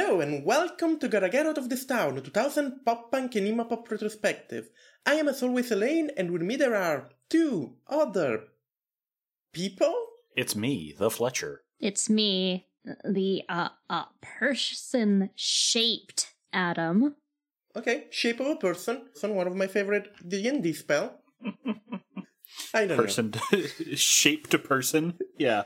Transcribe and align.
Hello 0.00 0.22
and 0.22 0.46
welcome 0.46 0.98
to 0.98 1.08
Gotta 1.08 1.28
Get 1.28 1.44
Out 1.44 1.58
of 1.58 1.68
This 1.68 1.84
Town, 1.84 2.16
a 2.16 2.22
2000 2.22 2.86
pop 2.86 3.12
punk 3.12 3.34
and 3.34 3.46
emo 3.46 3.64
pop 3.64 3.88
retrospective. 3.90 4.70
I 5.04 5.16
am 5.16 5.28
as 5.28 5.42
always 5.42 5.70
Elaine, 5.70 6.10
and 6.16 6.30
with 6.30 6.40
me 6.40 6.56
there 6.56 6.74
are 6.74 7.10
two 7.28 7.74
other 7.86 8.44
people. 9.52 9.94
It's 10.34 10.56
me, 10.56 10.94
the 10.98 11.10
Fletcher. 11.10 11.64
It's 11.78 12.08
me, 12.08 12.66
the 13.04 13.42
uh, 13.46 13.68
uh 13.90 14.04
person 14.22 15.28
shaped 15.36 16.32
Adam. 16.50 17.16
Okay, 17.76 18.06
shape 18.10 18.40
of 18.40 18.46
a 18.46 18.56
person. 18.56 19.02
It's 19.10 19.22
one 19.22 19.46
of 19.46 19.54
my 19.54 19.66
favorite 19.66 20.08
D&D 20.26 20.72
spell. 20.72 21.20
I 22.72 22.86
don't 22.86 22.96
Person 22.96 23.34
shape 23.96 24.46
to 24.48 24.58
person. 24.58 25.18
Yeah. 25.36 25.64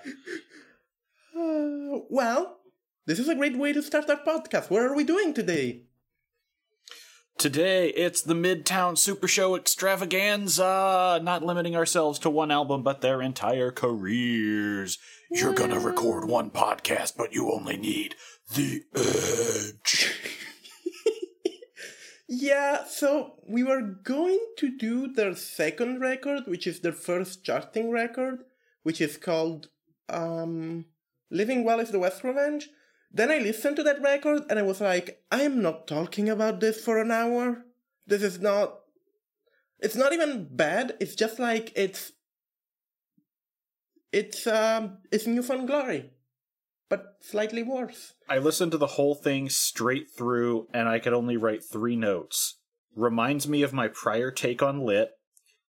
Uh, 1.39 2.03
well, 2.11 2.59
this 3.07 3.19
is 3.19 3.29
a 3.29 3.35
great 3.35 3.57
way 3.57 3.73
to 3.73 3.83
start 3.83 4.09
our 4.09 4.17
podcast. 4.17 4.71
What 4.71 4.83
are 4.83 4.95
we 4.95 5.05
doing 5.05 5.35
today? 5.35 5.83
Today 7.37 7.89
it's 7.91 8.23
the 8.23 8.35
Midtown 8.35 8.97
Super 8.97 9.27
Show 9.27 9.57
extravaganza, 9.57 11.21
not 11.23 11.43
limiting 11.43 11.75
ourselves 11.75 12.19
to 12.21 12.31
one 12.31 12.51
album 12.51 12.83
but 12.83 13.01
their 13.01 13.21
entire 13.21 13.71
careers. 13.71 14.99
You're 15.31 15.55
gonna 15.55 15.81
record 15.81 16.29
one 16.29 16.51
podcast, 16.51 17.17
but 17.17 17.33
you 17.33 17.51
only 17.53 17.77
need 17.77 18.15
the 18.55 18.83
edge. 18.95 20.13
Yeah, 22.27 22.85
so 22.85 23.35
we 23.47 23.63
were 23.63 23.83
going 23.83 24.41
to 24.57 24.77
do 24.77 25.13
their 25.13 25.37
second 25.37 26.01
record, 26.01 26.45
which 26.47 26.67
is 26.67 26.81
their 26.81 26.93
first 26.93 27.45
charting 27.45 27.91
record, 27.91 28.45
which 28.83 29.01
is 29.01 29.17
called 29.19 29.69
um 30.09 30.87
Living 31.31 31.65
Well 31.65 31.81
is 31.81 31.91
the 31.91 31.99
Best 31.99 32.25
Revenge. 32.25 32.69
Then 33.15 33.31
I 33.31 33.39
listened 33.39 33.77
to 33.77 33.85
that 33.85 34.03
record 34.03 34.43
and 34.51 34.59
I 34.59 34.63
was 34.63 34.81
like, 34.81 35.23
I 35.31 35.43
am 35.43 35.63
not 35.63 35.87
talking 35.87 36.29
about 36.29 36.59
this 36.59 36.85
for 36.85 37.01
an 37.01 37.13
hour. 37.13 37.65
This 38.07 38.23
is 38.23 38.41
not 38.41 38.81
it's 39.79 39.95
not 39.95 40.13
even 40.13 40.49
bad, 40.51 40.97
it's 40.99 41.15
just 41.15 41.39
like 41.39 41.73
it's 41.77 42.13
it's 44.13 44.49
um 44.49 44.99
it's 45.13 45.29
New 45.29 45.43
Found 45.45 45.69
Glory. 45.69 46.11
But 46.89 47.05
slightly 47.21 47.63
worse. 47.63 48.15
I 48.29 48.39
listened 48.39 48.73
to 48.73 48.79
the 48.79 48.87
whole 48.99 49.15
thing 49.15 49.49
straight 49.49 50.07
through, 50.17 50.69
and 50.75 50.89
I 50.89 50.99
could 50.99 51.15
only 51.15 51.37
write 51.37 51.63
three 51.65 51.97
notes. 51.97 52.59
Reminds 52.95 53.49
me 53.49 53.63
of 53.63 53.73
my 53.73 53.89
prior 53.89 54.31
take 54.31 54.63
on 54.63 54.81
Lit. 54.81 55.11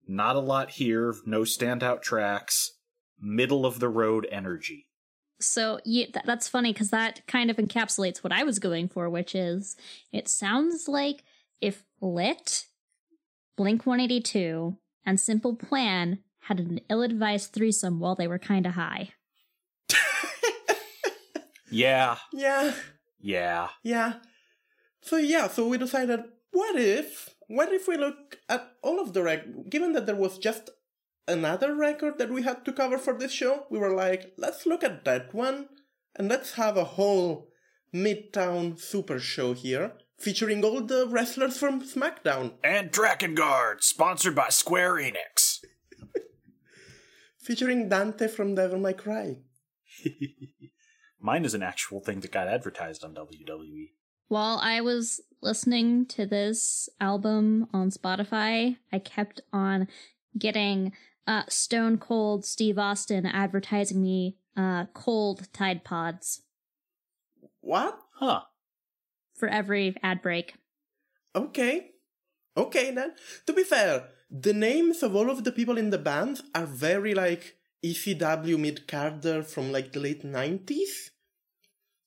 Not 0.07 0.35
a 0.35 0.41
lot 0.41 0.71
here, 0.71 1.15
no 1.25 1.41
standout 1.41 2.01
tracks. 2.01 2.73
Middle 3.19 3.65
of 3.65 3.79
the 3.79 3.89
road 3.89 4.27
energy. 4.31 4.86
So 5.39 5.79
yeah, 5.85 6.05
th- 6.05 6.25
that's 6.25 6.47
funny 6.47 6.73
because 6.73 6.89
that 6.89 7.25
kind 7.27 7.49
of 7.51 7.57
encapsulates 7.57 8.19
what 8.23 8.33
I 8.33 8.43
was 8.43 8.59
going 8.59 8.87
for, 8.87 9.09
which 9.09 9.35
is 9.35 9.75
it 10.11 10.27
sounds 10.27 10.87
like 10.87 11.23
if 11.61 11.83
Lit, 12.01 12.65
Blink 13.55 13.85
182, 13.85 14.77
and 15.05 15.19
Simple 15.19 15.55
Plan 15.55 16.19
had 16.41 16.59
an 16.59 16.79
ill 16.89 17.01
advised 17.03 17.53
threesome 17.53 17.99
while 17.99 18.15
they 18.15 18.27
were 18.27 18.39
kind 18.39 18.65
of 18.65 18.73
high. 18.73 19.09
Yeah, 21.69 22.17
Yeah. 22.33 22.73
yeah. 23.19 23.67
Yeah. 23.83 24.13
So 25.01 25.17
yeah, 25.17 25.47
so 25.47 25.67
we 25.67 25.77
decided, 25.77 26.21
what 26.51 26.75
if, 26.79 27.35
what 27.47 27.71
if 27.73 27.87
we 27.87 27.97
look 27.97 28.39
at 28.47 28.71
all 28.81 29.01
of 29.01 29.13
the 29.13 29.21
rec- 29.23 29.69
given 29.69 29.91
that 29.93 30.05
there 30.05 30.15
was 30.15 30.37
just 30.37 30.69
another 31.27 31.75
record 31.75 32.17
that 32.17 32.29
we 32.29 32.43
had 32.43 32.63
to 32.65 32.73
cover 32.73 32.97
for 32.97 33.13
this 33.13 33.31
show, 33.31 33.65
we 33.69 33.79
were 33.79 33.93
like, 33.93 34.33
let's 34.37 34.65
look 34.65 34.83
at 34.83 35.05
that 35.05 35.33
one 35.33 35.69
and 36.15 36.27
let's 36.27 36.53
have 36.53 36.77
a 36.77 36.83
whole 36.83 37.49
Midtown 37.93 38.79
Super 38.79 39.19
Show 39.19 39.53
here 39.53 39.93
featuring 40.17 40.63
all 40.63 40.81
the 40.81 41.07
wrestlers 41.07 41.57
from 41.57 41.81
SmackDown, 41.81 42.53
And 42.63 42.91
Dragon 42.91 43.35
Guard, 43.35 43.83
sponsored 43.83 44.35
by 44.35 44.49
Square 44.49 44.95
Enix. 44.95 45.59
featuring 47.37 47.87
Dante 47.87 48.27
from 48.27 48.55
Devil 48.55 48.79
May 48.79 48.93
Cry. 48.93 49.37
Mine 51.19 51.45
is 51.45 51.53
an 51.53 51.63
actual 51.63 51.99
thing 51.99 52.19
that 52.21 52.31
got 52.31 52.47
advertised 52.47 53.03
on. 53.03 53.13
WWE. 53.13 53.91
While 54.27 54.59
I 54.61 54.81
was 54.81 55.21
listening 55.41 56.05
to 56.07 56.25
this 56.25 56.89
album 56.99 57.67
on 57.73 57.91
Spotify, 57.91 58.77
I 58.91 58.99
kept 58.99 59.41
on 59.53 59.87
getting 60.37 60.91
uh, 61.27 61.43
Stone 61.49 61.97
Cold 61.99 62.45
Steve 62.45 62.79
Austin 62.79 63.25
advertising 63.25 64.01
me 64.01 64.37
uh, 64.55 64.85
cold 64.93 65.51
Tide 65.53 65.83
Pods 65.83 66.41
What? 67.61 67.99
Huh. 68.15 68.41
for 69.35 69.47
every 69.47 69.95
ad 70.01 70.21
break. 70.21 70.55
Okay. 71.35 71.91
Okay 72.55 72.91
then. 72.91 73.13
To 73.45 73.53
be 73.53 73.63
fair, 73.63 74.07
the 74.31 74.53
names 74.53 75.03
of 75.03 75.15
all 75.15 75.29
of 75.29 75.43
the 75.43 75.51
people 75.51 75.77
in 75.77 75.91
the 75.91 75.99
band 75.99 76.41
are 76.55 76.65
very 76.65 77.13
like 77.13 77.57
ECW 77.85 78.57
mid 78.57 78.87
carder 78.87 79.43
from 79.43 79.71
like 79.71 79.93
the 79.93 79.99
late 79.99 80.23
90s. 80.23 81.11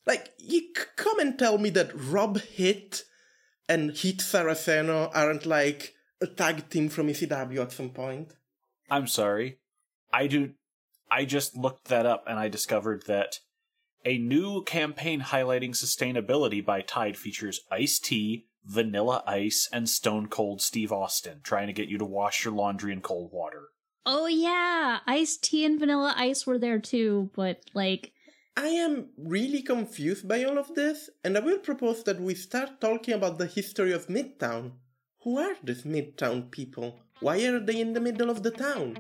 Like, 0.07 0.33
you 0.39 0.61
c- 0.77 0.85
come 0.97 1.21
and 1.21 1.39
tell 1.39 1.59
me 1.59 1.71
that 1.71 1.93
Rob 1.95 2.41
Hitt 2.41 3.05
and 3.69 3.93
Heath 3.93 4.19
Saraceno 4.19 5.11
aren't 5.15 5.47
like 5.47 5.95
a 6.21 6.27
tag 6.27 6.69
team 6.71 6.89
from 6.89 7.07
ECW 7.09 7.61
at 7.63 7.71
some 7.71 7.91
point. 7.91 8.33
I'm 8.91 9.07
sorry. 9.07 9.59
I 10.13 10.27
do. 10.27 10.53
I 11.11 11.25
just 11.25 11.57
looked 11.57 11.89
that 11.89 12.07
up 12.07 12.25
and 12.27 12.39
I 12.39 12.49
discovered 12.49 13.05
that 13.07 13.39
a 14.05 14.19
new 14.19 14.63
campaign 14.65 15.21
highlighting 15.21 15.71
sustainability 15.71 16.65
by 16.65 16.81
Tide 16.81 17.17
features 17.17 17.61
Ice-T, 17.71 18.47
Vanilla 18.65 19.23
Ice, 19.27 19.69
and 19.73 19.89
Stone 19.89 20.29
Cold 20.29 20.63
Steve 20.63 20.93
Austin, 20.93 21.41
trying 21.43 21.67
to 21.67 21.73
get 21.73 21.89
you 21.89 21.99
to 21.99 22.05
wash 22.05 22.45
your 22.45 22.55
laundry 22.55 22.93
in 22.93 23.01
cold 23.01 23.31
water. 23.33 23.69
Oh 24.07 24.27
yeah, 24.27 25.01
iced 25.07 25.45
tea 25.45 25.65
and 25.65 25.79
vanilla 25.79 26.15
ice 26.17 26.47
were 26.47 26.59
there 26.59 26.79
too, 26.79 27.31
but 27.37 27.61
like 27.75 28.13
I 28.57 28.69
am 28.69 29.11
really 29.17 29.63
confused 29.63 30.27
by 30.27 30.45
all 30.45 30.59
of 30.59 30.75
this, 30.75 31.11
and 31.23 31.37
I 31.37 31.41
will 31.41 31.59
propose 31.59 32.03
that 32.05 32.21
we 32.21 32.35
start 32.35 32.81
talking 32.81 33.15
about 33.15 33.39
the 33.39 33.47
history 33.47 33.93
of 33.93 34.09
Midtown. 34.09 34.73
Who 35.23 35.39
are 35.39 35.55
these 35.63 35.83
Midtown 35.83 36.51
people? 36.51 37.01
Why 37.21 37.45
are 37.45 37.61
they 37.61 37.79
in 37.79 37.93
the 37.93 38.01
middle 38.01 38.31
of 38.31 38.43
the 38.43 38.51
town? 38.51 38.97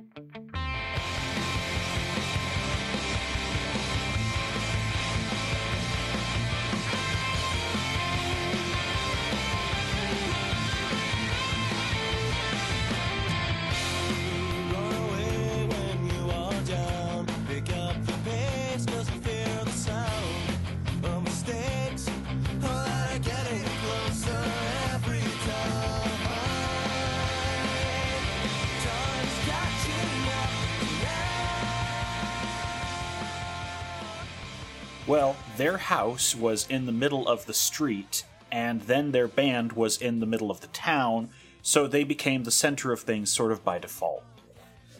House 35.90 36.36
was 36.36 36.68
in 36.68 36.86
the 36.86 36.92
middle 36.92 37.26
of 37.26 37.46
the 37.46 37.52
street, 37.52 38.22
and 38.52 38.82
then 38.82 39.10
their 39.10 39.26
band 39.26 39.72
was 39.72 40.00
in 40.00 40.20
the 40.20 40.26
middle 40.26 40.48
of 40.48 40.60
the 40.60 40.68
town, 40.68 41.30
so 41.62 41.88
they 41.88 42.04
became 42.04 42.44
the 42.44 42.52
center 42.52 42.92
of 42.92 43.00
things 43.00 43.28
sort 43.28 43.50
of 43.50 43.64
by 43.64 43.76
default. 43.76 44.22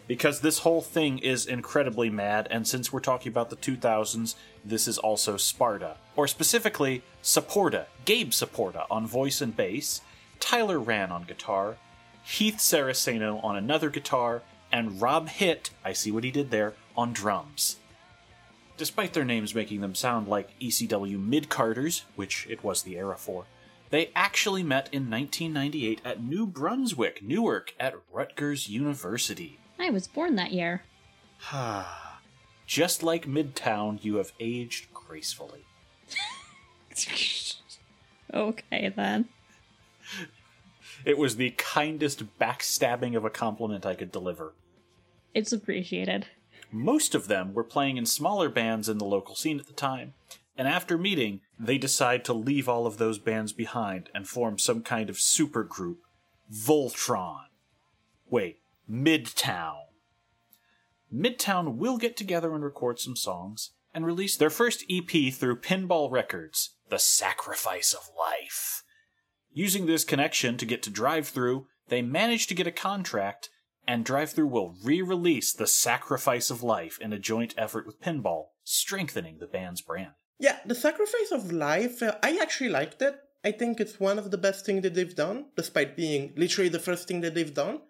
Because 0.05 0.41
this 0.41 0.59
whole 0.59 0.81
thing 0.81 1.17
is 1.19 1.45
incredibly 1.45 2.09
mad, 2.09 2.45
and 2.51 2.67
since 2.67 2.91
we're 2.91 2.99
talking 2.99 3.31
about 3.31 3.49
the 3.49 3.55
2000s, 3.55 4.35
this 4.65 4.85
is 4.85 4.97
also 4.97 5.37
Sparta. 5.37 5.95
Or 6.17 6.27
specifically, 6.27 7.03
Saporta, 7.23 7.85
Gabe 8.03 8.31
Saporta 8.31 8.85
on 8.91 9.07
voice 9.07 9.39
and 9.39 9.55
bass, 9.55 10.01
Tyler 10.41 10.77
Rann 10.77 11.09
on 11.09 11.23
guitar, 11.23 11.77
Heath 12.21 12.57
Saraceno 12.57 13.41
on 13.45 13.55
another 13.55 13.89
guitar, 13.89 14.41
and 14.73 15.01
Rob 15.01 15.29
Hitt, 15.29 15.69
I 15.85 15.93
see 15.93 16.11
what 16.11 16.25
he 16.25 16.31
did 16.31 16.51
there, 16.51 16.73
on 16.97 17.13
drums. 17.13 17.77
Despite 18.81 19.13
their 19.13 19.23
names 19.23 19.53
making 19.53 19.81
them 19.81 19.93
sound 19.93 20.27
like 20.27 20.59
ECW 20.59 21.23
mid 21.23 21.49
carders, 21.49 22.05
which 22.15 22.47
it 22.49 22.63
was 22.63 22.81
the 22.81 22.97
era 22.97 23.15
for, 23.15 23.45
they 23.91 24.09
actually 24.15 24.63
met 24.63 24.89
in 24.91 25.07
1998 25.07 26.01
at 26.03 26.23
New 26.23 26.47
Brunswick, 26.47 27.21
Newark, 27.21 27.75
at 27.79 27.93
Rutgers 28.11 28.69
University. 28.69 29.59
I 29.77 29.91
was 29.91 30.07
born 30.07 30.33
that 30.37 30.51
year. 30.51 30.81
Ha 31.41 32.21
just 32.65 33.03
like 33.03 33.27
Midtown, 33.27 34.03
you 34.03 34.15
have 34.15 34.33
aged 34.39 34.91
gracefully. 34.95 35.63
Okay, 38.33 38.89
then. 38.89 39.27
It 41.05 41.19
was 41.19 41.35
the 41.35 41.51
kindest 41.51 42.23
backstabbing 42.39 43.15
of 43.15 43.25
a 43.25 43.29
compliment 43.29 43.85
I 43.85 43.93
could 43.93 44.11
deliver. 44.11 44.53
It's 45.35 45.51
appreciated. 45.51 46.25
Most 46.71 47.13
of 47.13 47.27
them 47.27 47.53
were 47.53 47.63
playing 47.63 47.97
in 47.97 48.05
smaller 48.05 48.49
bands 48.49 48.87
in 48.87 48.97
the 48.97 49.05
local 49.05 49.35
scene 49.35 49.59
at 49.59 49.67
the 49.67 49.73
time, 49.73 50.13
and 50.57 50.67
after 50.67 50.97
meeting, 50.97 51.41
they 51.59 51.77
decide 51.77 52.23
to 52.25 52.33
leave 52.33 52.69
all 52.69 52.85
of 52.85 52.97
those 52.97 53.19
bands 53.19 53.51
behind 53.51 54.09
and 54.13 54.27
form 54.27 54.57
some 54.57 54.81
kind 54.81 55.09
of 55.09 55.17
supergroup. 55.17 55.97
Voltron. 56.51 57.45
Wait, 58.29 58.59
Midtown. 58.89 59.83
Midtown 61.13 61.75
will 61.75 61.97
get 61.97 62.15
together 62.15 62.53
and 62.53 62.63
record 62.63 62.99
some 62.99 63.15
songs 63.15 63.71
and 63.93 64.05
release 64.05 64.37
their 64.37 64.49
first 64.49 64.85
EP 64.89 65.33
through 65.33 65.59
Pinball 65.59 66.09
Records, 66.09 66.71
The 66.89 66.99
Sacrifice 66.99 67.93
of 67.93 68.09
Life. 68.17 68.83
Using 69.53 69.85
this 69.85 70.05
connection 70.05 70.57
to 70.57 70.65
get 70.65 70.81
to 70.83 70.89
Drive-Thru, 70.89 71.67
they 71.89 72.01
manage 72.01 72.47
to 72.47 72.53
get 72.53 72.67
a 72.67 72.71
contract, 72.71 73.49
and 73.87 74.05
Drive-Thru 74.05 74.47
will 74.47 74.75
re 74.83 75.01
release 75.01 75.53
The 75.53 75.67
Sacrifice 75.67 76.49
of 76.49 76.63
Life 76.63 76.97
in 76.99 77.13
a 77.13 77.19
joint 77.19 77.53
effort 77.57 77.85
with 77.85 78.01
Pinball, 78.01 78.47
strengthening 78.63 79.39
the 79.39 79.47
band's 79.47 79.81
brand. 79.81 80.13
Yeah, 80.39 80.57
the 80.65 80.75
sacrifice 80.75 81.31
of 81.31 81.51
life, 81.51 82.01
uh, 82.01 82.15
I 82.23 82.39
actually 82.41 82.69
liked 82.69 83.01
it. 83.01 83.15
I 83.43 83.51
think 83.51 83.79
it's 83.79 83.99
one 83.99 84.17
of 84.17 84.31
the 84.31 84.37
best 84.37 84.65
things 84.65 84.83
that 84.83 84.95
they've 84.95 85.15
done, 85.15 85.45
despite 85.55 85.95
being 85.95 86.33
literally 86.35 86.69
the 86.69 86.79
first 86.79 87.07
thing 87.07 87.21
that 87.21 87.35
they've 87.35 87.53
done. 87.53 87.81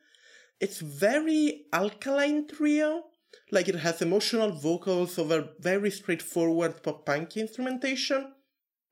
It's 0.59 0.79
very 0.79 1.65
alkaline 1.73 2.47
trio. 2.47 3.03
Like 3.51 3.67
it 3.67 3.75
has 3.75 4.01
emotional 4.01 4.51
vocals 4.51 5.17
over 5.17 5.49
very 5.59 5.91
straightforward 5.91 6.83
pop 6.83 7.05
punk 7.05 7.37
instrumentation. 7.37 8.33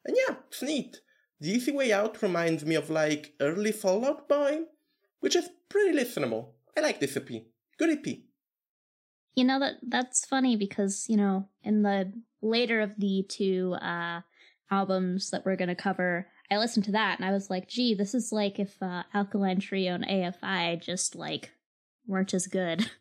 And 0.05 0.17
yeah, 0.17 0.35
it's 0.47 0.61
neat. 0.61 1.01
The 1.39 1.51
Easy 1.51 1.71
Way 1.71 1.93
Out 1.93 2.21
reminds 2.21 2.65
me 2.65 2.75
of 2.75 2.89
like 2.89 3.33
early 3.39 3.71
Fall 3.71 4.05
Out 4.05 4.27
Boy, 4.27 4.59
which 5.19 5.35
is 5.35 5.49
pretty 5.69 5.97
listenable. 5.97 6.53
I 6.79 6.81
like 6.81 7.01
this 7.01 7.17
EP. 7.17 7.27
Good 7.77 7.89
EP. 7.89 8.17
You 9.35 9.43
know 9.43 9.59
that 9.59 9.75
that's 9.85 10.25
funny 10.25 10.55
because 10.55 11.05
you 11.09 11.17
know 11.17 11.49
in 11.61 11.83
the 11.83 12.13
later 12.41 12.79
of 12.79 12.95
the 12.97 13.25
two 13.27 13.73
uh, 13.81 14.21
albums 14.71 15.29
that 15.31 15.45
we're 15.45 15.57
gonna 15.57 15.75
cover, 15.75 16.27
I 16.49 16.57
listened 16.57 16.85
to 16.85 16.93
that 16.93 17.19
and 17.19 17.27
I 17.27 17.33
was 17.33 17.49
like, 17.49 17.67
"Gee, 17.67 17.95
this 17.95 18.13
is 18.15 18.31
like 18.31 18.59
if 18.59 18.81
uh, 18.81 19.03
Alkaline 19.13 19.59
Trio 19.59 19.93
and 19.93 20.05
AFI 20.05 20.81
just 20.81 21.15
like 21.15 21.51
weren't 22.07 22.33
as 22.33 22.47
good." 22.47 22.89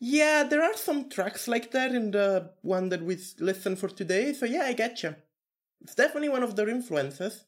Yeah, 0.00 0.44
there 0.44 0.62
are 0.62 0.76
some 0.76 1.08
tracks 1.10 1.48
like 1.48 1.72
that 1.72 1.92
in 1.92 2.12
the 2.12 2.52
one 2.62 2.88
that 2.90 3.02
we 3.02 3.14
s- 3.14 3.34
listened 3.40 3.80
for 3.80 3.88
today, 3.88 4.32
so 4.32 4.46
yeah, 4.46 4.62
I 4.62 4.72
get 4.72 5.02
you. 5.02 5.16
It's 5.80 5.96
definitely 5.96 6.28
one 6.28 6.44
of 6.44 6.54
their 6.54 6.68
influences. 6.68 7.44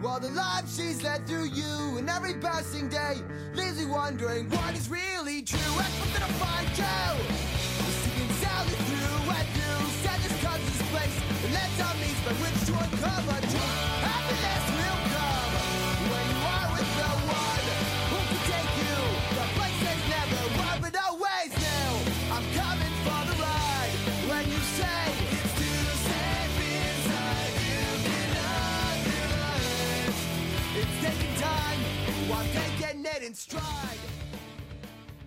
It 0.00 0.02
you. 0.02 0.08
All 0.08 0.20
the 0.20 0.30
life 0.30 0.64
she's 0.68 1.02
led 1.02 1.26
through 1.26 1.44
you, 1.44 1.98
and 1.98 2.08
every 2.08 2.34
passing 2.34 2.88
day 2.88 3.16
leaves 3.54 3.80
you 3.80 3.88
wondering 3.88 4.48
what 4.50 4.74
is 4.74 4.88
really 4.88 5.42
true. 5.42 5.58
And 5.58 5.92
what 6.00 6.12
did 6.12 6.22
I 6.22 6.28
find 6.38 6.68
you? 6.68 7.24
The 7.78 7.92
singing 7.92 8.32
Sally 8.40 8.76
through 8.88 9.30
and 9.30 9.48
through. 9.48 9.86
Sadness 10.02 10.42
comes 10.42 10.64
this 10.64 10.82
place, 10.90 11.16
and 11.44 11.52
let 11.54 11.70
our 11.86 11.94
means 11.94 12.20
by 12.24 12.32
which 12.32 12.66
to 12.66 12.72
uncover 12.72 13.40
truth. 13.46 13.79
In 33.30 33.34
stride. 33.34 33.96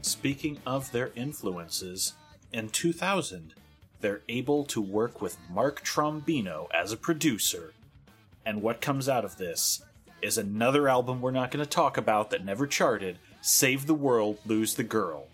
Speaking 0.02 0.58
of 0.66 0.92
their 0.92 1.12
influences, 1.16 2.14
in 2.52 2.68
2000, 2.68 3.54
they're 4.02 4.22
able 4.28 4.66
to 4.66 4.82
work 4.82 5.22
with 5.22 5.38
Mark 5.50 5.86
Trombino 5.86 6.68
as 6.74 6.92
a 6.92 6.98
producer. 6.98 7.74
And 8.46 8.62
what 8.62 8.82
comes 8.82 9.08
out 9.08 9.24
of 9.24 9.38
this 9.38 9.82
is 10.22 10.38
another 10.38 10.90
album 10.90 11.22
we're 11.22 11.32
not 11.32 11.50
going 11.50 11.64
to 11.64 11.70
talk 11.70 11.98
about 11.98 12.30
that 12.32 12.44
never 12.44 12.68
charted 12.68 13.20
Save 13.42 13.88
the 13.88 13.94
World, 13.94 14.38
Lose 14.46 14.76
the 14.76 14.84
Girl. 14.84 15.28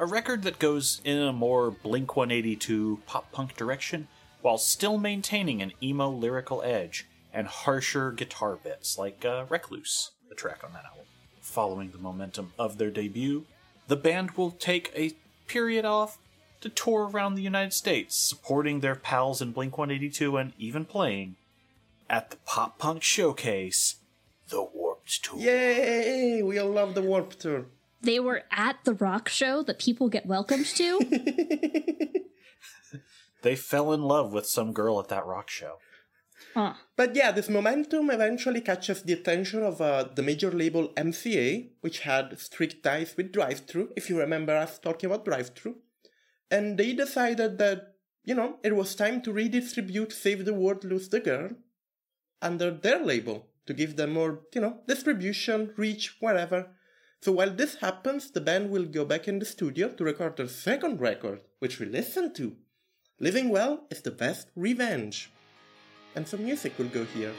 A 0.00 0.04
record 0.04 0.42
that 0.42 0.58
goes 0.58 1.00
in 1.04 1.18
a 1.18 1.32
more 1.32 1.70
Blink 1.70 2.16
182 2.16 3.00
pop 3.06 3.30
punk 3.30 3.56
direction 3.56 4.08
while 4.42 4.58
still 4.58 4.98
maintaining 4.98 5.62
an 5.62 5.72
emo 5.80 6.10
lyrical 6.10 6.62
edge 6.62 7.06
and 7.32 7.46
harsher 7.46 8.10
guitar 8.10 8.56
bits 8.56 8.98
like 8.98 9.24
uh, 9.24 9.44
Recluse, 9.48 10.10
the 10.28 10.34
track 10.34 10.64
on 10.64 10.72
that 10.72 10.84
album. 10.84 10.98
Following 11.48 11.90
the 11.90 11.98
momentum 11.98 12.52
of 12.58 12.76
their 12.78 12.90
debut, 12.90 13.44
the 13.88 13.96
band 13.96 14.32
will 14.32 14.50
take 14.50 14.92
a 14.94 15.12
period 15.46 15.84
off 15.84 16.18
to 16.60 16.68
tour 16.68 17.08
around 17.08 17.34
the 17.34 17.42
United 17.42 17.72
States, 17.72 18.16
supporting 18.18 18.80
their 18.80 18.94
pals 18.94 19.40
in 19.40 19.52
Blink 19.52 19.78
182 19.78 20.36
and 20.36 20.52
even 20.58 20.84
playing 20.84 21.36
at 22.10 22.30
the 22.30 22.36
Pop 22.44 22.78
Punk 22.78 23.02
Showcase, 23.02 23.96
The 24.50 24.62
Warped 24.62 25.24
Tour. 25.24 25.38
Yay! 25.40 26.42
We 26.42 26.58
all 26.58 26.70
love 26.70 26.94
the 26.94 27.02
Warped 27.02 27.40
Tour. 27.40 27.64
they 28.02 28.20
were 28.20 28.44
at 28.50 28.76
the 28.84 28.94
rock 28.94 29.28
show 29.28 29.62
that 29.62 29.78
people 29.78 30.08
get 30.08 30.26
welcomed 30.26 30.66
to. 30.66 31.00
They 33.42 33.54
fell 33.54 33.92
in 33.92 34.02
love 34.02 34.32
with 34.32 34.46
some 34.46 34.72
girl 34.72 34.98
at 34.98 35.08
that 35.08 35.24
rock 35.24 35.48
show. 35.48 35.78
Huh. 36.58 36.74
But 36.96 37.14
yeah, 37.14 37.30
this 37.30 37.48
momentum 37.48 38.10
eventually 38.10 38.60
catches 38.60 39.02
the 39.02 39.12
attention 39.12 39.62
of 39.62 39.80
uh, 39.80 40.04
the 40.14 40.22
major 40.22 40.50
label 40.50 40.88
MCA, 40.96 41.70
which 41.80 42.00
had 42.00 42.38
strict 42.40 42.82
ties 42.82 43.16
with 43.16 43.32
Drive 43.32 43.60
Thru, 43.60 43.90
if 43.96 44.10
you 44.10 44.18
remember 44.18 44.56
us 44.56 44.78
talking 44.78 45.08
about 45.08 45.24
Drive 45.24 45.50
Thru. 45.54 45.76
And 46.50 46.76
they 46.76 46.94
decided 46.94 47.58
that, 47.58 47.94
you 48.24 48.34
know, 48.34 48.56
it 48.64 48.74
was 48.74 48.94
time 48.94 49.22
to 49.22 49.32
redistribute 49.32 50.12
Save 50.12 50.44
the 50.44 50.54
World, 50.54 50.84
Lose 50.84 51.08
the 51.08 51.20
Girl 51.20 51.50
under 52.42 52.70
their 52.70 53.04
label 53.04 53.46
to 53.66 53.74
give 53.74 53.96
them 53.96 54.12
more, 54.14 54.40
you 54.54 54.60
know, 54.60 54.78
distribution, 54.88 55.72
reach, 55.76 56.16
wherever. 56.20 56.70
So 57.20 57.32
while 57.32 57.50
this 57.50 57.76
happens, 57.76 58.30
the 58.30 58.40
band 58.40 58.70
will 58.70 58.84
go 58.84 59.04
back 59.04 59.28
in 59.28 59.38
the 59.38 59.44
studio 59.44 59.88
to 59.90 60.04
record 60.04 60.36
their 60.36 60.48
second 60.48 61.00
record, 61.00 61.40
which 61.58 61.78
we 61.78 61.86
listen 61.86 62.32
to. 62.34 62.56
Living 63.20 63.48
Well 63.48 63.86
is 63.90 64.02
the 64.02 64.10
best 64.10 64.48
revenge. 64.56 65.30
And 66.18 66.26
some 66.26 66.42
music 66.44 66.76
will 66.78 66.88
go 66.88 67.04
here. 67.04 67.32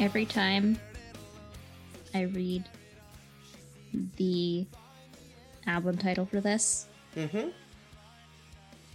Every 0.00 0.26
time 0.26 0.78
I 2.14 2.22
read 2.22 2.64
the 4.16 4.66
album 5.66 5.98
title 5.98 6.26
for 6.26 6.40
this, 6.40 6.86
Mm-hmm. 7.16 7.48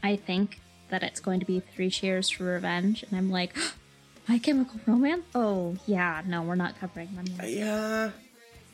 I 0.01 0.15
think 0.15 0.59
that 0.89 1.03
it's 1.03 1.19
going 1.19 1.39
to 1.39 1.45
be 1.45 1.59
Three 1.59 1.89
Cheers 1.89 2.29
for 2.29 2.45
Revenge, 2.45 3.03
and 3.03 3.17
I'm 3.17 3.31
like, 3.31 3.55
My 4.29 4.37
Chemical 4.37 4.79
Romance? 4.85 5.23
Oh, 5.35 5.75
yeah, 5.85 6.21
no, 6.25 6.41
we're 6.41 6.55
not 6.55 6.79
covering 6.79 7.13
them 7.15 7.25
yet. 7.37 7.49
Yeah, 7.49 8.11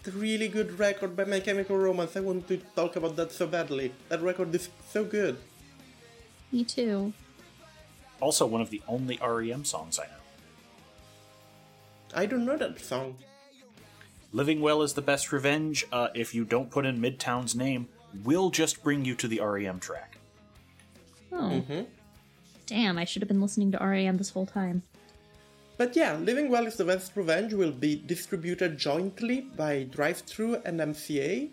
the 0.03 0.12
really 0.12 0.48
good 0.48 0.77
record 0.77 1.15
by 1.15 1.25
My 1.25 1.39
Chemical 1.39 1.77
Romance. 1.77 2.15
I 2.15 2.19
want 2.19 2.48
to 2.50 2.57
talk 2.75 2.95
about 2.95 3.15
that 3.15 3.31
so 3.31 3.48
badly. 3.48 3.93
That 4.09 4.21
record 4.21 4.53
is 4.53 4.69
so 4.88 5.03
good. 5.03 5.38
Me 6.51 6.63
too. 6.63 7.13
Also, 8.21 8.45
one 8.45 8.62
of 8.62 8.69
the 8.69 8.81
only 8.88 9.17
REM 9.17 9.65
songs 9.65 9.98
I 9.98 10.03
know. 10.03 10.18
I 12.13 12.25
don't 12.25 12.46
know 12.46 12.58
that 12.58 12.80
song. 12.80 13.18
Living 14.32 14.62
Well 14.62 14.82
is 14.82 14.94
the 14.94 15.01
best 15.01 15.32
revenge. 15.32 15.86
Uh, 15.92 16.10
if 16.13 16.36
you 16.36 16.46
don't 16.46 16.70
put 16.70 16.86
in 16.86 17.01
Midtown's 17.01 17.56
name, 17.56 17.88
will 18.24 18.50
just 18.50 18.84
bring 18.84 19.06
you 19.06 19.16
to 19.16 19.28
the 19.28 19.39
REM 19.39 19.80
track. 19.80 20.18
Oh. 21.32 21.63
Damn, 22.66 22.98
I 22.98 23.06
should 23.06 23.22
have 23.22 23.30
been 23.30 23.42
listening 23.42 23.72
to 23.72 23.78
REM 23.80 24.18
this 24.18 24.30
whole 24.30 24.46
time. 24.46 24.84
But 25.78 25.96
yeah, 25.96 26.18
Living 26.18 26.50
Well 26.50 26.68
is 26.68 26.75
the 26.75 26.84
Best 26.86 27.16
Revenge 27.16 27.54
will 27.54 27.72
be 27.72 27.96
distributed 27.96 28.78
jointly 28.78 29.42
by 29.42 29.84
Drive-Thru 29.84 30.62
and 30.66 30.80
MCA, 30.80 31.50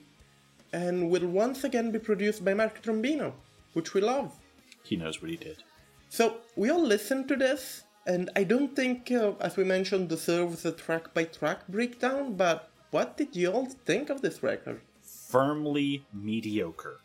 and 0.72 1.08
will 1.10 1.26
once 1.26 1.64
again 1.64 1.92
be 1.92 1.98
produced 1.98 2.44
by 2.44 2.52
Mark 2.52 2.82
Trombino, 2.82 3.32
which 3.72 3.94
we 3.94 4.00
love. 4.00 4.34
He 4.82 4.96
knows 4.96 5.22
what 5.22 5.30
he 5.30 5.36
did. 5.36 5.62
So 6.10 6.38
we 6.56 6.70
all 6.70 6.82
listened 6.82 7.28
to 7.28 7.36
this, 7.36 7.84
and 8.06 8.30
I 8.36 8.44
don't 8.44 8.74
think, 8.74 9.10
uh, 9.10 9.32
as 9.40 9.56
we 9.56 9.64
mentioned, 9.64 10.08
deserves 10.08 10.64
a 10.64 10.72
track-by-track 10.72 11.68
breakdown. 11.68 12.34
But 12.34 12.70
what 12.90 13.16
did 13.16 13.36
you 13.36 13.50
all 13.50 13.66
think 13.66 14.10
of 14.10 14.22
this 14.22 14.42
record? 14.42 14.80
Firmly 15.02 16.04
mediocre. 16.12 16.98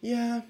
Yeah, 0.00 0.42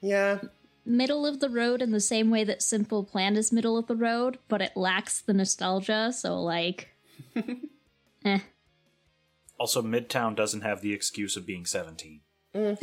yeah, 0.00 0.40
Middle 0.84 1.26
of 1.26 1.40
the 1.40 1.50
road 1.50 1.82
in 1.82 1.90
the 1.90 2.00
same 2.00 2.30
way 2.30 2.42
that 2.44 2.62
Simple 2.62 3.04
Plan 3.04 3.36
is 3.36 3.52
middle 3.52 3.76
of 3.76 3.86
the 3.86 3.96
road, 3.96 4.38
but 4.48 4.62
it 4.62 4.76
lacks 4.76 5.20
the 5.20 5.34
nostalgia, 5.34 6.12
so 6.12 6.40
like. 6.40 6.88
eh. 8.24 8.40
Also, 9.58 9.82
Midtown 9.82 10.34
doesn't 10.34 10.62
have 10.62 10.80
the 10.80 10.94
excuse 10.94 11.36
of 11.36 11.44
being 11.46 11.66
17. 11.66 12.22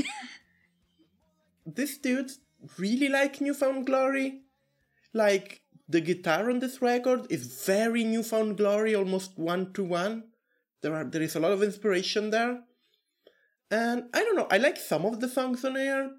this 1.65 1.98
dude 1.98 2.32
really 2.77 3.10
like 3.10 3.41
New 3.41 3.53
Found 3.56 3.88
Glory. 3.88 4.41
Like 5.12 5.62
the 5.89 6.01
guitar 6.01 6.50
on 6.50 6.60
this 6.60 6.82
record 6.82 7.27
is 7.29 7.63
very 7.65 8.03
New 8.03 8.24
Found 8.24 8.58
Glory, 8.58 8.94
almost 8.94 9.38
one 9.38 9.74
to 9.74 9.84
one. 9.84 10.24
There 10.82 10.94
are 10.94 11.06
there 11.06 11.22
is 11.22 11.36
a 11.36 11.39
lot 11.39 11.51
of 11.51 11.63
inspiration 11.63 12.29
there, 12.29 12.62
and 13.72 14.03
I 14.13 14.24
don't 14.24 14.36
know. 14.36 14.48
I 14.51 14.58
like 14.58 14.77
some 14.77 15.06
of 15.06 15.20
the 15.20 15.29
songs 15.29 15.63
on 15.63 15.75
here. 15.75 16.12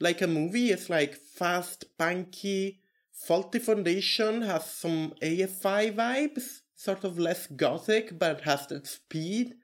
Like 0.00 0.22
a 0.22 0.26
movie, 0.26 0.70
it's 0.70 0.88
like 0.88 1.14
fast, 1.14 1.86
punky. 1.98 2.80
Faulty 3.10 3.58
Foundation 3.58 4.42
has 4.42 4.70
some 4.70 5.12
AFI 5.20 5.92
vibes, 5.92 6.60
sort 6.76 7.02
of 7.02 7.18
less 7.18 7.48
gothic, 7.48 8.16
but 8.16 8.42
has 8.42 8.68
that 8.68 8.86
speed. 8.86 9.54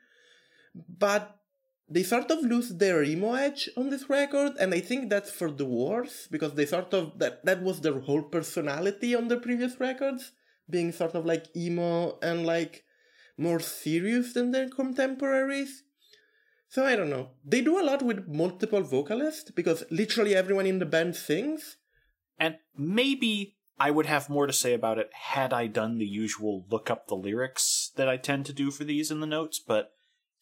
But 0.75 1.39
they 1.89 2.03
sort 2.03 2.31
of 2.31 2.43
lose 2.43 2.71
their 2.71 3.03
emo 3.03 3.35
edge 3.35 3.69
on 3.77 3.91
this 3.91 4.09
record, 4.09 4.53
and 4.59 4.73
I 4.73 4.81
think 4.81 5.11
that's 5.11 5.31
for 5.31 5.51
the 5.51 5.67
worse 5.67 6.27
because 6.31 6.55
they 6.55 6.67
sort 6.67 6.95
of 6.95 7.19
that 7.19 7.45
that 7.45 7.63
was 7.63 7.81
their 7.81 8.01
whole 8.01 8.23
personality 8.23 9.15
on 9.15 9.29
the 9.29 9.37
previous 9.37 9.79
records, 9.79 10.33
being 10.69 10.93
sort 10.93 11.15
of 11.15 11.27
like 11.27 11.55
emo 11.57 12.19
and 12.23 12.47
like 12.47 12.85
more 13.37 13.61
serious 13.61 14.33
than 14.33 14.51
their 14.51 14.69
contemporaries. 14.69 15.83
So 16.69 16.85
I 16.85 16.97
don't 16.97 17.11
know. 17.11 17.31
They 17.45 17.61
do 17.61 17.81
a 17.81 17.85
lot 17.85 18.03
with 18.03 18.27
multiple 18.27 18.83
vocalists 18.83 19.51
because 19.51 19.85
literally 19.91 20.35
everyone 20.35 20.67
in 20.67 20.79
the 20.81 20.87
band 20.87 21.15
sings. 21.17 21.77
And 22.39 22.57
maybe 22.77 23.57
I 23.79 23.91
would 23.91 24.07
have 24.07 24.29
more 24.29 24.47
to 24.47 24.53
say 24.53 24.75
about 24.75 24.99
it 24.99 25.11
had 25.13 25.53
I 25.53 25.67
done 25.67 25.99
the 25.99 26.07
usual 26.07 26.67
look 26.71 26.91
up 26.91 27.07
the 27.07 27.15
lyrics 27.15 27.93
that 27.97 28.09
I 28.09 28.17
tend 28.17 28.47
to 28.47 28.53
do 28.53 28.71
for 28.71 28.85
these 28.85 29.11
in 29.11 29.21
the 29.21 29.27
notes, 29.27 29.61
but 29.65 29.93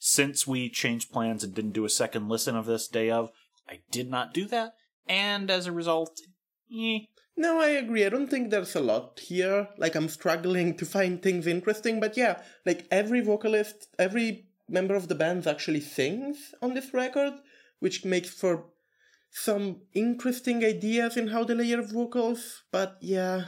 since 0.05 0.49
we 0.49 0.69
changed 0.69 1.13
plans 1.13 1.45
and 1.45 1.55
didn't 1.55 1.71
do 1.71 1.85
a 1.85 1.89
second 1.89 2.29
listen 2.29 2.57
of 2.57 2.67
this 2.67 2.89
day 2.89 3.09
of, 3.09 3.31
I 3.69 3.83
did 3.93 4.11
not 4.11 4.35
do 4.35 4.47
that, 4.47 4.75
and 5.07 5.49
as 5.49 5.69
a 5.69 5.73
result, 5.73 6.21
eh. 6.77 7.03
No, 7.37 7.61
I 7.61 7.69
agree. 7.69 8.05
I 8.05 8.09
don't 8.09 8.27
think 8.27 8.51
there's 8.51 8.75
a 8.75 8.81
lot 8.81 9.21
here. 9.21 9.69
Like, 9.79 9.95
I'm 9.95 10.09
struggling 10.09 10.77
to 10.79 10.85
find 10.85 11.23
things 11.23 11.47
interesting, 11.47 12.01
but 12.01 12.17
yeah, 12.17 12.43
like 12.67 12.89
every 12.91 13.21
vocalist, 13.21 13.87
every 13.97 14.49
member 14.69 14.97
of 14.97 15.07
the 15.07 15.15
band 15.15 15.47
actually 15.47 15.81
sings 15.81 16.53
on 16.61 16.75
this 16.75 16.93
record, 16.93 17.35
which 17.79 18.05
makes 18.05 18.31
for 18.31 18.65
some 19.31 19.83
interesting 19.95 20.65
ideas 20.65 21.17
in 21.17 21.29
how 21.29 21.45
they 21.45 21.55
layer 21.55 21.81
vocals. 21.81 22.65
But 22.73 22.99
yeah, 23.01 23.45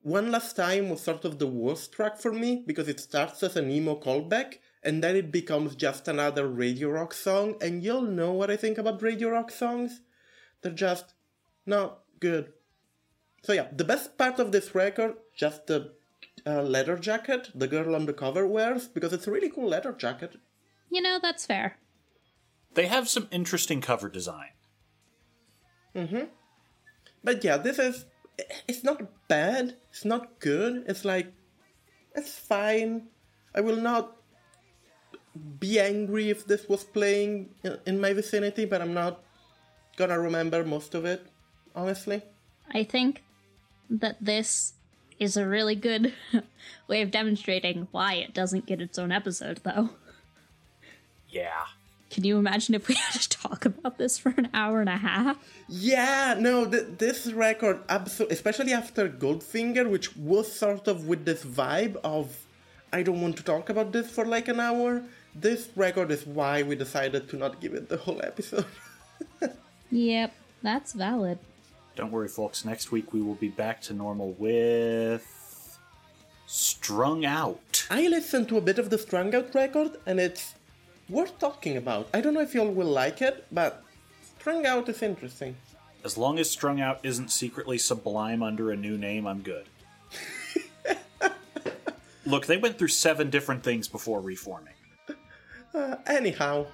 One 0.00 0.30
Last 0.30 0.56
Time 0.56 0.88
was 0.88 1.02
sort 1.02 1.26
of 1.26 1.38
the 1.38 1.46
worst 1.46 1.92
track 1.92 2.18
for 2.18 2.32
me 2.32 2.64
because 2.66 2.88
it 2.88 2.98
starts 2.98 3.42
as 3.42 3.56
an 3.56 3.70
emo 3.70 4.00
callback 4.00 4.54
and 4.82 5.02
then 5.04 5.16
it 5.16 5.30
becomes 5.30 5.74
just 5.74 6.08
another 6.08 6.46
radio 6.48 6.90
rock 6.90 7.12
song. 7.12 7.56
And 7.60 7.82
you'll 7.82 8.02
know 8.02 8.32
what 8.32 8.50
I 8.50 8.56
think 8.56 8.78
about 8.78 9.02
radio 9.02 9.30
rock 9.30 9.50
songs. 9.50 10.00
They're 10.62 10.72
just 10.72 11.14
not 11.66 12.00
good. 12.18 12.52
So 13.42 13.52
yeah, 13.52 13.68
the 13.72 13.84
best 13.84 14.18
part 14.18 14.38
of 14.38 14.52
this 14.52 14.74
record, 14.74 15.14
just 15.34 15.66
the 15.66 15.92
uh, 16.46 16.62
leather 16.62 16.96
jacket 16.96 17.50
the 17.54 17.68
girl 17.68 17.94
on 17.94 18.06
the 18.06 18.12
cover 18.12 18.46
wears, 18.46 18.88
because 18.88 19.12
it's 19.12 19.26
a 19.26 19.30
really 19.30 19.50
cool 19.50 19.68
leather 19.68 19.92
jacket. 19.92 20.36
You 20.90 21.02
know, 21.02 21.18
that's 21.20 21.46
fair. 21.46 21.78
They 22.74 22.86
have 22.86 23.08
some 23.08 23.28
interesting 23.30 23.80
cover 23.80 24.08
design. 24.08 24.50
But 27.22 27.44
yeah, 27.44 27.56
this 27.56 27.78
is. 27.78 28.06
It's 28.66 28.82
not 28.82 29.28
bad. 29.28 29.76
It's 29.90 30.04
not 30.04 30.40
good. 30.40 30.84
It's 30.86 31.04
like. 31.04 31.32
It's 32.14 32.32
fine. 32.34 33.08
I 33.54 33.60
will 33.60 33.76
not 33.76 34.16
be 35.60 35.78
angry 35.78 36.30
if 36.30 36.46
this 36.46 36.68
was 36.68 36.84
playing 36.84 37.50
in- 37.62 37.78
in 37.86 38.00
my 38.00 38.12
vicinity, 38.12 38.64
but 38.64 38.80
I'm 38.80 38.94
not 38.94 39.22
gonna 39.96 40.18
remember 40.18 40.64
most 40.64 40.94
of 40.94 41.04
it, 41.04 41.26
honestly. 41.74 42.22
I 42.72 42.84
think 42.84 43.22
that 43.88 44.16
this 44.20 44.74
is 45.18 45.36
a 45.36 45.46
really 45.46 45.74
good 45.74 46.12
way 46.88 47.02
of 47.02 47.10
demonstrating 47.10 47.88
why 47.90 48.14
it 48.14 48.32
doesn't 48.34 48.66
get 48.66 48.80
its 48.80 48.98
own 48.98 49.12
episode, 49.12 49.60
though. 49.64 49.90
Yeah. 51.28 51.66
Can 52.10 52.24
you 52.24 52.38
imagine 52.38 52.74
if 52.74 52.88
we 52.88 52.94
had 53.06 53.20
to 53.20 53.28
talk 53.28 53.64
about 53.64 53.98
this 53.98 54.18
for 54.18 54.34
an 54.36 54.48
hour 54.52 54.80
and 54.80 54.88
a 54.88 54.96
half? 54.96 55.36
Yeah, 55.68 56.34
no, 56.38 56.68
th- 56.68 56.98
this 56.98 57.26
record, 57.28 57.80
absolutely, 57.88 58.34
especially 58.34 58.72
after 58.72 59.08
Goldfinger, 59.08 59.88
which 59.88 60.16
was 60.16 60.50
sort 60.52 60.88
of 60.88 61.06
with 61.06 61.24
this 61.24 61.44
vibe 61.44 61.96
of, 62.02 62.36
I 62.92 63.02
don't 63.04 63.20
want 63.20 63.36
to 63.36 63.44
talk 63.44 63.68
about 63.68 63.92
this 63.92 64.10
for 64.10 64.24
like 64.24 64.48
an 64.48 64.58
hour. 64.58 65.04
This 65.34 65.68
record 65.76 66.10
is 66.10 66.26
why 66.26 66.62
we 66.62 66.74
decided 66.74 67.28
to 67.28 67.36
not 67.36 67.60
give 67.60 67.74
it 67.74 67.88
the 67.88 67.96
whole 67.96 68.20
episode. 68.22 68.66
Yep, 69.92 70.32
that's 70.62 70.92
valid. 70.92 71.38
Don't 71.96 72.12
worry, 72.12 72.28
folks. 72.28 72.64
Next 72.64 72.92
week 72.92 73.12
we 73.12 73.20
will 73.20 73.34
be 73.34 73.48
back 73.48 73.82
to 73.82 73.92
normal 73.92 74.32
with. 74.38 75.78
Strung 76.46 77.24
Out. 77.24 77.86
I 77.90 78.08
listened 78.08 78.48
to 78.48 78.56
a 78.56 78.60
bit 78.60 78.78
of 78.78 78.90
the 78.90 78.98
Strung 78.98 79.34
Out 79.34 79.54
record, 79.54 79.92
and 80.06 80.20
it's 80.20 80.54
worth 81.08 81.38
talking 81.38 81.76
about. 81.76 82.08
I 82.14 82.20
don't 82.20 82.34
know 82.34 82.40
if 82.40 82.54
y'all 82.54 82.70
will 82.70 82.86
like 82.86 83.20
it, 83.20 83.46
but 83.52 83.82
Strung 84.38 84.64
Out 84.64 84.88
is 84.88 85.02
interesting. 85.02 85.56
As 86.04 86.16
long 86.16 86.38
as 86.38 86.50
Strung 86.50 86.80
Out 86.80 87.00
isn't 87.02 87.30
secretly 87.30 87.76
sublime 87.76 88.42
under 88.42 88.70
a 88.70 88.76
new 88.76 88.96
name, 88.96 89.26
I'm 89.26 89.42
good. 89.42 89.66
Look, 92.24 92.46
they 92.46 92.56
went 92.56 92.78
through 92.78 92.88
seven 92.88 93.28
different 93.28 93.62
things 93.62 93.88
before 93.88 94.20
reforming. 94.20 94.74
Uh, 95.72 95.96
anyhow, 96.06 96.66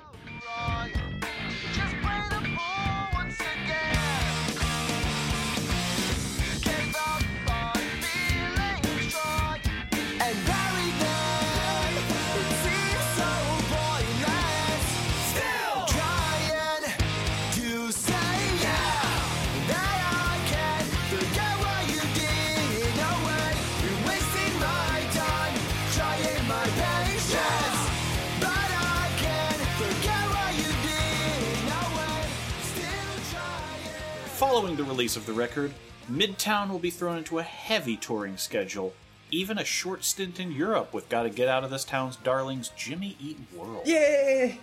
Following 34.57 34.77
the 34.77 34.85
release 34.85 35.19
of 35.19 35.27
the 35.27 35.35
record, 35.35 35.75
Midtown 36.11 36.71
will 36.71 36.79
be 36.79 36.89
thrown 36.89 37.19
into 37.19 37.39
a 37.39 37.43
heavy 37.43 37.95
touring 37.95 38.39
schedule, 38.39 38.95
even 39.31 39.59
a 39.59 39.65
short 39.67 40.03
stint 40.03 40.41
in 40.41 40.51
Europe 40.51 40.95
with 40.95 41.11
Gotta 41.11 41.29
Get 41.29 41.47
Out 41.47 41.63
of 41.63 41.69
This 41.69 41.85
Town's 41.85 42.17
Darlings 42.17 42.71
Jimmy 42.75 43.19
Eat 43.21 43.37
World. 43.55 43.87
yay! 43.87 44.59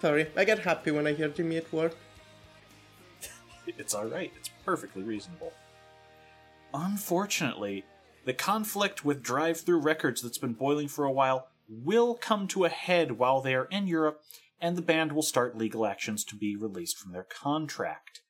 Sorry, 0.00 0.26
I 0.36 0.44
get 0.44 0.58
happy 0.58 0.90
when 0.90 1.06
I 1.06 1.12
hear 1.12 1.28
Jimmy 1.28 1.58
Eat 1.58 1.72
World. 1.72 1.94
It's 3.68 3.94
alright, 3.94 4.32
it's 4.36 4.50
perfectly 4.64 5.04
reasonable. 5.04 5.52
Unfortunately, 6.74 7.84
the 8.24 8.34
conflict 8.34 9.04
with 9.04 9.22
Drive-Thru 9.22 9.78
Records 9.78 10.22
that's 10.22 10.38
been 10.38 10.54
boiling 10.54 10.88
for 10.88 11.04
a 11.04 11.12
while 11.12 11.50
will 11.68 12.14
come 12.14 12.48
to 12.48 12.64
a 12.64 12.68
head 12.68 13.12
while 13.12 13.40
they 13.40 13.54
are 13.54 13.66
in 13.66 13.86
Europe, 13.86 14.24
and 14.60 14.76
the 14.76 14.82
band 14.82 15.12
will 15.12 15.22
start 15.22 15.56
legal 15.56 15.86
actions 15.86 16.24
to 16.24 16.36
be 16.36 16.56
released 16.56 16.98
from 16.98 17.12
their 17.12 17.24
contract. 17.24 18.20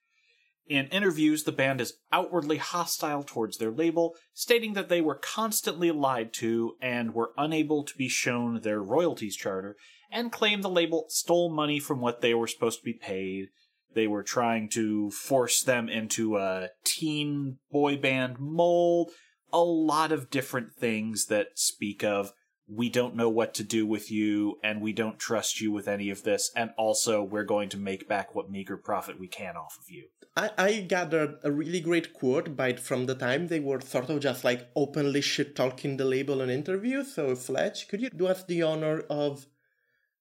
In 0.67 0.85
interviews, 0.87 1.43
the 1.43 1.51
band 1.51 1.81
is 1.81 1.95
outwardly 2.11 2.57
hostile 2.57 3.23
towards 3.23 3.57
their 3.57 3.71
label, 3.71 4.15
stating 4.35 4.73
that 4.73 4.87
they 4.87 5.01
were 5.01 5.15
constantly 5.15 5.89
lied 5.89 6.31
to 6.33 6.75
and 6.79 7.15
were 7.15 7.31
unable 7.37 7.83
to 7.83 7.97
be 7.97 8.07
shown 8.07 8.61
their 8.61 8.79
royalties 8.79 9.35
charter, 9.35 9.75
and 10.11 10.31
claim 10.31 10.61
the 10.61 10.69
label 10.69 11.05
stole 11.09 11.51
money 11.51 11.79
from 11.79 12.01
what 12.01 12.21
they 12.21 12.35
were 12.35 12.47
supposed 12.47 12.79
to 12.79 12.85
be 12.85 12.93
paid. 12.93 13.47
They 13.95 14.05
were 14.05 14.21
trying 14.21 14.69
to 14.69 15.09
force 15.09 15.63
them 15.63 15.89
into 15.89 16.37
a 16.37 16.69
teen 16.83 17.57
boy 17.71 17.97
band 17.97 18.37
mold. 18.39 19.09
A 19.51 19.63
lot 19.63 20.11
of 20.11 20.29
different 20.29 20.75
things 20.75 21.25
that 21.25 21.47
speak 21.57 22.03
of 22.03 22.31
we 22.71 22.87
don't 22.89 23.15
know 23.15 23.29
what 23.29 23.53
to 23.55 23.63
do 23.63 23.85
with 23.85 24.11
you 24.11 24.59
and 24.63 24.81
we 24.81 24.93
don't 24.93 25.17
trust 25.17 25.59
you 25.59 25.71
with 25.71 25.87
any 25.87 26.09
of 26.09 26.23
this 26.23 26.51
and 26.55 26.69
also 26.77 27.23
we're 27.23 27.43
going 27.43 27.69
to 27.69 27.77
make 27.77 28.07
back 28.07 28.35
what 28.35 28.51
meager 28.51 28.77
profit 28.77 29.19
we 29.19 29.27
can 29.27 29.55
off 29.57 29.77
of 29.79 29.89
you. 29.89 30.05
I, 30.37 30.51
I 30.57 30.81
gathered 30.81 31.39
a 31.43 31.51
really 31.51 31.79
great 31.79 32.13
quote 32.13 32.55
by 32.55 32.73
from 32.73 33.07
the 33.07 33.15
time 33.15 33.47
they 33.47 33.59
were 33.59 33.81
sort 33.81 34.09
of 34.09 34.19
just 34.19 34.43
like 34.43 34.69
openly 34.75 35.21
shit 35.21 35.55
talking 35.55 35.97
the 35.97 36.05
label 36.05 36.41
in 36.41 36.49
interview 36.49 37.03
So 37.03 37.35
Fletch, 37.35 37.87
could 37.87 38.01
you 38.01 38.09
do 38.11 38.27
us 38.27 38.43
the 38.43 38.61
honor 38.61 38.99
of 39.09 39.47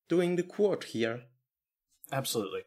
doing 0.08 0.36
the 0.36 0.42
quote 0.42 0.84
here? 0.84 1.24
Absolutely. 2.10 2.62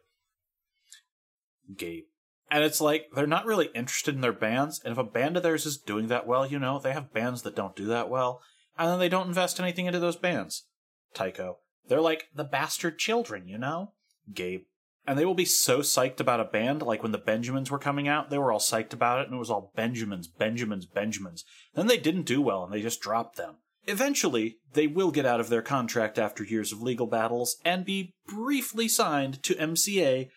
Gabe. 1.76 2.04
And 2.50 2.62
it's 2.64 2.80
like 2.80 3.06
they're 3.14 3.26
not 3.26 3.46
really 3.46 3.70
interested 3.74 4.14
in 4.14 4.20
their 4.20 4.32
bands, 4.32 4.78
and 4.84 4.92
if 4.92 4.98
a 4.98 5.04
band 5.04 5.38
of 5.38 5.42
theirs 5.42 5.64
is 5.64 5.78
doing 5.78 6.08
that 6.08 6.26
well, 6.26 6.46
you 6.46 6.58
know, 6.58 6.78
they 6.78 6.92
have 6.92 7.12
bands 7.12 7.42
that 7.42 7.56
don't 7.56 7.74
do 7.74 7.86
that 7.86 8.10
well, 8.10 8.42
and 8.82 8.90
then 8.90 8.98
they 8.98 9.08
don't 9.08 9.28
invest 9.28 9.60
anything 9.60 9.86
into 9.86 10.00
those 10.00 10.16
bands. 10.16 10.66
Tycho. 11.14 11.58
They're 11.86 12.00
like 12.00 12.24
the 12.34 12.42
bastard 12.42 12.98
children, 12.98 13.46
you 13.46 13.56
know? 13.56 13.92
Gabe. 14.34 14.62
And 15.06 15.16
they 15.16 15.24
will 15.24 15.34
be 15.34 15.44
so 15.44 15.80
psyched 15.80 16.18
about 16.18 16.40
a 16.40 16.44
band, 16.44 16.82
like 16.82 17.00
when 17.00 17.12
the 17.12 17.18
Benjamins 17.18 17.70
were 17.70 17.78
coming 17.78 18.08
out, 18.08 18.28
they 18.28 18.38
were 18.38 18.50
all 18.50 18.58
psyched 18.58 18.92
about 18.92 19.20
it, 19.20 19.26
and 19.26 19.36
it 19.36 19.38
was 19.38 19.50
all 19.50 19.72
Benjamins, 19.76 20.26
Benjamins, 20.26 20.86
Benjamins. 20.86 21.44
Then 21.74 21.86
they 21.86 21.96
didn't 21.96 22.22
do 22.22 22.42
well, 22.42 22.64
and 22.64 22.72
they 22.72 22.82
just 22.82 23.00
dropped 23.00 23.36
them. 23.36 23.56
Eventually, 23.86 24.58
they 24.72 24.88
will 24.88 25.12
get 25.12 25.26
out 25.26 25.40
of 25.40 25.48
their 25.48 25.62
contract 25.62 26.18
after 26.18 26.42
years 26.42 26.72
of 26.72 26.82
legal 26.82 27.06
battles 27.06 27.58
and 27.64 27.84
be 27.84 28.14
briefly 28.26 28.88
signed 28.88 29.42
to 29.44 29.54
MCA 29.54 30.28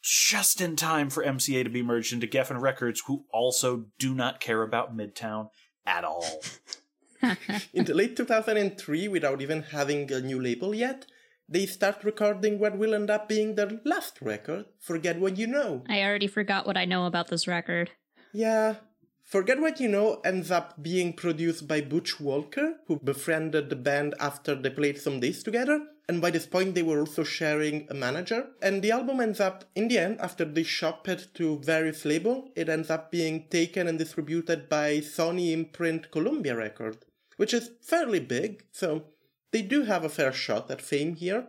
just 0.00 0.60
in 0.60 0.76
time 0.76 1.10
for 1.10 1.24
MCA 1.24 1.64
to 1.64 1.70
be 1.70 1.82
merged 1.82 2.12
into 2.12 2.26
Geffen 2.28 2.60
Records, 2.60 3.02
who 3.06 3.24
also 3.32 3.86
do 3.98 4.14
not 4.14 4.38
care 4.38 4.62
about 4.62 4.96
Midtown 4.96 5.48
at 5.84 6.04
all. 6.04 6.40
In 7.72 7.84
the 7.84 7.94
late 7.94 8.16
2003, 8.16 9.08
without 9.08 9.40
even 9.40 9.62
having 9.62 10.10
a 10.12 10.20
new 10.20 10.40
label 10.40 10.74
yet, 10.74 11.06
they 11.48 11.66
start 11.66 12.04
recording 12.04 12.58
what 12.58 12.78
will 12.78 12.94
end 12.94 13.10
up 13.10 13.28
being 13.28 13.54
their 13.54 13.80
last 13.84 14.20
record, 14.22 14.66
Forget 14.80 15.20
What 15.20 15.36
You 15.36 15.46
Know. 15.46 15.84
I 15.88 16.02
already 16.02 16.26
forgot 16.26 16.66
what 16.66 16.76
I 16.76 16.84
know 16.84 17.06
about 17.06 17.28
this 17.28 17.46
record. 17.46 17.90
Yeah, 18.32 18.76
Forget 19.24 19.58
What 19.58 19.80
You 19.80 19.88
Know 19.88 20.20
ends 20.24 20.50
up 20.50 20.82
being 20.82 21.12
produced 21.14 21.66
by 21.66 21.80
Butch 21.80 22.20
Walker, 22.20 22.76
who 22.86 22.98
befriended 22.98 23.70
the 23.70 23.76
band 23.76 24.14
after 24.20 24.54
they 24.54 24.70
played 24.70 24.98
some 24.98 25.18
days 25.18 25.42
together, 25.42 25.80
and 26.08 26.20
by 26.20 26.30
this 26.30 26.46
point 26.46 26.74
they 26.74 26.82
were 26.82 27.00
also 27.00 27.24
sharing 27.24 27.86
a 27.90 27.94
manager. 27.94 28.48
And 28.60 28.82
the 28.82 28.92
album 28.92 29.20
ends 29.20 29.40
up, 29.40 29.64
in 29.74 29.88
the 29.88 29.98
end, 29.98 30.20
after 30.20 30.44
they 30.44 30.62
shop 30.62 31.08
it 31.08 31.28
to 31.34 31.58
various 31.60 32.04
labels, 32.04 32.50
it 32.54 32.68
ends 32.68 32.90
up 32.90 33.10
being 33.10 33.48
taken 33.48 33.88
and 33.88 33.98
distributed 33.98 34.68
by 34.68 34.98
Sony 34.98 35.52
Imprint 35.52 36.10
Columbia 36.10 36.54
Record, 36.54 37.03
which 37.36 37.54
is 37.54 37.70
fairly 37.82 38.20
big, 38.20 38.64
so 38.72 39.04
they 39.52 39.62
do 39.62 39.84
have 39.84 40.04
a 40.04 40.08
fair 40.08 40.32
shot 40.32 40.70
at 40.70 40.82
fame 40.82 41.14
here. 41.14 41.48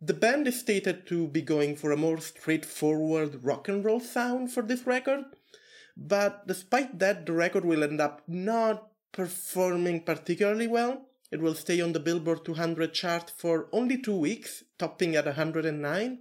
The 0.00 0.14
band 0.14 0.46
is 0.46 0.60
stated 0.60 1.06
to 1.06 1.28
be 1.28 1.40
going 1.40 1.76
for 1.76 1.90
a 1.90 1.96
more 1.96 2.18
straightforward 2.18 3.42
rock 3.42 3.68
and 3.68 3.84
roll 3.84 4.00
sound 4.00 4.52
for 4.52 4.62
this 4.62 4.86
record, 4.86 5.24
but 5.96 6.46
despite 6.46 6.98
that, 6.98 7.24
the 7.24 7.32
record 7.32 7.64
will 7.64 7.82
end 7.82 8.00
up 8.00 8.22
not 8.28 8.88
performing 9.12 10.02
particularly 10.02 10.66
well. 10.66 11.06
It 11.32 11.40
will 11.40 11.54
stay 11.54 11.80
on 11.80 11.92
the 11.92 12.00
Billboard 12.00 12.44
200 12.44 12.92
chart 12.92 13.32
for 13.34 13.68
only 13.72 14.00
two 14.00 14.16
weeks, 14.16 14.62
topping 14.78 15.16
at 15.16 15.24
109, 15.24 16.18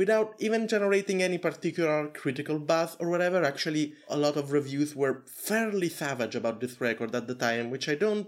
without 0.00 0.34
even 0.38 0.66
generating 0.66 1.22
any 1.22 1.36
particular 1.36 2.08
critical 2.08 2.58
buzz 2.58 2.96
or 3.00 3.10
whatever. 3.10 3.44
Actually, 3.44 3.92
a 4.08 4.16
lot 4.16 4.34
of 4.34 4.50
reviews 4.50 4.96
were 4.96 5.22
fairly 5.26 5.90
savage 5.90 6.34
about 6.34 6.58
this 6.58 6.80
record 6.80 7.14
at 7.14 7.26
the 7.26 7.34
time, 7.34 7.68
which 7.68 7.86
I 7.86 7.96
don't 7.96 8.26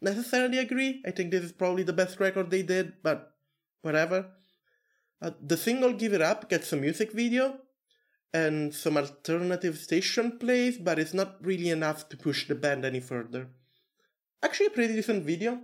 necessarily 0.00 0.56
agree. 0.56 1.02
I 1.04 1.10
think 1.10 1.30
this 1.30 1.44
is 1.44 1.52
probably 1.52 1.82
the 1.82 1.92
best 1.92 2.18
record 2.20 2.48
they 2.48 2.62
did, 2.62 2.94
but 3.02 3.34
whatever. 3.82 4.30
Uh, 5.20 5.32
the 5.42 5.58
single 5.58 5.92
Give 5.92 6.14
It 6.14 6.22
Up 6.22 6.48
gets 6.48 6.72
a 6.72 6.78
music 6.78 7.12
video 7.12 7.58
and 8.32 8.74
some 8.74 8.96
alternative 8.96 9.76
station 9.76 10.38
plays, 10.38 10.78
but 10.78 10.98
it's 10.98 11.12
not 11.12 11.36
really 11.44 11.68
enough 11.68 12.08
to 12.08 12.16
push 12.16 12.48
the 12.48 12.54
band 12.54 12.86
any 12.86 13.00
further. 13.00 13.48
Actually, 14.42 14.68
a 14.68 14.70
pretty 14.70 14.94
decent 14.94 15.26
video. 15.26 15.60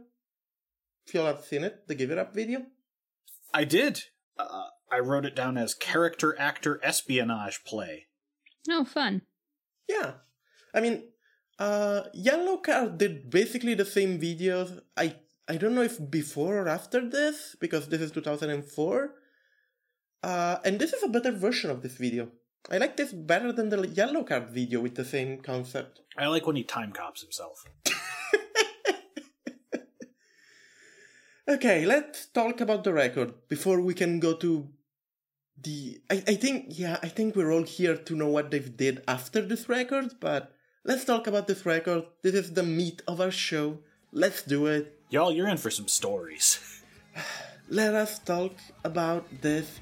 If 1.07 1.15
y'all 1.15 1.25
have 1.25 1.47
seen 1.47 1.65
it, 1.65 1.89
the 1.89 1.95
Give 1.95 2.11
It 2.11 2.19
Up 2.19 2.35
video. 2.35 2.67
I 3.55 3.65
did. 3.65 4.03
Uh, 4.39 4.66
I 4.91 4.99
wrote 4.99 5.27
it 5.27 5.35
down 5.35 5.59
as 5.59 5.75
character 5.75 6.39
actor 6.39 6.81
espionage 6.83 7.65
play. 7.65 8.07
Oh, 8.71 8.85
fun. 8.85 9.23
Yeah. 9.89 10.15
I 10.75 10.81
mean, 10.81 11.05
uh, 11.59 12.03
Yellowcard 12.17 12.99
did 12.99 13.31
basically 13.31 13.75
the 13.75 13.85
same 13.85 14.21
videos. 14.21 14.81
I 14.97 15.17
I 15.49 15.57
don't 15.57 15.75
know 15.75 15.83
if 15.83 16.11
before 16.11 16.59
or 16.59 16.69
after 16.69 17.09
this, 17.09 17.57
because 17.61 17.89
this 17.89 18.01
is 18.01 18.11
2004. 18.11 19.15
Uh, 20.23 20.57
and 20.65 20.81
this 20.81 20.93
is 20.93 21.03
a 21.05 21.09
better 21.09 21.31
version 21.31 21.71
of 21.71 21.83
this 21.83 21.97
video. 21.97 22.31
I 22.69 22.79
like 22.79 22.97
this 22.97 23.13
better 23.13 23.53
than 23.53 23.69
the 23.69 23.77
Yellowcard 23.77 24.51
video 24.51 24.81
with 24.81 24.97
the 24.97 25.05
same 25.05 25.39
concept. 25.39 26.01
I 26.19 26.27
like 26.27 26.47
when 26.47 26.57
he 26.57 26.65
time 26.65 26.91
cops 26.91 27.23
himself. 27.23 27.65
Okay, 31.49 31.87
let's 31.87 32.27
talk 32.27 32.61
about 32.61 32.83
the 32.83 32.93
record 32.93 33.33
before 33.49 33.81
we 33.81 33.95
can 33.95 34.19
go 34.19 34.35
to 34.35 34.69
the. 35.63 36.01
I, 36.11 36.15
I 36.27 36.35
think, 36.35 36.67
yeah, 36.71 36.99
I 37.05 37.09
think 37.09 37.37
we're 37.37 37.53
all 37.53 37.63
here 37.63 37.97
to 37.97 38.17
know 38.17 38.27
what 38.27 38.51
they 38.51 38.59
did 38.59 39.05
after 39.07 39.41
this 39.43 39.69
record, 39.69 40.15
but 40.19 40.53
let's 40.85 41.05
talk 41.05 41.29
about 41.29 41.47
this 41.47 41.65
record. 41.65 42.03
This 42.23 42.35
is 42.35 42.55
the 42.55 42.65
meat 42.65 43.01
of 43.07 43.21
our 43.21 43.31
show. 43.31 43.79
Let's 44.11 44.43
do 44.43 44.67
it. 44.67 44.99
Y'all, 45.09 45.31
you're 45.31 45.47
in 45.47 45.57
for 45.57 45.71
some 45.71 45.87
stories. 45.87 46.83
Let 47.69 47.95
us 47.95 48.19
talk 48.19 48.55
about 48.83 49.27
this. 49.41 49.79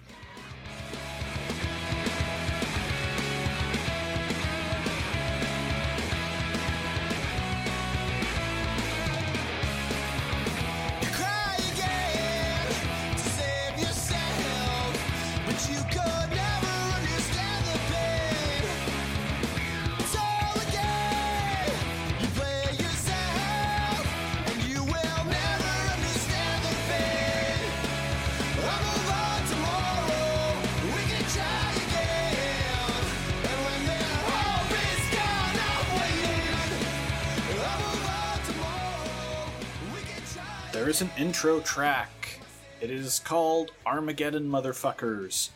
Intro 41.34 41.58
track. 41.58 42.38
It 42.80 42.92
is 42.92 43.18
called 43.18 43.72
Armageddon 43.84 44.48
Motherfuckers. 44.48 45.50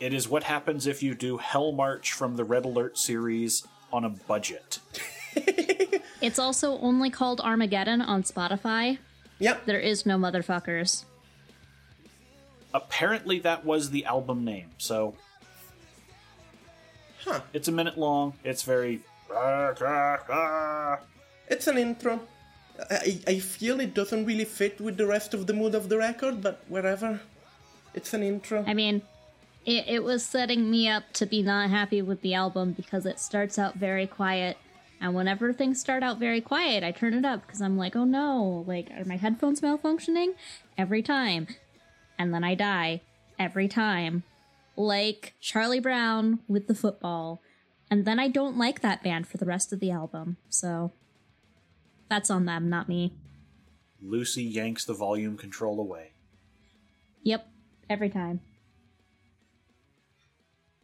It 0.00 0.14
is 0.14 0.26
what 0.26 0.44
happens 0.44 0.86
if 0.86 1.02
you 1.02 1.14
do 1.14 1.36
Hell 1.36 1.70
March 1.70 2.14
from 2.14 2.36
the 2.36 2.44
Red 2.44 2.64
Alert 2.64 2.96
series 2.96 3.66
on 3.92 4.06
a 4.06 4.08
budget. 4.08 4.78
It's 6.20 6.38
also 6.38 6.78
only 6.78 7.10
called 7.10 7.40
Armageddon 7.42 8.00
on 8.00 8.22
Spotify. 8.22 8.98
Yep. 9.38 9.66
There 9.66 9.78
is 9.78 10.04
no 10.04 10.16
motherfuckers. 10.16 11.04
Apparently, 12.74 13.38
that 13.40 13.64
was 13.64 13.90
the 13.90 14.04
album 14.06 14.44
name, 14.44 14.70
so. 14.78 15.14
Huh. 17.24 17.40
It's 17.52 17.68
a 17.68 17.72
minute 17.72 17.98
long. 17.98 18.32
It's 18.42 18.62
very. 18.62 19.00
It's 21.48 21.66
an 21.68 21.78
intro. 21.78 22.20
I, 22.90 23.20
I 23.26 23.38
feel 23.40 23.80
it 23.80 23.94
doesn't 23.94 24.24
really 24.24 24.44
fit 24.44 24.80
with 24.80 24.96
the 24.96 25.06
rest 25.06 25.34
of 25.34 25.46
the 25.46 25.52
mood 25.52 25.74
of 25.74 25.88
the 25.88 25.98
record, 25.98 26.42
but 26.42 26.62
whatever. 26.68 27.20
It's 27.94 28.14
an 28.14 28.22
intro. 28.22 28.64
I 28.66 28.74
mean, 28.74 29.02
it, 29.66 29.84
it 29.88 30.04
was 30.04 30.24
setting 30.24 30.70
me 30.70 30.88
up 30.88 31.12
to 31.14 31.26
be 31.26 31.42
not 31.42 31.70
happy 31.70 32.02
with 32.02 32.20
the 32.22 32.34
album 32.34 32.72
because 32.72 33.04
it 33.06 33.18
starts 33.18 33.58
out 33.58 33.74
very 33.74 34.06
quiet. 34.06 34.56
And 35.00 35.14
whenever 35.14 35.52
things 35.52 35.80
start 35.80 36.02
out 36.02 36.18
very 36.18 36.40
quiet, 36.40 36.82
I 36.84 36.90
turn 36.92 37.14
it 37.14 37.24
up 37.24 37.46
because 37.46 37.60
I'm 37.60 37.76
like, 37.78 37.96
oh 37.96 38.04
no, 38.04 38.64
like, 38.66 38.90
are 38.96 39.04
my 39.04 39.16
headphones 39.16 39.60
malfunctioning? 39.60 40.34
Every 40.76 41.02
time. 41.02 41.46
And 42.18 42.32
then 42.34 42.44
I 42.44 42.54
die. 42.54 43.02
Every 43.38 43.68
time. 43.68 44.24
like 44.76 45.34
Charlie 45.40 45.80
Brown 45.80 46.38
with 46.48 46.68
the 46.68 46.74
football, 46.74 47.40
and 47.90 48.04
then 48.04 48.18
I 48.18 48.28
don't 48.28 48.56
like 48.56 48.80
that 48.80 49.02
band 49.02 49.26
for 49.26 49.36
the 49.36 49.46
rest 49.46 49.72
of 49.72 49.80
the 49.80 49.90
album. 49.90 50.36
So 50.48 50.92
that's 52.08 52.30
on 52.30 52.46
them, 52.46 52.68
not 52.68 52.88
me. 52.88 53.12
Lucy 54.00 54.42
yanks 54.42 54.84
the 54.84 54.94
volume 54.94 55.36
control 55.36 55.80
away. 55.80 56.12
Yep, 57.22 57.48
every 57.90 58.10
time. 58.10 58.40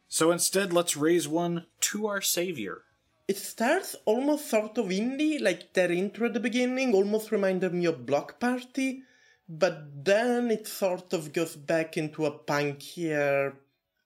So 0.09 0.31
instead, 0.31 0.73
let's 0.73 0.97
raise 0.97 1.27
one 1.27 1.67
to 1.81 2.07
our 2.07 2.21
savior. 2.21 2.83
It 3.27 3.39
starts 3.39 3.97
almost 4.05 4.49
sort 4.51 4.77
of 4.79 4.87
indie, 4.87 5.41
like 5.41 5.73
their 5.73 5.91
intro 5.91 6.27
at 6.27 6.35
the 6.35 6.41
beginning 6.41 6.95
almost 6.95 7.33
reminded 7.33 7.73
me 7.73 7.87
of 7.87 8.05
Bloc 8.05 8.39
Party, 8.39 9.03
but 9.49 10.05
then 10.05 10.51
it 10.51 10.67
sort 10.67 11.13
of 11.13 11.33
goes 11.33 11.57
back 11.57 11.97
into 11.97 12.27
a 12.27 12.39
punkier 12.39 13.55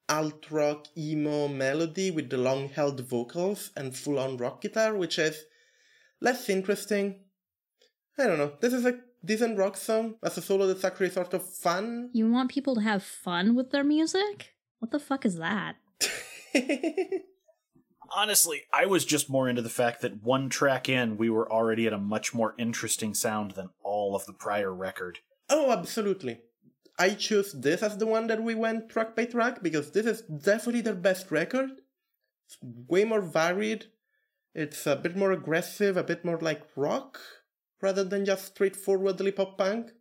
alt 0.09 0.50
rock 0.50 0.87
emo 0.96 1.48
melody 1.48 2.11
with 2.11 2.31
the 2.31 2.38
long 2.38 2.70
held 2.70 3.00
vocals 3.00 3.70
and 3.76 3.94
full 3.94 4.18
on 4.18 4.37
rock 4.37 4.62
guitar, 4.62 4.94
which 4.96 5.18
is 5.18 5.44
less 6.20 6.48
interesting. 6.48 7.20
I 8.18 8.26
don't 8.26 8.38
know. 8.38 8.52
This 8.61 8.72
is 8.72 8.85
a 8.85 8.98
decent 9.24 9.59
rock 9.59 9.76
song 9.76 10.16
as 10.22 10.37
a 10.38 10.42
solo 10.42 10.66
that's 10.66 10.85
actually 10.85 11.11
sort 11.11 11.35
of 11.35 11.44
fun. 11.44 12.11
You 12.12 12.31
want 12.31 12.50
people 12.50 12.74
to 12.76 12.81
have 12.81 13.02
fun 13.02 13.54
with 13.54 13.70
their 13.70 13.85
music? 13.85 14.54
What 14.78 14.90
the 14.90 14.98
fuck 14.98 15.24
is 15.24 15.37
that? 15.37 15.76
Honestly, 18.11 18.62
I 18.72 18.87
was 18.87 19.04
just 19.04 19.28
more 19.28 19.48
into 19.48 19.62
the 19.62 19.68
fact 19.68 20.00
that 20.00 20.22
one 20.22 20.48
track 20.48 20.88
in, 20.88 21.18
we 21.18 21.28
were 21.28 21.50
already 21.50 21.87
at 21.87 21.92
a 21.92 21.98
much 21.98 22.33
more 22.33 22.54
interesting 22.59 23.12
sound 23.12 23.52
than 23.52 23.68
all 23.83 24.16
of 24.16 24.24
the 24.24 24.33
prior 24.33 24.72
record. 24.72 25.18
Oh, 25.50 25.70
absolutely. 25.70 26.40
I 26.98 27.11
choose 27.11 27.52
this 27.52 27.83
as 27.83 27.98
the 27.98 28.07
one 28.07 28.26
that 28.26 28.42
we 28.42 28.54
went 28.54 28.88
track 28.88 29.14
by 29.14 29.26
track 29.26 29.62
because 29.62 29.92
this 29.92 30.07
is 30.07 30.22
definitely 30.22 30.81
their 30.81 30.94
best 30.94 31.31
record. 31.31 31.70
It's 32.46 32.59
way 32.62 33.04
more 33.04 33.20
varied. 33.20 33.87
It's 34.59 34.88
a 34.88 34.97
bit 34.97 35.14
more 35.14 35.31
aggressive, 35.31 35.97
a 35.97 36.03
bit 36.03 36.25
more 36.25 36.40
like 36.40 36.62
rock, 36.75 37.21
rather 37.81 38.03
than 38.03 38.25
just 38.25 38.47
straightforwardly 38.47 39.31
pop 39.31 39.57
punk. 39.57 39.92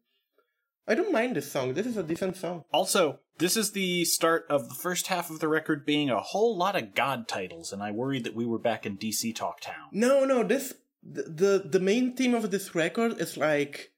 I 0.88 0.96
don't 0.96 1.12
mind 1.12 1.36
this 1.36 1.52
song. 1.52 1.76
This 1.76 1.86
is 1.86 1.96
a 1.96 2.02
decent 2.02 2.38
song. 2.38 2.64
Also, 2.74 3.20
this 3.38 3.56
is 3.56 3.74
the 3.74 4.04
start 4.06 4.48
of 4.50 4.68
the 4.68 4.74
first 4.74 5.08
half 5.08 5.30
of 5.30 5.42
the 5.42 5.48
record 5.48 5.86
being 5.86 6.10
a 6.10 6.22
whole 6.22 6.58
lot 6.58 6.76
of 6.76 6.96
God 6.96 7.28
titles, 7.28 7.72
and 7.72 7.84
I 7.84 7.92
worried 7.92 8.24
that 8.24 8.34
we 8.34 8.48
were 8.48 8.58
back 8.58 8.84
in 8.84 8.98
DC 8.98 9.36
Talk 9.36 9.62
Town. 9.62 9.90
No, 9.92 10.26
no, 10.26 10.42
this 10.42 10.74
the 11.04 11.22
the, 11.22 11.70
the 11.70 11.80
main 11.80 12.16
theme 12.16 12.34
of 12.34 12.50
this 12.50 12.74
record 12.74 13.22
is 13.22 13.38
like 13.38 13.92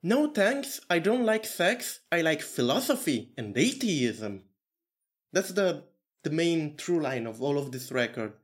no 0.00 0.28
thanks, 0.28 0.80
I 0.88 1.00
don't 1.00 1.26
like 1.26 1.44
sex, 1.44 2.02
I 2.12 2.20
like 2.20 2.40
philosophy 2.40 3.32
and 3.36 3.58
atheism. 3.58 4.44
That's 5.32 5.50
the 5.50 5.86
the 6.22 6.30
main 6.30 6.76
through 6.76 7.00
line 7.00 7.26
of 7.26 7.42
all 7.42 7.58
of 7.58 7.72
this 7.72 7.90
record. 7.90 8.34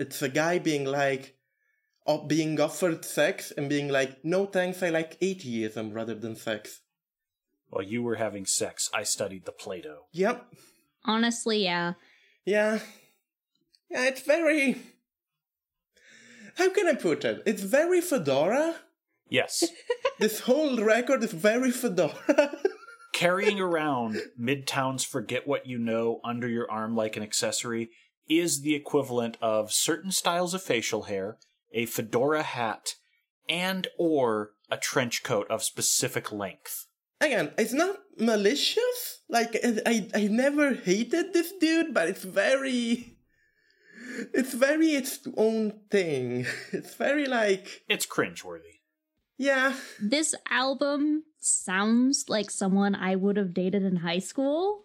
It's 0.00 0.22
a 0.22 0.28
guy 0.30 0.58
being 0.58 0.86
like 0.86 1.36
of 2.06 2.26
being 2.26 2.58
offered 2.58 3.04
sex 3.04 3.52
and 3.56 3.68
being 3.68 3.88
like, 3.88 4.24
no 4.24 4.46
thanks, 4.46 4.82
I 4.82 4.88
like 4.88 5.18
atheism 5.20 5.92
rather 5.92 6.14
than 6.14 6.34
sex. 6.34 6.80
While 7.68 7.84
you 7.84 8.02
were 8.02 8.16
having 8.16 8.46
sex, 8.46 8.88
I 8.94 9.04
studied 9.04 9.44
the 9.44 9.52
Plato. 9.52 10.06
Yep. 10.12 10.46
Honestly, 11.04 11.62
yeah. 11.64 11.92
Yeah. 12.44 12.80
Yeah, 13.90 14.06
it's 14.06 14.22
very 14.22 14.76
how 16.56 16.70
can 16.70 16.88
I 16.88 16.94
put 16.94 17.24
it? 17.24 17.42
It's 17.46 17.62
very 17.62 18.00
fedora. 18.00 18.76
Yes, 19.28 19.64
This 20.18 20.40
whole 20.40 20.82
record 20.82 21.22
is 21.22 21.32
very 21.32 21.70
fedora. 21.70 22.56
carrying 23.12 23.60
around 23.60 24.16
Midtown's 24.40 25.04
Forget 25.04 25.46
What 25.46 25.66
You 25.66 25.78
Know 25.78 26.20
under 26.24 26.48
your 26.48 26.70
arm 26.70 26.96
like 26.96 27.16
an 27.16 27.22
accessory 27.22 27.90
is 28.30 28.62
the 28.62 28.74
equivalent 28.74 29.36
of 29.42 29.72
certain 29.72 30.12
styles 30.12 30.54
of 30.54 30.62
facial 30.62 31.02
hair, 31.02 31.36
a 31.72 31.84
fedora 31.86 32.42
hat, 32.42 32.94
and 33.48 33.88
or 33.98 34.52
a 34.70 34.76
trench 34.78 35.22
coat 35.22 35.46
of 35.50 35.62
specific 35.62 36.30
length. 36.32 36.86
Again, 37.20 37.50
it's 37.58 37.72
not 37.74 37.96
malicious. 38.18 39.22
Like 39.28 39.56
I, 39.62 39.80
I, 39.84 40.08
I 40.14 40.26
never 40.28 40.74
hated 40.74 41.32
this 41.34 41.52
dude, 41.60 41.92
but 41.92 42.08
it's 42.08 42.22
very, 42.24 43.16
it's 44.32 44.54
very 44.54 44.90
its 44.92 45.18
own 45.36 45.80
thing. 45.90 46.46
It's 46.72 46.94
very 46.94 47.26
like, 47.26 47.82
It's 47.88 48.06
cringeworthy. 48.06 48.80
yeah, 49.36 49.74
This 50.00 50.34
album 50.50 51.24
sounds 51.40 52.26
like 52.28 52.50
someone 52.50 52.94
I 52.94 53.16
would 53.16 53.36
have 53.36 53.52
dated 53.54 53.82
in 53.82 53.96
high 53.96 54.18
school. 54.20 54.84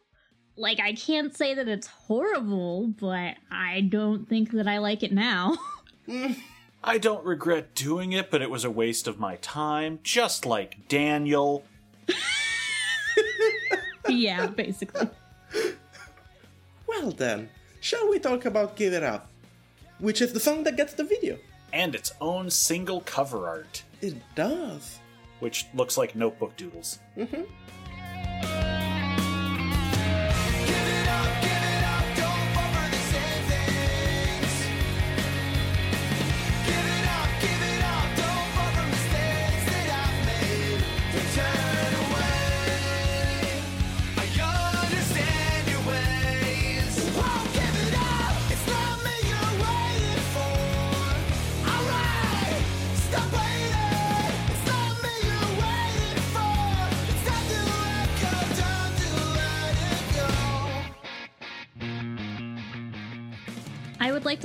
Like, 0.57 0.79
I 0.79 0.93
can't 0.93 1.35
say 1.35 1.53
that 1.53 1.67
it's 1.67 1.87
horrible, 1.87 2.87
but 2.87 3.35
I 3.51 3.81
don't 3.81 4.27
think 4.29 4.51
that 4.51 4.67
I 4.67 4.77
like 4.77 5.03
it 5.03 5.11
now. 5.11 5.57
I 6.83 6.97
don't 6.97 7.25
regret 7.25 7.73
doing 7.75 8.13
it, 8.13 8.29
but 8.31 8.41
it 8.41 8.49
was 8.49 8.63
a 8.63 8.69
waste 8.71 9.07
of 9.07 9.19
my 9.19 9.35
time, 9.37 9.99
just 10.03 10.45
like 10.45 10.87
Daniel. 10.87 11.65
yeah, 14.07 14.47
basically. 14.47 15.09
Well 16.87 17.11
then, 17.11 17.49
shall 17.81 18.07
we 18.09 18.19
talk 18.19 18.45
about 18.45 18.75
"Give 18.75 18.93
It 18.93 19.03
Up," 19.03 19.29
which 19.99 20.21
is 20.21 20.31
the 20.31 20.39
song 20.39 20.63
that 20.63 20.77
gets 20.77 20.93
the 20.93 21.03
video? 21.03 21.37
And 21.73 21.95
its 21.95 22.13
own 22.21 22.49
single 22.49 23.01
cover 23.01 23.47
art, 23.47 23.83
It 24.01 24.15
does. 24.35 24.99
which 25.39 25.65
looks 25.73 25.97
like 25.97 26.15
notebook 26.15 26.55
doodles. 26.55 26.99
Give 27.17 27.45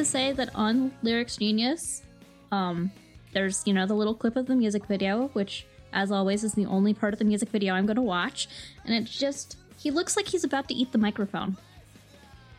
to 0.00 0.04
say 0.04 0.32
that 0.32 0.48
on 0.54 0.92
Lyrics 1.02 1.36
Genius, 1.36 2.02
um, 2.52 2.90
there's, 3.34 3.62
you 3.66 3.74
know, 3.74 3.86
the 3.86 3.94
little 3.94 4.14
clip 4.14 4.34
of 4.34 4.46
the 4.46 4.56
music 4.56 4.86
video, 4.86 5.28
which, 5.34 5.66
as 5.92 6.10
always, 6.10 6.42
is 6.42 6.54
the 6.54 6.64
only 6.64 6.94
part 6.94 7.12
of 7.12 7.18
the 7.18 7.24
music 7.26 7.50
video 7.50 7.74
I'm 7.74 7.84
going 7.84 7.96
to 7.96 8.02
watch. 8.02 8.48
And 8.86 8.94
it's 8.94 9.16
just, 9.16 9.58
he 9.76 9.90
looks 9.90 10.16
like 10.16 10.26
he's 10.26 10.42
about 10.42 10.68
to 10.68 10.74
eat 10.74 10.92
the 10.92 10.98
microphone. 10.98 11.58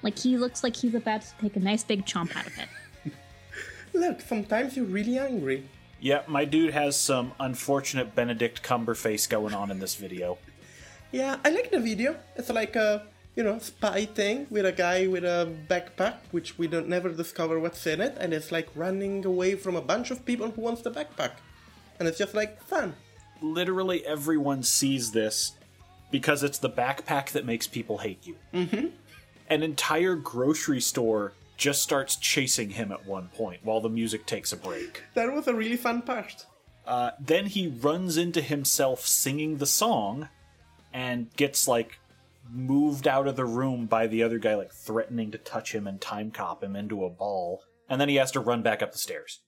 Like, 0.04 0.20
he 0.20 0.38
looks 0.38 0.64
like 0.64 0.76
he's 0.76 0.94
about 0.94 1.22
to 1.24 1.30
take 1.42 1.56
a 1.56 1.60
nice 1.60 1.84
big 1.84 2.06
chomp 2.06 2.36
out 2.36 2.46
of 2.46 2.54
it. 2.60 3.14
Look, 3.94 4.22
sometimes 4.22 4.78
you're 4.78 4.86
really 4.86 5.18
angry. 5.18 5.68
Yeah, 6.00 6.22
my 6.28 6.46
dude 6.46 6.74
has 6.74 6.96
some 6.96 7.34
unfortunate 7.40 8.14
Benedict 8.14 8.62
Cumberface 8.62 9.28
going 9.28 9.56
on 9.56 9.72
in 9.72 9.80
this 9.80 9.96
video. 9.96 10.38
Yeah, 11.14 11.36
I 11.44 11.50
like 11.50 11.72
the 11.72 11.80
video. 11.82 12.16
It's 12.38 12.50
like 12.50 12.78
a 12.78 13.04
you 13.36 13.44
know 13.44 13.60
spy 13.60 14.06
thing 14.06 14.48
with 14.50 14.66
a 14.66 14.72
guy 14.72 15.08
with 15.08 15.24
a 15.24 15.54
backpack, 15.70 16.16
which 16.32 16.58
we 16.58 16.68
don't 16.68 16.88
never 16.88 17.10
discover 17.10 17.60
what's 17.60 17.86
in 17.88 18.02
it, 18.02 18.18
and 18.20 18.34
it's 18.34 18.52
like 18.52 18.70
running 18.76 19.26
away 19.26 19.56
from 19.56 19.76
a 19.76 19.82
bunch 19.82 20.12
of 20.12 20.26
people 20.26 20.50
who 20.52 20.62
wants 20.62 20.82
the 20.82 20.92
backpack, 20.92 21.32
and 22.00 22.08
it's 22.08 22.18
just 22.18 22.34
like 22.34 22.62
fun. 22.64 22.96
Literally 23.42 24.06
everyone 24.06 24.64
sees 24.64 25.12
this 25.12 25.54
because 26.12 26.44
it's 26.44 26.60
the 26.60 26.70
backpack 26.70 27.32
that 27.32 27.46
makes 27.46 27.68
people 27.68 28.00
hate 28.00 28.26
you. 28.28 28.36
Mm-hmm. 28.54 28.88
An 29.50 29.64
entire 29.64 30.16
grocery 30.16 30.82
store 30.82 31.34
just 31.58 31.82
starts 31.82 32.16
chasing 32.16 32.72
him 32.72 32.92
at 32.92 33.06
one 33.06 33.30
point 33.30 33.62
while 33.64 33.82
the 33.82 33.90
music 33.90 34.26
takes 34.26 34.52
a 34.52 34.58
break. 34.58 35.04
That 35.14 35.32
was 35.32 35.48
a 35.48 35.54
really 35.54 35.78
fun 35.78 36.02
part. 36.02 36.46
Uh, 36.86 37.12
then 37.20 37.46
he 37.46 37.68
runs 37.68 38.18
into 38.18 38.42
himself 38.42 39.06
singing 39.06 39.58
the 39.58 39.66
song 39.66 40.30
and 40.94 41.34
gets 41.36 41.68
like 41.68 42.00
moved 42.52 43.08
out 43.08 43.28
of 43.28 43.36
the 43.36 43.46
room 43.46 43.86
by 43.86 44.08
the 44.08 44.24
other 44.24 44.38
guy, 44.38 44.56
like 44.56 44.74
threatening 44.74 45.32
to 45.32 45.38
touch 45.38 45.74
him 45.74 45.88
and 45.88 46.00
time 46.02 46.32
cop 46.32 46.64
him 46.64 46.76
into 46.76 47.06
a 47.06 47.10
ball. 47.10 47.64
And 47.90 48.00
then 48.00 48.10
he 48.10 48.16
has 48.16 48.32
to 48.32 48.40
run 48.40 48.62
back 48.62 48.82
up 48.82 48.92
the 48.92 48.98
stairs. 48.98 49.40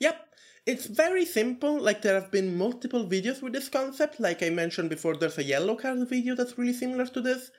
Yep. 0.00 0.22
It's 0.66 0.86
very 0.86 1.24
simple, 1.24 1.80
like 1.80 2.02
there 2.02 2.20
have 2.20 2.32
been 2.32 2.58
multiple 2.58 3.06
videos 3.06 3.40
with 3.40 3.52
this 3.52 3.68
concept, 3.68 4.18
like 4.18 4.42
I 4.42 4.50
mentioned 4.50 4.90
before 4.90 5.14
there's 5.14 5.38
a 5.38 5.44
Yellowcard 5.44 6.08
video 6.08 6.34
that's 6.34 6.58
really 6.58 6.72
similar 6.72 7.06
to 7.06 7.20
this. 7.20 7.50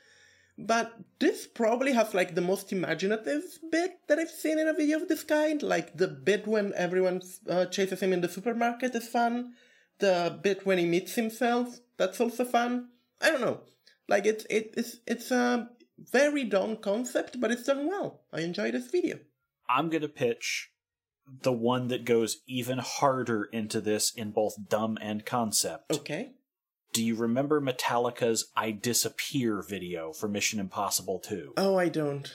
But 0.57 0.93
this 1.19 1.47
probably 1.47 1.93
has 1.93 2.13
like 2.13 2.35
the 2.35 2.41
most 2.41 2.73
imaginative 2.73 3.43
bit 3.71 3.99
that 4.07 4.19
I've 4.19 4.29
seen 4.29 4.59
in 4.59 4.67
a 4.67 4.73
video 4.73 4.97
of 4.97 5.07
this 5.07 5.23
kind. 5.23 5.61
Like 5.61 5.95
the 5.95 6.07
bit 6.07 6.47
when 6.47 6.73
everyone 6.75 7.21
uh, 7.47 7.65
chases 7.67 8.01
him 8.01 8.11
in 8.11 8.21
the 8.21 8.27
supermarket 8.27 8.95
is 8.95 9.07
fun. 9.07 9.53
The 9.99 10.37
bit 10.41 10.65
when 10.65 10.77
he 10.77 10.85
meets 10.85 11.15
himself, 11.15 11.79
that's 11.95 12.19
also 12.19 12.43
fun. 12.43 12.89
I 13.21 13.29
don't 13.29 13.41
know. 13.41 13.61
Like 14.07 14.25
it's 14.25 14.45
it, 14.49 14.73
it's 14.77 14.97
it's 15.05 15.31
a 15.31 15.69
very 15.99 16.43
dumb 16.43 16.77
concept, 16.77 17.39
but 17.39 17.51
it's 17.51 17.63
done 17.63 17.87
well. 17.87 18.21
I 18.31 18.41
enjoy 18.41 18.71
this 18.71 18.89
video. 18.89 19.19
I'm 19.69 19.89
going 19.89 20.01
to 20.01 20.09
pitch 20.09 20.69
the 21.41 21.51
one 21.51 21.89
that 21.89 22.05
goes 22.05 22.41
even 22.47 22.77
harder 22.77 23.43
into 23.45 23.81
this 23.81 24.11
in 24.11 24.31
both 24.31 24.69
dumb 24.69 24.97
and 25.01 25.25
concept. 25.25 25.91
Okay. 25.91 26.31
Do 26.93 27.03
you 27.03 27.15
remember 27.15 27.59
Metallica's 27.59 28.49
I 28.55 28.71
Disappear 28.71 29.61
video 29.61 30.13
for 30.13 30.29
Mission 30.29 30.59
Impossible 30.59 31.19
2? 31.19 31.53
Oh, 31.57 31.77
I 31.77 31.89
don't. 31.89 32.31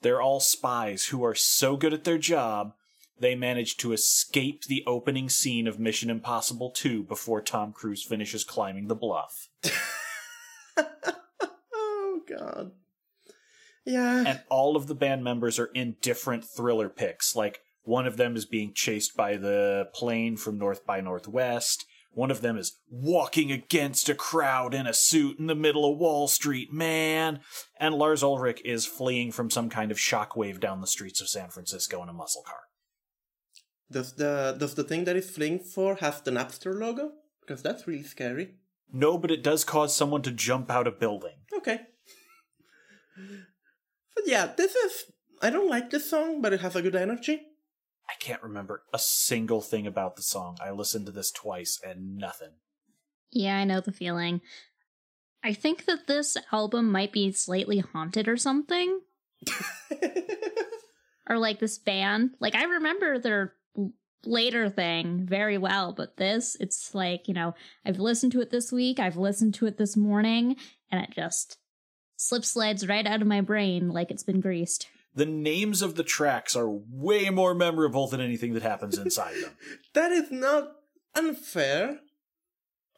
They're 0.00 0.22
all 0.22 0.40
spies 0.40 1.06
who 1.06 1.22
are 1.24 1.34
so 1.34 1.76
good 1.76 1.92
at 1.92 2.04
their 2.04 2.18
job, 2.18 2.72
they 3.18 3.34
manage 3.34 3.76
to 3.78 3.92
escape 3.92 4.64
the 4.64 4.84
opening 4.86 5.28
scene 5.28 5.66
of 5.66 5.78
Mission 5.78 6.10
Impossible 6.10 6.70
2 6.70 7.02
before 7.04 7.40
Tom 7.40 7.72
Cruise 7.72 8.02
finishes 8.02 8.44
climbing 8.44 8.88
the 8.88 8.94
bluff. 8.94 9.48
oh 11.74 12.20
God. 12.28 12.72
Yeah. 13.84 14.24
and 14.26 14.42
all 14.50 14.76
of 14.76 14.88
the 14.88 14.96
band 14.96 15.22
members 15.22 15.60
are 15.60 15.70
in 15.72 15.96
different 16.00 16.44
thriller 16.44 16.88
picks. 16.88 17.36
Like 17.36 17.60
one 17.84 18.06
of 18.06 18.16
them 18.16 18.34
is 18.34 18.44
being 18.44 18.72
chased 18.74 19.16
by 19.16 19.36
the 19.36 19.88
plane 19.94 20.36
from 20.36 20.58
North 20.58 20.84
by 20.84 21.00
Northwest. 21.00 21.86
One 22.10 22.30
of 22.30 22.40
them 22.40 22.56
is 22.56 22.80
walking 22.90 23.52
against 23.52 24.08
a 24.08 24.14
crowd 24.14 24.74
in 24.74 24.86
a 24.86 24.94
suit 24.94 25.38
in 25.38 25.46
the 25.46 25.54
middle 25.54 25.92
of 25.92 25.98
Wall 25.98 26.26
Street, 26.28 26.72
man. 26.72 27.40
And 27.78 27.94
Lars 27.94 28.22
Ulrich 28.22 28.60
is 28.64 28.86
fleeing 28.86 29.30
from 29.30 29.50
some 29.50 29.68
kind 29.68 29.92
of 29.92 29.98
shockwave 29.98 30.58
down 30.58 30.80
the 30.80 30.86
streets 30.86 31.20
of 31.20 31.28
San 31.28 31.50
Francisco 31.50 32.02
in 32.02 32.08
a 32.08 32.14
muscle 32.14 32.42
car. 32.42 32.60
Does 33.90 34.14
the 34.14 34.56
does 34.58 34.74
the 34.74 34.82
thing 34.82 35.04
that 35.04 35.14
is 35.14 35.30
fleeing 35.30 35.58
for 35.60 35.96
have 35.96 36.24
the 36.24 36.30
Napster 36.30 36.74
logo? 36.74 37.12
Because 37.40 37.62
that's 37.62 37.86
really 37.86 38.02
scary. 38.02 38.54
No, 38.92 39.18
but 39.18 39.30
it 39.30 39.42
does 39.42 39.64
cause 39.64 39.96
someone 39.96 40.22
to 40.22 40.30
jump 40.30 40.70
out 40.70 40.86
a 40.86 40.90
building. 40.90 41.34
Okay. 41.56 41.80
But 44.14 44.24
yeah, 44.26 44.52
this 44.56 44.74
is 44.74 45.04
I 45.42 45.50
don't 45.50 45.68
like 45.68 45.90
this 45.90 46.08
song, 46.08 46.40
but 46.40 46.52
it 46.52 46.60
has 46.60 46.76
a 46.76 46.82
good 46.82 46.96
energy. 46.96 47.40
I 48.08 48.14
can't 48.20 48.42
remember 48.42 48.82
a 48.94 48.98
single 48.98 49.60
thing 49.60 49.86
about 49.86 50.16
the 50.16 50.22
song. 50.22 50.58
I 50.64 50.70
listened 50.70 51.06
to 51.06 51.12
this 51.12 51.30
twice 51.30 51.80
and 51.84 52.16
nothing. 52.16 52.52
Yeah, 53.32 53.56
I 53.56 53.64
know 53.64 53.80
the 53.80 53.92
feeling. 53.92 54.40
I 55.42 55.52
think 55.52 55.84
that 55.86 56.06
this 56.06 56.36
album 56.52 56.90
might 56.90 57.12
be 57.12 57.32
slightly 57.32 57.78
haunted 57.78 58.28
or 58.28 58.36
something. 58.36 59.00
or 61.28 61.38
like 61.38 61.58
this 61.58 61.78
band. 61.78 62.30
Like 62.40 62.54
I 62.54 62.64
remember 62.64 63.18
their 63.18 63.42
l- 63.42 63.50
later 64.26 64.68
thing 64.68 65.26
very 65.26 65.58
well, 65.58 65.92
but 65.92 66.16
this, 66.16 66.56
it's 66.60 66.94
like, 66.94 67.28
you 67.28 67.34
know, 67.34 67.54
I've 67.84 67.98
listened 67.98 68.32
to 68.32 68.40
it 68.40 68.50
this 68.50 68.72
week, 68.72 68.98
I've 68.98 69.16
listened 69.16 69.54
to 69.54 69.66
it 69.66 69.78
this 69.78 69.96
morning, 69.96 70.56
and 70.90 71.02
it 71.02 71.10
just 71.10 71.58
slip 72.16 72.44
slides 72.44 72.88
right 72.88 73.06
out 73.06 73.22
of 73.22 73.28
my 73.28 73.40
brain 73.40 73.90
like 73.90 74.10
it's 74.10 74.22
been 74.22 74.40
greased. 74.40 74.86
The 75.14 75.26
names 75.26 75.80
of 75.80 75.94
the 75.94 76.04
tracks 76.04 76.54
are 76.54 76.68
way 76.68 77.30
more 77.30 77.54
memorable 77.54 78.06
than 78.06 78.20
anything 78.20 78.52
that 78.54 78.62
happens 78.62 78.98
inside 78.98 79.36
them. 79.42 79.52
that 79.94 80.12
is 80.12 80.30
not 80.30 80.72
unfair. 81.14 82.00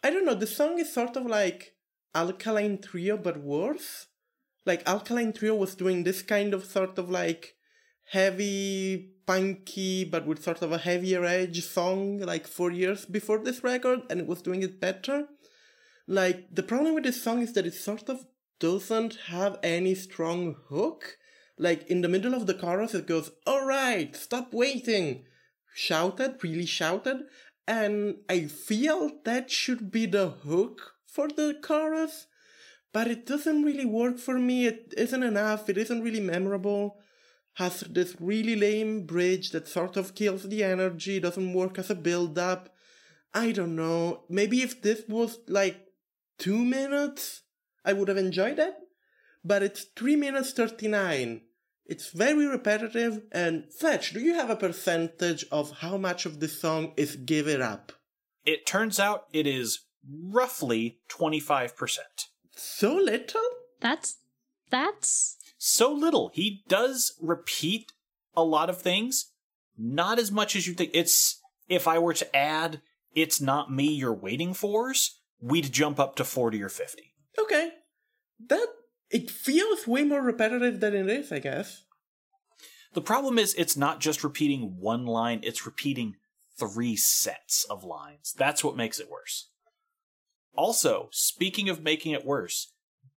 I 0.03 0.11
don't 0.11 0.25
know, 0.25 0.35
the 0.35 0.47
song 0.47 0.79
is 0.79 0.93
sort 0.93 1.17
of 1.17 1.27
like 1.27 1.75
Alkaline 2.14 2.79
Trio 2.79 3.17
but 3.17 3.38
worse. 3.38 4.07
Like 4.67 4.83
Alkaline 4.87 5.33
Trio 5.33 5.55
was 5.55 5.75
doing 5.75 6.03
this 6.03 6.23
kind 6.23 6.53
of 6.55 6.64
sort 6.64 6.99
of 6.99 7.09
like 7.09 7.55
heavy, 8.11 9.12
punky, 9.29 10.05
but 10.05 10.27
with 10.27 10.43
sort 10.43 10.62
of 10.62 10.73
a 10.73 10.79
heavier 10.79 11.23
edge 11.23 11.62
song 11.62 12.19
like 12.19 12.47
four 12.47 12.73
years 12.73 13.05
before 13.05 13.38
this 13.38 13.62
record, 13.62 14.01
and 14.09 14.19
it 14.21 14.27
was 14.27 14.41
doing 14.41 14.62
it 14.62 14.81
better. 14.81 15.27
Like, 16.07 16.47
the 16.51 16.62
problem 16.62 16.95
with 16.95 17.05
this 17.05 17.23
song 17.23 17.43
is 17.43 17.53
that 17.53 17.67
it 17.67 17.75
sort 17.75 18.09
of 18.09 18.25
doesn't 18.59 19.17
have 19.27 19.59
any 19.62 19.95
strong 19.95 20.57
hook. 20.71 21.19
Like, 21.59 21.87
in 21.88 22.01
the 22.01 22.09
middle 22.09 22.33
of 22.33 22.47
the 22.47 22.55
chorus, 22.55 22.95
it 22.95 23.07
goes, 23.07 23.31
Alright, 23.47 24.17
stop 24.17 24.55
waiting! 24.55 25.25
Shouted, 25.75 26.43
really 26.43 26.64
shouted, 26.64 27.19
and 27.67 28.17
I 28.31 28.47
feel 28.47 29.11
that 29.27 29.51
should 29.51 29.93
be 29.93 30.07
the 30.07 30.31
hook 30.31 30.95
for 31.07 31.29
the 31.29 31.55
chorus, 31.62 32.29
but 32.95 33.07
it 33.07 33.27
doesn't 33.27 33.62
really 33.62 33.85
work 33.85 34.19
for 34.19 34.38
me. 34.38 34.67
It 34.67 34.95
isn't 34.97 35.23
enough, 35.23 35.69
it 35.69 35.77
isn't 35.77 36.03
really 36.03 36.21
memorable 36.21 36.97
has 37.59 37.81
this 37.81 38.14
really 38.21 38.55
lame 38.55 39.05
bridge 39.05 39.51
that 39.51 39.66
sort 39.66 39.97
of 39.97 40.14
kills 40.14 40.44
the 40.44 40.62
energy, 40.62 41.18
doesn't 41.18 41.53
work 41.53 41.77
as 41.77 41.90
a 41.90 41.94
build 41.97 42.38
up. 42.38 42.73
I 43.35 43.51
don't 43.51 43.75
know. 43.75 44.23
Maybe 44.29 44.62
if 44.62 44.81
this 44.81 45.03
was 45.09 45.40
like 45.49 45.88
two 46.38 46.64
minutes, 46.64 47.42
I 47.85 47.94
would 47.94 48.07
have 48.07 48.16
enjoyed 48.16 48.61
it. 48.61 48.75
But 49.44 49.64
it's 49.64 49.87
three 49.97 50.14
minutes 50.14 50.53
39. 50.53 51.40
It's 51.85 52.11
very 52.11 52.47
repetitive. 52.47 53.23
And 53.33 53.64
Fletch, 53.73 54.12
do 54.12 54.21
you 54.21 54.35
have 54.35 54.51
a 54.51 54.57
percentage 54.57 55.44
of 55.51 55.79
how 55.79 55.97
much 55.97 56.27
of 56.27 56.38
the 56.38 56.49
song 56.49 56.92
is 56.97 57.16
Give 57.16 57.49
It 57.49 57.61
Up? 57.61 57.90
It 58.44 58.66
turns 58.66 59.01
out 59.01 59.25
it 59.33 59.49
is 59.49 59.81
roughly 60.09 61.01
25%. 61.09 61.99
So 62.55 62.94
little? 62.94 63.42
That's 63.81 64.18
that's 64.71 65.38
So 65.59 65.92
little. 65.92 66.31
He 66.33 66.62
does 66.68 67.14
repeat 67.21 67.92
a 68.37 68.44
lot 68.44 68.71
of 68.71 68.81
things, 68.81 69.33
not 69.77 70.18
as 70.18 70.31
much 70.31 70.57
as 70.57 70.66
you 70.66 70.73
think. 70.73 70.92
It's, 70.94 71.40
if 71.68 71.88
I 71.88 71.99
were 71.99 72.14
to 72.14 72.37
add, 72.37 72.81
it's 73.14 73.40
not 73.40 73.73
me 73.73 73.88
you're 73.88 74.14
waiting 74.14 74.55
for's, 74.55 75.21
we'd 75.40 75.73
jump 75.73 75.99
up 75.99 76.14
to 76.16 76.25
40 76.25 76.62
or 76.62 76.68
50. 76.68 77.03
Okay. 77.38 77.71
That, 78.49 78.68
it 79.11 79.31
feels 79.31 79.87
way 79.87 80.05
more 80.05 80.23
repetitive 80.23 80.79
than 80.79 80.94
it 80.94 81.09
is, 81.09 81.33
I 81.33 81.40
guess. 81.40 81.83
The 82.94 83.03
problem 83.03 83.38
is, 83.38 83.55
it's 83.55 83.77
not 83.77 84.01
just 84.01 84.25
repeating 84.25 84.77
one 84.79 85.05
line, 85.07 85.40
it's 85.42 85.66
repeating 85.66 86.14
three 86.59 86.97
sets 86.97 87.64
of 87.64 87.85
lines. 87.85 88.35
That's 88.37 88.64
what 88.64 88.77
makes 88.77 88.99
it 88.99 89.11
worse. 89.11 89.51
Also, 90.55 91.09
speaking 91.12 91.68
of 91.68 91.83
making 91.83 92.12
it 92.12 92.25
worse, 92.25 92.73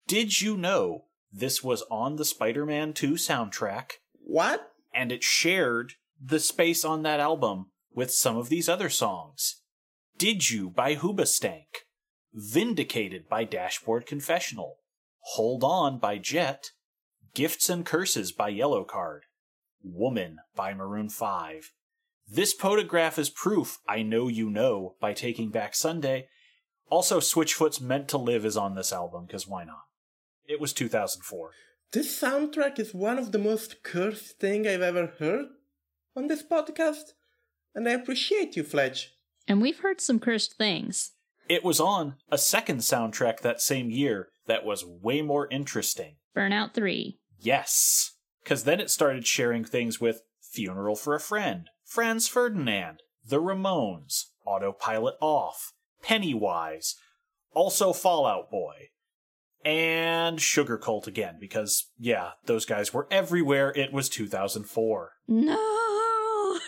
did 0.06 0.40
you 0.40 0.56
know 0.56 1.06
this 1.32 1.62
was 1.62 1.82
on 1.90 2.16
the 2.16 2.24
Spider 2.24 2.66
Man 2.66 2.92
2 2.92 3.12
soundtrack 3.12 3.92
What? 4.20 4.68
and 4.94 5.10
it 5.10 5.24
shared 5.24 5.94
the 6.20 6.38
space 6.38 6.84
on 6.84 7.02
that 7.02 7.20
album 7.20 7.70
with 7.94 8.12
some 8.12 8.36
of 8.36 8.48
these 8.48 8.68
other 8.68 8.90
songs? 8.90 9.62
Did 10.18 10.50
You 10.50 10.70
by 10.70 10.94
Hoobastank, 10.96 11.86
Vindicated 12.34 13.28
by 13.28 13.44
Dashboard 13.44 14.06
Confessional, 14.06 14.76
Hold 15.34 15.64
On 15.64 15.98
by 15.98 16.18
Jet, 16.18 16.70
Gifts 17.34 17.70
and 17.70 17.86
Curses 17.86 18.32
by 18.32 18.52
Yellowcard, 18.52 19.20
Woman 19.82 20.38
by 20.54 20.74
Maroon 20.74 21.08
5. 21.08 21.72
This 22.28 22.52
photograph 22.52 23.18
is 23.18 23.30
proof 23.30 23.78
I 23.88 24.02
know 24.02 24.28
you 24.28 24.48
know 24.50 24.96
by 25.00 25.12
Taking 25.12 25.50
Back 25.50 25.74
Sunday. 25.74 26.28
Also, 26.88 27.20
Switchfoot's 27.20 27.80
Meant 27.80 28.08
to 28.08 28.18
Live 28.18 28.44
is 28.44 28.56
on 28.56 28.74
this 28.74 28.92
album, 28.92 29.24
because 29.26 29.46
why 29.46 29.64
not? 29.64 29.82
It 30.52 30.60
was 30.60 30.74
2004. 30.74 31.52
This 31.92 32.20
soundtrack 32.20 32.78
is 32.78 32.92
one 32.92 33.18
of 33.18 33.32
the 33.32 33.38
most 33.38 33.82
cursed 33.82 34.38
thing 34.38 34.68
I've 34.68 34.82
ever 34.82 35.14
heard 35.18 35.46
on 36.14 36.26
this 36.26 36.42
podcast, 36.42 37.12
and 37.74 37.88
I 37.88 37.92
appreciate 37.92 38.54
you, 38.54 38.62
Fletch. 38.62 39.12
and 39.48 39.62
we've 39.62 39.78
heard 39.78 40.02
some 40.02 40.20
cursed 40.20 40.58
things. 40.58 41.12
It 41.48 41.64
was 41.64 41.80
on 41.80 42.16
a 42.30 42.36
second 42.36 42.80
soundtrack 42.80 43.40
that 43.40 43.62
same 43.62 43.88
year 43.88 44.28
that 44.46 44.62
was 44.62 44.84
way 44.84 45.22
more 45.22 45.48
interesting. 45.50 46.16
Burnout 46.36 46.74
3. 46.74 47.18
Yes. 47.40 48.12
Because 48.44 48.64
then 48.64 48.78
it 48.78 48.90
started 48.90 49.26
sharing 49.26 49.64
things 49.64 50.02
with 50.02 50.20
Funeral 50.52 50.96
for 50.96 51.14
a 51.14 51.20
Friend, 51.20 51.70
Franz 51.82 52.28
Ferdinand, 52.28 53.02
The 53.24 53.40
Ramones, 53.40 54.24
Autopilot 54.44 55.14
Off, 55.22 55.72
Pennywise, 56.02 56.94
also 57.54 57.94
Fall 57.94 58.26
Out 58.26 58.50
Boy, 58.50 58.90
and 59.64 60.38
Sugarcult 60.38 61.06
again, 61.06 61.36
because, 61.40 61.90
yeah, 61.98 62.30
those 62.46 62.64
guys 62.64 62.92
were 62.92 63.06
everywhere. 63.10 63.72
It 63.74 63.92
was 63.92 64.08
2004. 64.08 65.12
No! 65.28 66.58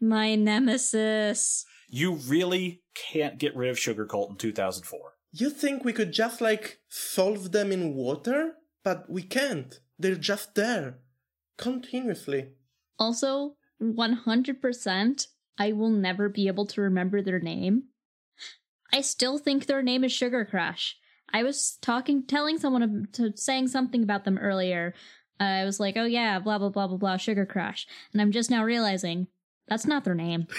My 0.00 0.34
nemesis. 0.34 1.64
You 1.88 2.14
really 2.14 2.82
can't 2.94 3.38
get 3.38 3.56
rid 3.56 3.70
of 3.70 3.76
Sugarcult 3.76 4.30
in 4.30 4.36
2004. 4.36 4.98
You 5.32 5.50
think 5.50 5.84
we 5.84 5.92
could 5.92 6.12
just 6.12 6.40
like 6.40 6.78
solve 6.88 7.52
them 7.52 7.70
in 7.70 7.94
water? 7.94 8.54
But 8.82 9.10
we 9.10 9.22
can't. 9.22 9.78
They're 9.98 10.14
just 10.14 10.54
there. 10.54 11.00
Continuously. 11.58 12.52
Also, 12.98 13.56
100%, 13.82 15.26
I 15.58 15.72
will 15.72 15.90
never 15.90 16.28
be 16.28 16.46
able 16.46 16.66
to 16.66 16.80
remember 16.80 17.20
their 17.20 17.40
name. 17.40 17.84
I 18.92 19.02
still 19.02 19.38
think 19.38 19.66
their 19.66 19.82
name 19.82 20.02
is 20.02 20.12
Sugar 20.12 20.44
Crush. 20.44 20.96
I 21.32 21.42
was 21.42 21.78
talking, 21.80 22.24
telling 22.24 22.58
someone 22.58 23.08
to 23.12 23.32
saying 23.36 23.68
something 23.68 24.02
about 24.02 24.24
them 24.24 24.38
earlier. 24.38 24.94
Uh, 25.40 25.44
I 25.44 25.64
was 25.64 25.80
like, 25.80 25.96
"Oh 25.96 26.04
yeah, 26.04 26.38
blah 26.38 26.58
blah 26.58 26.68
blah 26.68 26.86
blah 26.86 26.96
blah, 26.96 27.16
Sugar 27.16 27.46
Crush," 27.46 27.86
and 28.12 28.20
I'm 28.20 28.32
just 28.32 28.50
now 28.50 28.64
realizing 28.64 29.28
that's 29.68 29.86
not 29.86 30.04
their 30.04 30.14
name. 30.14 30.46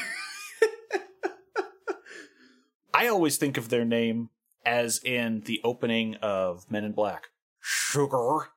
I 2.93 3.07
always 3.07 3.37
think 3.37 3.57
of 3.57 3.69
their 3.69 3.85
name 3.85 4.29
as 4.65 5.01
in 5.03 5.41
the 5.41 5.59
opening 5.63 6.15
of 6.15 6.69
Men 6.69 6.83
in 6.83 6.91
Black. 6.93 7.27
Sugar 7.59 8.49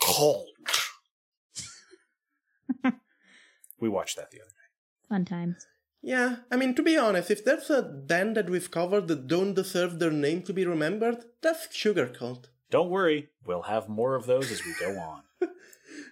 Cult. 0.00 0.46
we 3.80 3.88
watched 3.88 4.16
that 4.16 4.30
the 4.30 4.40
other 4.40 4.50
day. 4.50 5.08
Fun 5.08 5.24
times. 5.24 5.66
Yeah, 6.06 6.36
I 6.50 6.56
mean, 6.56 6.74
to 6.74 6.82
be 6.82 6.98
honest, 6.98 7.30
if 7.30 7.42
there's 7.46 7.70
a 7.70 7.82
band 7.82 8.36
that 8.36 8.50
we've 8.50 8.70
covered 8.70 9.08
that 9.08 9.26
don't 9.26 9.54
deserve 9.54 9.98
their 9.98 10.10
name 10.10 10.42
to 10.42 10.52
be 10.52 10.66
remembered, 10.66 11.24
that's 11.40 11.66
Sugarcult. 11.68 12.44
Don't 12.70 12.90
worry, 12.90 13.30
we'll 13.46 13.62
have 13.62 13.88
more 13.88 14.14
of 14.14 14.26
those 14.26 14.52
as 14.52 14.64
we 14.64 14.74
go 14.78 14.98
on. 14.98 15.22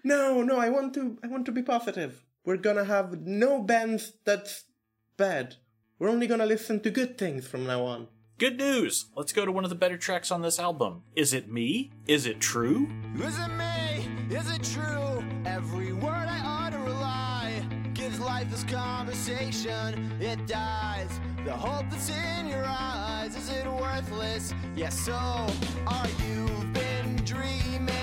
No, 0.05 0.43
no, 0.43 0.59
I 0.59 0.69
want 0.69 0.95
to 0.95 1.19
I 1.23 1.27
want 1.29 1.47
to 1.47 1.53
be 1.53 1.63
positive. 1.63 2.25
We're 2.45 2.57
gonna 2.57 2.85
have 2.85 3.21
no 3.21 3.63
bands 3.63 4.13
that's 4.25 4.65
bad. 5.17 5.57
We're 5.99 6.09
only 6.09 6.27
gonna 6.27 6.47
listen 6.47 6.81
to 6.81 6.91
good 6.91 7.19
things 7.19 7.47
from 7.47 7.67
now 7.67 7.85
on. 7.85 8.09
Good 8.39 8.59
news! 8.59 9.07
Let's 9.17 9.33
go 9.33 9.45
to 9.45 9.53
one 9.53 9.65
of 9.65 9.71
the 9.71 9.77
better 9.77 9.99
tracks 9.99 10.31
on 10.31 10.43
this 10.43 10.59
album. 10.59 11.03
Is 11.15 11.33
it 11.33 11.51
me? 11.51 11.93
Is 12.09 12.27
it 12.27 12.41
true? 12.41 12.89
Is 13.17 13.39
it 13.39 13.49
me? 13.49 14.37
Is 14.37 14.51
it 14.51 14.65
true? 14.65 15.25
Every 15.45 15.93
word 15.93 16.11
I 16.11 16.39
utter 16.39 16.43
a 16.43 16.47
lie 16.47 16.52
gives 18.45 18.65
this 18.65 18.73
conversation. 18.73 20.11
It 20.21 20.47
dies. 20.47 21.21
The 21.45 21.53
hope 21.53 21.85
that's 21.91 22.11
in 22.11 22.49
your 22.49 22.65
eyes 22.67 23.37
is 23.37 23.49
it 23.51 23.67
worthless? 23.67 24.55
Yes. 24.75 24.99
So 24.99 25.13
are 25.13 26.09
you 26.27 26.47
been 26.73 27.17
dreaming? 27.25 28.02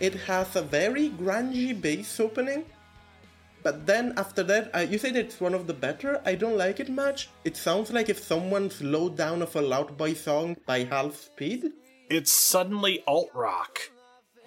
It 0.00 0.14
has 0.14 0.56
a 0.56 0.62
very 0.62 1.10
grungy 1.10 1.78
bass 1.78 2.18
opening, 2.18 2.64
but 3.62 3.86
then 3.86 4.14
after 4.16 4.42
that, 4.44 4.74
uh, 4.74 4.78
you 4.80 4.96
said 4.98 5.14
it's 5.16 5.40
one 5.40 5.52
of 5.54 5.66
the 5.66 5.74
better. 5.74 6.20
I 6.24 6.34
don't 6.34 6.56
like 6.56 6.80
it 6.80 6.88
much. 6.88 7.28
It 7.44 7.56
sounds 7.56 7.92
like 7.92 8.08
if 8.08 8.18
someone 8.22 8.70
slowed 8.70 9.16
down 9.16 9.42
of 9.42 9.54
a 9.54 9.60
Loud 9.60 9.98
Boy 9.98 10.14
song 10.14 10.56
by 10.66 10.84
half 10.84 11.14
speed. 11.16 11.72
It's 12.08 12.32
suddenly 12.32 13.04
alt 13.06 13.28
rock. 13.34 13.78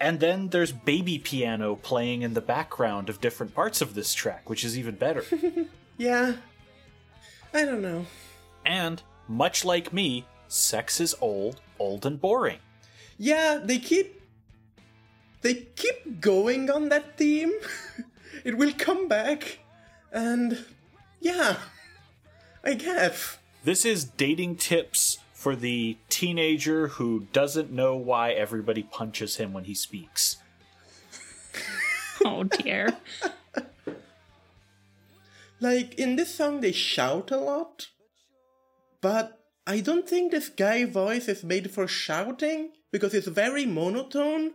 And 0.00 0.18
then 0.18 0.48
there's 0.48 0.72
baby 0.72 1.18
piano 1.20 1.76
playing 1.76 2.22
in 2.22 2.34
the 2.34 2.40
background 2.40 3.08
of 3.08 3.20
different 3.20 3.54
parts 3.54 3.80
of 3.80 3.94
this 3.94 4.12
track, 4.12 4.50
which 4.50 4.64
is 4.64 4.76
even 4.76 4.96
better. 4.96 5.24
Yeah, 5.96 6.34
I 7.54 7.64
don't 7.64 7.82
know. 7.82 8.04
and, 8.66 9.00
much 9.28 9.64
like 9.64 9.92
me, 9.92 10.26
sex 10.48 11.00
is 11.00 11.14
old, 11.20 11.60
old 11.78 12.04
and 12.04 12.20
boring. 12.20 12.58
Yeah, 13.16 13.60
they 13.62 13.78
keep 13.78 14.20
they 15.44 15.54
keep 15.76 16.20
going 16.20 16.70
on 16.70 16.88
that 16.88 17.16
theme. 17.16 17.52
it 18.44 18.56
will 18.58 18.72
come 18.72 19.06
back, 19.06 19.58
and 20.10 20.64
yeah, 21.20 21.58
I 22.64 22.74
guess. 22.74 23.38
This 23.62 23.84
is 23.84 24.04
dating 24.04 24.56
tips 24.56 25.18
for 25.32 25.54
the 25.54 25.98
teenager 26.08 26.88
who 26.88 27.28
doesn't 27.32 27.70
know 27.70 27.94
why 27.94 28.32
everybody 28.32 28.82
punches 28.82 29.36
him 29.36 29.52
when 29.52 29.64
he 29.64 29.74
speaks. 29.74 30.38
Oh 32.24 32.44
dear. 32.44 32.96
Like 35.60 35.94
in 35.94 36.16
this 36.16 36.34
song, 36.34 36.60
they 36.60 36.72
shout 36.72 37.30
a 37.30 37.36
lot, 37.36 37.88
but 39.02 39.40
I 39.66 39.80
don't 39.80 40.08
think 40.08 40.30
this 40.30 40.48
guy 40.48 40.84
voice 40.84 41.28
is 41.28 41.42
made 41.44 41.70
for 41.70 41.88
shouting 41.88 42.70
because 42.92 43.14
it's 43.14 43.26
very 43.26 43.66
monotone. 43.66 44.52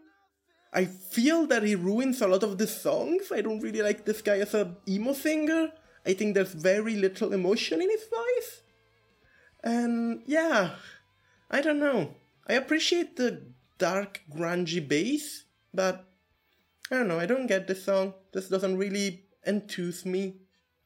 I 0.71 0.85
feel 0.85 1.47
that 1.47 1.63
he 1.63 1.75
ruins 1.75 2.21
a 2.21 2.27
lot 2.27 2.43
of 2.43 2.57
the 2.57 2.67
songs. 2.67 3.31
I 3.31 3.41
don't 3.41 3.59
really 3.59 3.81
like 3.81 4.05
this 4.05 4.21
guy 4.21 4.37
as 4.37 4.53
a 4.53 4.75
emo 4.87 5.13
singer. 5.13 5.69
I 6.05 6.13
think 6.13 6.35
there's 6.35 6.53
very 6.53 6.95
little 6.95 7.33
emotion 7.33 7.81
in 7.81 7.89
his 7.89 8.03
voice. 8.03 8.61
And 9.63 10.21
yeah, 10.25 10.75
I 11.49 11.61
don't 11.61 11.79
know. 11.79 12.15
I 12.47 12.53
appreciate 12.53 13.15
the 13.15 13.51
dark, 13.77 14.21
grungy 14.31 14.85
bass, 14.87 15.45
but 15.73 16.05
I 16.91 16.95
don't 16.95 17.07
know. 17.07 17.19
I 17.19 17.25
don't 17.25 17.47
get 17.47 17.67
this 17.67 17.83
song. 17.85 18.13
This 18.33 18.49
doesn't 18.49 18.77
really 18.77 19.25
enthuse 19.45 20.05
me. 20.05 20.37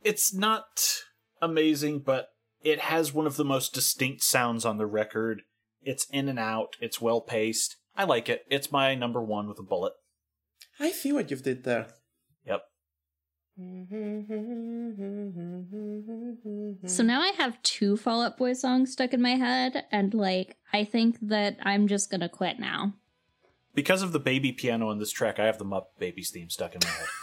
It's 0.01 0.33
not 0.33 1.03
amazing, 1.41 1.99
but 1.99 2.29
it 2.63 2.79
has 2.79 3.13
one 3.13 3.27
of 3.27 3.35
the 3.35 3.45
most 3.45 3.73
distinct 3.73 4.23
sounds 4.23 4.65
on 4.65 4.77
the 4.77 4.85
record. 4.85 5.43
It's 5.81 6.07
in 6.11 6.29
and 6.29 6.39
out, 6.39 6.77
it's 6.79 7.01
well 7.01 7.21
paced. 7.21 7.75
I 7.95 8.05
like 8.05 8.29
it. 8.29 8.45
It's 8.49 8.71
my 8.71 8.95
number 8.95 9.21
one 9.21 9.47
with 9.47 9.59
a 9.59 9.63
bullet. 9.63 9.93
I 10.79 10.91
see 10.91 11.11
what 11.11 11.29
you've 11.29 11.43
did 11.43 11.63
there. 11.63 11.87
Yep. 12.45 12.61
So 16.87 17.03
now 17.03 17.21
I 17.21 17.33
have 17.37 17.61
two 17.61 17.97
Fall 17.97 18.23
Out 18.23 18.37
Boy 18.37 18.53
songs 18.53 18.91
stuck 18.91 19.13
in 19.13 19.21
my 19.21 19.35
head, 19.35 19.85
and 19.91 20.13
like, 20.13 20.57
I 20.71 20.83
think 20.83 21.17
that 21.21 21.57
I'm 21.63 21.87
just 21.87 22.09
gonna 22.09 22.29
quit 22.29 22.59
now. 22.59 22.93
Because 23.75 24.01
of 24.01 24.11
the 24.11 24.19
baby 24.19 24.51
piano 24.51 24.89
in 24.91 24.99
this 24.99 25.11
track, 25.11 25.39
I 25.39 25.45
have 25.45 25.59
the 25.59 25.65
Muppet 25.65 25.99
Babies 25.99 26.31
theme 26.31 26.49
stuck 26.49 26.73
in 26.73 26.81
my 26.83 26.89
head. 26.89 27.07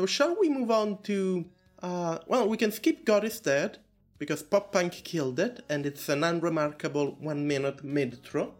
So 0.00 0.06
shall 0.06 0.34
we 0.40 0.48
move 0.48 0.70
on 0.70 1.02
to? 1.02 1.44
Uh, 1.82 2.18
well, 2.26 2.48
we 2.48 2.56
can 2.56 2.72
skip 2.72 3.04
God 3.04 3.22
is 3.22 3.38
Dead 3.38 3.80
because 4.16 4.42
pop 4.42 4.72
punk 4.72 4.92
killed 5.04 5.38
it, 5.38 5.62
and 5.68 5.84
it's 5.84 6.08
an 6.08 6.24
unremarkable 6.24 7.18
one-minute 7.20 7.84
mid-throw. 7.84 8.54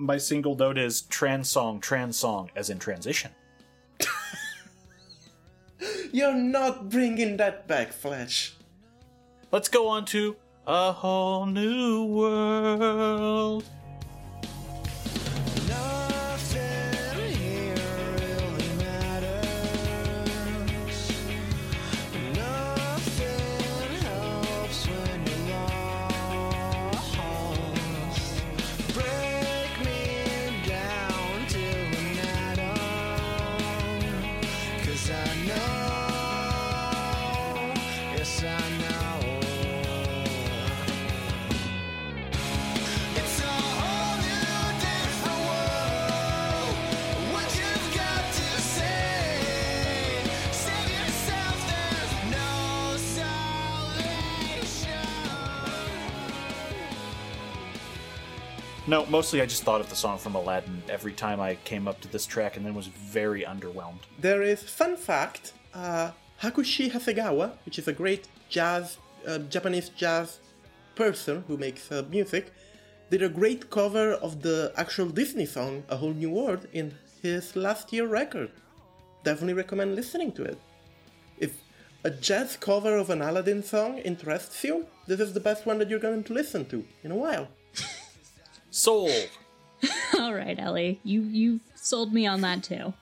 My 0.00 0.16
single 0.16 0.56
note 0.56 0.78
is 0.78 1.02
trans 1.02 1.48
song, 1.48 1.78
trans 1.78 2.16
song, 2.16 2.50
as 2.56 2.70
in 2.70 2.78
transition. 2.78 3.30
You're 6.12 6.34
not 6.34 6.88
bringing 6.88 7.36
that 7.36 7.68
back, 7.68 7.92
Fletch. 7.92 8.54
Let's 9.52 9.68
go 9.68 9.88
on 9.88 10.06
to 10.06 10.36
a 10.66 10.92
whole 10.92 11.46
new 11.46 12.06
world. 12.06 13.64
No, 58.90 59.06
mostly 59.06 59.40
I 59.40 59.46
just 59.46 59.62
thought 59.62 59.80
of 59.80 59.88
the 59.88 59.94
song 59.94 60.18
from 60.18 60.34
Aladdin 60.34 60.82
every 60.88 61.12
time 61.12 61.38
I 61.38 61.54
came 61.62 61.86
up 61.86 62.00
to 62.00 62.08
this 62.08 62.26
track 62.26 62.56
and 62.56 62.66
then 62.66 62.74
was 62.74 62.88
very 62.88 63.42
underwhelmed. 63.42 64.00
There 64.18 64.42
is 64.42 64.64
fun 64.64 64.96
fact: 64.96 65.52
uh, 65.72 66.10
Hakushi 66.42 66.90
Hasegawa, 66.90 67.52
which 67.64 67.78
is 67.78 67.86
a 67.86 67.92
great 67.92 68.26
jazz, 68.48 68.98
uh, 69.28 69.38
Japanese 69.54 69.90
jazz 69.90 70.40
person 70.96 71.44
who 71.46 71.56
makes 71.56 71.92
uh, 71.92 72.02
music, 72.10 72.52
did 73.10 73.22
a 73.22 73.28
great 73.28 73.70
cover 73.70 74.14
of 74.14 74.42
the 74.42 74.72
actual 74.76 75.06
Disney 75.06 75.46
song 75.46 75.84
"A 75.88 75.96
Whole 75.96 76.16
New 76.22 76.30
World" 76.30 76.66
in 76.72 76.92
his 77.22 77.54
last 77.54 77.92
year 77.92 78.08
record. 78.08 78.50
Definitely 79.22 79.54
recommend 79.54 79.94
listening 79.94 80.32
to 80.32 80.42
it. 80.42 80.58
If 81.38 81.52
a 82.02 82.10
jazz 82.10 82.56
cover 82.56 82.96
of 82.96 83.08
an 83.08 83.22
Aladdin 83.22 83.62
song 83.62 83.98
interests 83.98 84.64
you, 84.64 84.86
this 85.06 85.20
is 85.20 85.32
the 85.32 85.46
best 85.48 85.64
one 85.64 85.78
that 85.78 85.88
you're 85.88 86.06
going 86.08 86.24
to 86.24 86.32
listen 86.32 86.64
to 86.70 86.84
in 87.04 87.12
a 87.12 87.20
while. 87.24 87.46
Soul, 88.70 89.10
All 90.18 90.34
right, 90.34 90.58
Ellie, 90.58 91.00
you 91.04 91.22
you've 91.22 91.60
sold 91.74 92.12
me 92.12 92.26
on 92.26 92.40
that 92.42 92.62
too. 92.62 92.94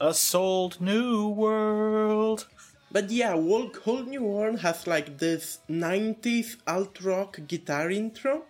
a 0.00 0.14
sold 0.14 0.80
new 0.80 1.28
world. 1.28 2.46
But 2.90 3.10
yeah, 3.10 3.34
Walk 3.34 3.82
Whole 3.82 4.04
New 4.04 4.22
World 4.22 4.60
has 4.60 4.86
like 4.86 5.18
this 5.18 5.58
90s 5.68 6.56
alt 6.66 7.00
rock 7.02 7.40
guitar 7.46 7.90
intro, 7.90 8.44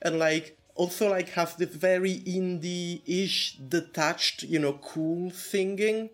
and 0.00 0.18
like 0.18 0.58
also 0.74 1.10
like 1.10 1.30
has 1.30 1.56
this 1.56 1.74
very 1.74 2.20
indie 2.20 3.00
ish, 3.06 3.56
detached, 3.56 4.42
you 4.42 4.58
know, 4.58 4.74
cool 4.74 5.30
singing, 5.30 6.10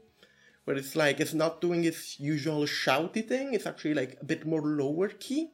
where 0.65 0.77
it's 0.77 0.95
like 0.95 1.21
it's 1.21 1.35
not 1.35 1.61
doing 1.61 1.85
its 1.85 2.21
usual 2.21 2.63
shouty 2.65 3.27
thing. 3.27 3.55
It's 3.55 3.67
actually 3.67 3.95
like 3.95 4.19
a 4.21 4.25
bit 4.25 4.47
more 4.47 4.63
lower 4.63 5.09
key. 5.09 5.51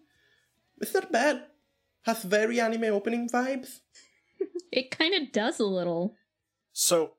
It's 0.80 0.92
not 0.94 1.10
bad. 1.10 1.42
Has 2.04 2.22
very 2.22 2.60
anime 2.60 2.84
opening 2.84 3.28
vibes. 3.28 3.80
It 4.72 4.90
kind 4.90 5.14
of 5.14 5.30
does 5.30 5.60
a 5.60 5.64
little. 5.64 6.16
So, 6.72 7.12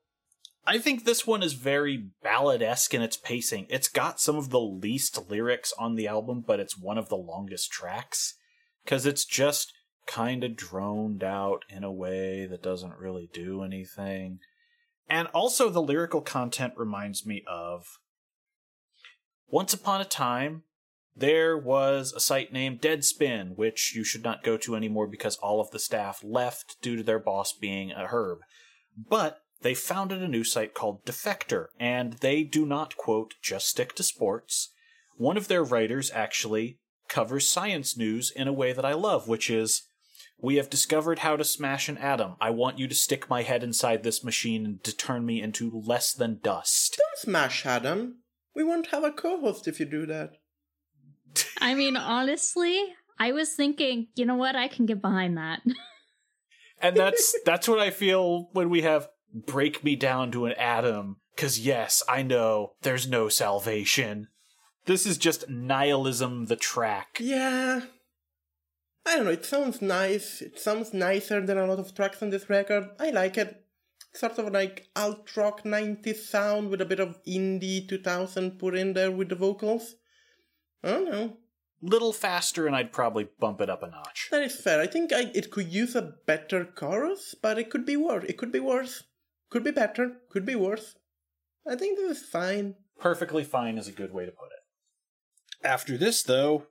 I 0.67 0.77
think 0.77 1.05
this 1.05 1.25
one 1.25 1.41
is 1.41 1.53
very 1.53 2.09
ballad 2.21 2.61
esque 2.61 2.93
in 2.93 3.01
its 3.01 3.15
pacing. 3.15 3.67
It's 3.69 3.87
got 3.87 4.19
some 4.19 4.35
of 4.35 4.49
the 4.49 4.59
least 4.59 5.29
lyrics 5.29 5.71
on 5.79 5.95
the 5.95 6.05
album, 6.05 6.43
but 6.45 6.59
it's 6.59 6.77
one 6.77 6.97
of 6.97 7.07
the 7.07 7.15
longest 7.15 7.71
tracks. 7.71 8.35
Because 8.83 9.05
it's 9.05 9.23
just 9.23 9.71
kind 10.05 10.43
of 10.43 10.55
droned 10.57 11.23
out 11.23 11.63
in 11.69 11.83
a 11.83 11.91
way 11.91 12.45
that 12.45 12.61
doesn't 12.61 12.97
really 12.97 13.29
do 13.31 13.63
anything. 13.63 14.39
And 15.09 15.27
also, 15.29 15.69
the 15.69 15.81
lyrical 15.81 16.21
content 16.21 16.73
reminds 16.75 17.25
me 17.25 17.43
of 17.47 17.99
Once 19.47 19.73
Upon 19.73 20.01
a 20.01 20.05
Time, 20.05 20.63
there 21.15 21.57
was 21.57 22.11
a 22.13 22.19
site 22.19 22.51
named 22.51 22.81
Deadspin, 22.81 23.55
which 23.55 23.95
you 23.95 24.03
should 24.03 24.23
not 24.23 24.43
go 24.43 24.57
to 24.57 24.75
anymore 24.75 25.07
because 25.07 25.37
all 25.37 25.61
of 25.61 25.71
the 25.71 25.79
staff 25.79 26.21
left 26.23 26.75
due 26.81 26.97
to 26.97 27.03
their 27.03 27.19
boss 27.19 27.53
being 27.53 27.91
a 27.91 28.07
herb. 28.07 28.39
But 28.97 29.39
they 29.61 29.73
founded 29.73 30.21
a 30.21 30.27
new 30.27 30.43
site 30.43 30.73
called 30.73 31.05
Defector, 31.05 31.67
and 31.79 32.13
they 32.13 32.43
do 32.43 32.65
not, 32.65 32.97
quote, 32.97 33.35
just 33.41 33.67
stick 33.67 33.95
to 33.95 34.03
sports. 34.03 34.73
One 35.15 35.37
of 35.37 35.47
their 35.47 35.63
writers 35.63 36.11
actually 36.13 36.79
covers 37.07 37.49
science 37.49 37.95
news 37.95 38.31
in 38.35 38.47
a 38.47 38.53
way 38.53 38.73
that 38.73 38.85
I 38.85 38.93
love, 38.93 39.27
which 39.27 39.49
is 39.49 39.83
We 40.37 40.57
have 40.57 40.69
discovered 40.69 41.19
how 41.19 41.37
to 41.37 41.43
smash 41.43 41.87
an 41.87 41.97
atom. 41.97 42.35
I 42.41 42.49
want 42.49 42.77
you 42.77 42.87
to 42.87 42.95
stick 42.95 43.29
my 43.29 43.43
head 43.43 43.63
inside 43.63 44.03
this 44.03 44.23
machine 44.23 44.65
and 44.65 44.83
to 44.83 44.95
turn 44.95 45.25
me 45.25 45.41
into 45.41 45.71
less 45.71 46.13
than 46.13 46.39
dust. 46.43 46.97
Don't 46.97 47.29
smash 47.29 47.65
Adam. 47.65 48.17
We 48.53 48.63
won't 48.63 48.87
have 48.87 49.03
a 49.03 49.11
co-host 49.11 49.67
if 49.67 49.79
you 49.79 49.85
do 49.85 50.05
that. 50.07 50.33
I 51.65 51.73
mean, 51.73 51.97
honestly, 51.97 52.93
I 53.17 53.31
was 53.31 53.55
thinking, 53.55 54.09
you 54.15 54.23
know 54.23 54.35
what? 54.35 54.55
I 54.55 54.67
can 54.67 54.85
get 54.85 55.01
behind 55.01 55.35
that. 55.39 55.63
And 56.79 56.95
that's 56.95 57.35
that's 57.45 57.67
what 57.67 57.79
I 57.79 57.89
feel 57.89 58.49
when 58.51 58.69
we 58.69 58.83
have 58.83 59.07
break 59.33 59.83
me 59.83 59.95
down 59.95 60.31
to 60.33 60.45
an 60.45 60.51
atom. 60.59 61.17
Cause 61.35 61.57
yes, 61.57 62.03
I 62.07 62.21
know 62.21 62.73
there's 62.83 63.07
no 63.07 63.29
salvation. 63.29 64.27
This 64.85 65.07
is 65.07 65.17
just 65.17 65.49
nihilism 65.49 66.45
the 66.45 66.55
track. 66.55 67.17
Yeah. 67.19 67.81
I 69.07 69.15
don't 69.15 69.25
know, 69.25 69.31
it 69.31 69.43
sounds 69.43 69.81
nice. 69.81 70.43
It 70.43 70.59
sounds 70.59 70.93
nicer 70.93 71.43
than 71.43 71.57
a 71.57 71.65
lot 71.65 71.79
of 71.79 71.95
tracks 71.95 72.21
on 72.21 72.29
this 72.29 72.47
record. 72.47 72.89
I 72.99 73.09
like 73.09 73.39
it. 73.39 73.65
Sort 74.13 74.37
of 74.37 74.53
like 74.53 74.87
alt 74.95 75.35
rock 75.35 75.63
90s 75.63 76.17
sound 76.17 76.69
with 76.69 76.81
a 76.81 76.85
bit 76.85 76.99
of 76.99 77.17
indie 77.27 77.89
2000 77.89 78.59
put 78.59 78.75
in 78.75 78.93
there 78.93 79.11
with 79.11 79.29
the 79.29 79.35
vocals. 79.35 79.95
I 80.83 80.89
don't 80.89 81.11
know. 81.11 81.37
Little 81.85 82.13
faster 82.13 82.65
and 82.65 82.75
I'd 82.75 82.91
probably 82.91 83.27
bump 83.39 83.61
it 83.61 83.69
up 83.69 83.83
a 83.83 83.87
notch. 83.87 84.29
That 84.31 84.41
is 84.41 84.59
fair. 84.59 84.81
I 84.81 84.87
think 84.87 85.13
I, 85.13 85.31
it 85.35 85.51
could 85.51 85.71
use 85.71 85.95
a 85.95 86.13
better 86.25 86.65
chorus, 86.65 87.35
but 87.39 87.59
it 87.59 87.69
could 87.69 87.85
be 87.85 87.95
worse. 87.95 88.25
It 88.27 88.37
could 88.37 88.51
be 88.51 88.59
worse. 88.59 89.03
Could 89.51 89.63
be 89.63 89.71
better. 89.71 90.13
Could 90.29 90.45
be 90.45 90.55
worse. 90.55 90.95
I 91.67 91.75
think 91.75 91.97
this 91.97 92.21
is 92.21 92.27
fine. 92.27 92.75
Perfectly 92.99 93.43
fine 93.43 93.77
is 93.77 93.87
a 93.87 93.91
good 93.91 94.13
way 94.13 94.25
to 94.25 94.31
put 94.31 94.47
it. 94.47 95.65
After 95.65 95.97
this, 95.97 96.23
though, 96.23 96.67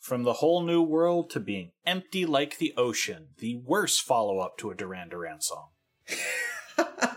from 0.00 0.24
the 0.24 0.34
whole 0.34 0.62
new 0.62 0.82
world 0.82 1.30
to 1.30 1.40
being 1.40 1.70
empty 1.86 2.26
like 2.26 2.58
the 2.58 2.74
ocean, 2.76 3.28
the 3.38 3.62
worst 3.64 4.02
follow 4.02 4.38
up 4.40 4.58
to 4.58 4.70
a 4.70 4.74
Duran 4.74 5.08
Duran 5.08 5.40
song. 5.40 5.68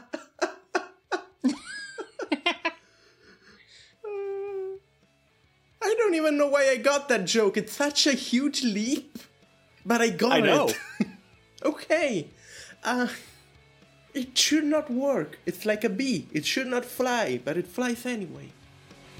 don't 6.05 6.15
even 6.15 6.37
know 6.37 6.47
why 6.47 6.69
I 6.69 6.77
got 6.77 7.09
that 7.09 7.25
joke. 7.25 7.57
It's 7.57 7.73
such 7.73 8.05
a 8.05 8.13
huge 8.13 8.63
leap. 8.63 9.17
But 9.85 10.01
I 10.01 10.09
got 10.09 10.33
I 10.33 10.39
know. 10.39 10.67
it. 10.67 11.07
okay. 11.65 12.27
Uh 12.83 13.07
it 14.13 14.37
should 14.37 14.63
not 14.65 14.89
work. 14.89 15.39
It's 15.45 15.65
like 15.65 15.83
a 15.83 15.89
bee. 15.89 16.27
It 16.31 16.45
should 16.45 16.67
not 16.67 16.85
fly, 16.85 17.39
but 17.43 17.57
it 17.57 17.67
flies 17.67 18.05
anyway. 18.05 18.49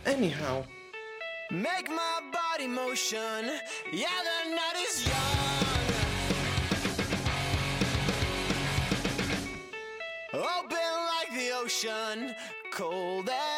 Anyhow. 0.05 0.63
Make 1.51 1.89
my 1.89 2.17
body 2.31 2.67
motion. 2.67 3.43
Yeah, 3.91 4.19
the 4.29 4.55
night 4.55 4.77
is 4.87 5.05
young. 5.05 5.65
Open 10.33 10.91
like 11.13 11.31
the 11.33 11.49
ocean, 11.61 12.35
cold 12.71 13.29
and 13.29 13.54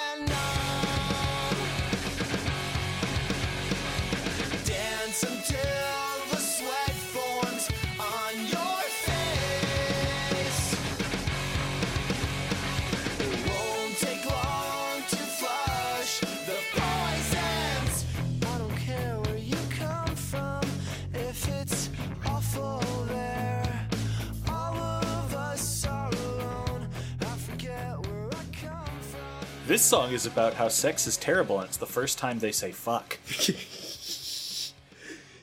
This 29.67 29.81
song 29.81 30.13
is 30.13 30.25
about 30.25 30.53
how 30.53 30.69
sex 30.69 31.07
is 31.07 31.17
terrible 31.17 31.59
and 31.59 31.67
it's 31.67 31.75
the 31.75 31.85
first 31.85 32.17
time 32.17 32.39
they 32.39 32.53
say 32.53 32.71
fuck. 32.71 33.17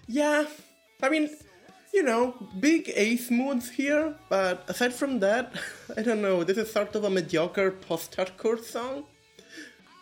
Yeah. 0.07 0.45
I 1.03 1.09
mean, 1.11 1.29
you 1.93 2.03
know, 2.03 2.35
big 2.59 2.91
ace 2.95 3.31
moods 3.31 3.71
here, 3.71 4.15
but 4.31 4.65
aside 4.69 4.95
from 4.95 5.21
that, 5.21 5.53
I 5.97 6.01
don't 6.03 6.23
know, 6.23 6.43
this 6.43 6.57
is 6.57 6.73
sort 6.73 6.95
of 6.95 7.05
a 7.05 7.11
mediocre 7.11 7.71
post-hardcore 7.71 8.63
song. 8.65 9.05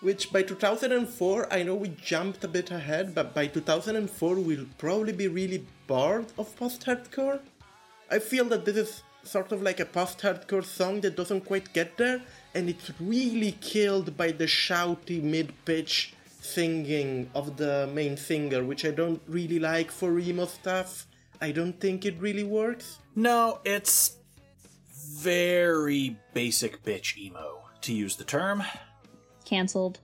Which 0.01 0.33
by 0.33 0.43
2004, 0.43 1.53
I 1.53 1.63
know 1.65 1.75
we 1.75 1.89
jumped 1.89 2.45
a 2.45 2.49
bit 2.49 2.71
ahead, 2.71 3.15
but 3.15 3.35
by 3.35 3.47
2004 3.49 4.37
we'll 4.37 4.67
probably 4.79 5.13
be 5.13 5.29
really 5.29 5.67
bored 5.87 6.27
of 6.39 6.55
post-hardcore. 6.57 7.41
I 8.11 8.19
feel 8.21 8.45
that 8.47 8.65
this 8.65 8.77
is 8.77 9.03
sort 9.25 9.53
of 9.53 9.63
like 9.63 9.81
a 9.81 9.85
post-hardcore 9.85 10.65
song 10.65 11.01
that 11.03 11.17
doesn't 11.17 11.43
quite 11.43 11.73
get 11.73 11.97
there, 11.97 12.23
and 12.55 12.69
it's 12.69 12.93
really 13.01 13.53
killed 13.61 14.17
by 14.17 14.33
the 14.33 14.45
shouty 14.45 15.23
mid-pitch 15.23 16.15
singing 16.41 17.31
of 17.35 17.57
the 17.57 17.89
main 17.95 18.17
singer, 18.17 18.65
which 18.65 18.85
I 18.85 18.91
don't 18.91 19.23
really 19.27 19.59
like 19.59 19.91
for 19.91 20.19
emo 20.19 20.47
stuff. 20.47 21.07
I 21.41 21.53
don't 21.53 21.81
think 21.81 22.05
it 22.05 22.17
really 22.19 22.45
works. 22.45 22.99
No, 23.15 23.61
it's 23.65 24.17
very 24.95 26.17
basic 26.35 26.83
bitch 26.83 27.17
emo, 27.17 27.63
to 27.83 27.93
use 27.93 28.17
the 28.17 28.25
term. 28.25 28.63
Cancelled. 29.45 30.01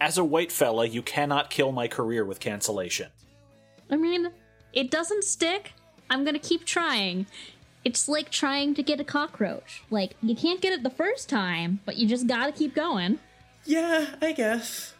As 0.00 0.18
a 0.18 0.24
white 0.24 0.52
fella, 0.52 0.86
you 0.86 1.02
cannot 1.02 1.50
kill 1.50 1.72
my 1.72 1.88
career 1.88 2.24
with 2.24 2.40
cancellation. 2.40 3.08
I 3.90 3.96
mean, 3.96 4.30
it 4.72 4.90
doesn't 4.90 5.24
stick. 5.24 5.72
I'm 6.10 6.24
gonna 6.24 6.38
keep 6.38 6.64
trying. 6.64 7.26
It's 7.86 8.08
like 8.08 8.30
trying 8.30 8.74
to 8.74 8.82
get 8.82 8.98
a 8.98 9.04
cockroach. 9.04 9.84
Like, 9.90 10.16
you 10.20 10.34
can't 10.34 10.60
get 10.60 10.72
it 10.72 10.82
the 10.82 10.90
first 10.90 11.28
time, 11.28 11.78
but 11.84 11.96
you 11.96 12.08
just 12.08 12.26
gotta 12.26 12.50
keep 12.50 12.74
going. 12.74 13.20
Yeah, 13.64 14.16
I 14.20 14.32
guess. 14.32 14.94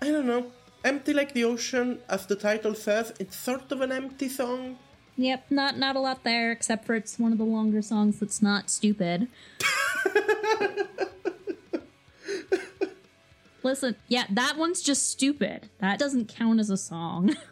I 0.00 0.10
don't 0.10 0.24
know. 0.24 0.46
Empty 0.86 1.12
like 1.12 1.34
the 1.34 1.44
ocean, 1.44 1.98
as 2.08 2.24
the 2.24 2.34
title 2.34 2.74
says, 2.74 3.12
it's 3.20 3.36
sort 3.36 3.70
of 3.70 3.82
an 3.82 3.92
empty 3.92 4.30
song. 4.30 4.78
Yep, 5.18 5.50
not 5.50 5.76
not 5.76 5.96
a 5.96 6.00
lot 6.00 6.24
there, 6.24 6.50
except 6.50 6.86
for 6.86 6.94
it's 6.94 7.18
one 7.18 7.32
of 7.32 7.36
the 7.36 7.44
longer 7.44 7.82
songs 7.82 8.20
that's 8.20 8.40
not 8.40 8.70
stupid. 8.70 9.28
Listen, 13.62 13.96
yeah, 14.08 14.24
that 14.30 14.56
one's 14.56 14.80
just 14.80 15.10
stupid. 15.10 15.68
That 15.78 15.98
doesn't 15.98 16.28
count 16.34 16.58
as 16.58 16.70
a 16.70 16.78
song. 16.78 17.36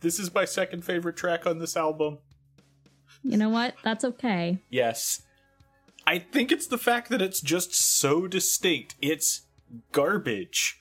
This 0.00 0.20
is 0.20 0.32
my 0.32 0.44
second 0.44 0.84
favorite 0.84 1.16
track 1.16 1.44
on 1.44 1.58
this 1.58 1.76
album. 1.76 2.18
You 3.22 3.36
know 3.36 3.48
what? 3.48 3.74
That's 3.82 4.04
okay. 4.04 4.58
Yes. 4.70 5.22
I 6.06 6.18
think 6.18 6.50
it's 6.50 6.66
the 6.66 6.78
fact 6.78 7.10
that 7.10 7.20
it's 7.20 7.40
just 7.40 7.74
so 7.74 8.26
distinct. 8.26 8.94
It's 9.02 9.42
garbage, 9.92 10.78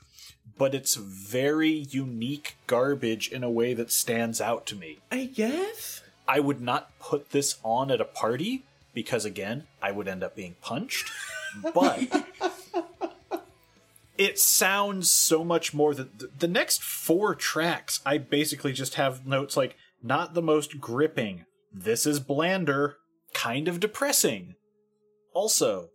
but 0.58 0.74
it's 0.74 0.96
very 0.96 1.86
unique 1.90 2.56
garbage 2.66 3.30
in 3.30 3.44
a 3.44 3.52
way 3.52 3.74
that 3.74 3.92
stands 3.92 4.40
out 4.40 4.66
to 4.68 4.76
me. 4.76 5.00
I 5.12 5.26
guess? 5.26 6.02
I 6.28 6.40
would 6.40 6.62
not 6.62 6.98
put 7.00 7.32
this 7.32 7.58
on 7.64 7.92
at 7.92 8.02
a 8.02 8.06
party 8.06 8.64
because, 8.94 9.26
again, 9.26 9.68
I 9.82 9.92
would 9.92 10.08
end 10.08 10.24
up 10.24 10.36
being 10.36 10.56
punched. 10.62 11.12
But 11.74 12.26
it 14.18 14.38
sounds 14.38 15.10
so 15.10 15.44
much 15.44 15.74
more 15.74 15.94
than 15.94 16.10
the, 16.18 16.30
the 16.40 16.48
next 16.48 16.84
four 16.84 17.36
tracks. 17.36 18.00
I 18.06 18.18
basically 18.18 18.74
just 18.74 18.96
have 18.96 19.26
notes 19.26 19.56
like 19.58 19.76
not 20.04 20.34
the 20.34 20.42
most 20.42 20.80
gripping. 20.80 21.46
This 21.80 22.08
is 22.08 22.20
blander, 22.20 22.98
kind 23.36 23.68
of 23.68 23.80
depressing. 23.80 24.56
Also, 25.32 25.90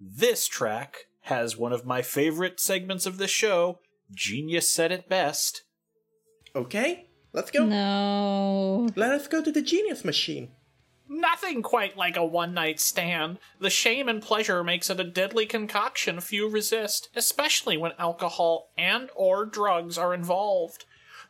this 0.00 0.46
track 0.46 1.06
has 1.22 1.56
one 1.56 1.72
of 1.72 1.84
my 1.84 2.02
favorite 2.02 2.60
segments 2.60 3.04
of 3.04 3.18
the 3.18 3.26
show. 3.26 3.80
Genius 4.14 4.70
said 4.70 4.92
it 4.92 5.08
best. 5.08 5.64
Okay, 6.54 7.08
let's 7.32 7.50
go. 7.50 7.64
No. 7.64 8.88
Let 8.94 9.10
us 9.10 9.26
go 9.26 9.42
to 9.42 9.50
the 9.50 9.60
genius 9.60 10.04
machine. 10.04 10.52
Nothing 11.08 11.62
quite 11.62 11.96
like 11.96 12.16
a 12.16 12.24
one 12.24 12.54
night 12.54 12.78
stand. 12.78 13.40
The 13.58 13.70
shame 13.70 14.08
and 14.08 14.22
pleasure 14.22 14.62
makes 14.62 14.88
it 14.88 15.00
a 15.00 15.04
deadly 15.04 15.46
concoction 15.46 16.20
few 16.20 16.48
resist, 16.48 17.08
especially 17.16 17.76
when 17.76 17.92
alcohol 17.98 18.70
and 18.78 19.10
or 19.16 19.46
drugs 19.46 19.98
are 19.98 20.14
involved. 20.14 20.84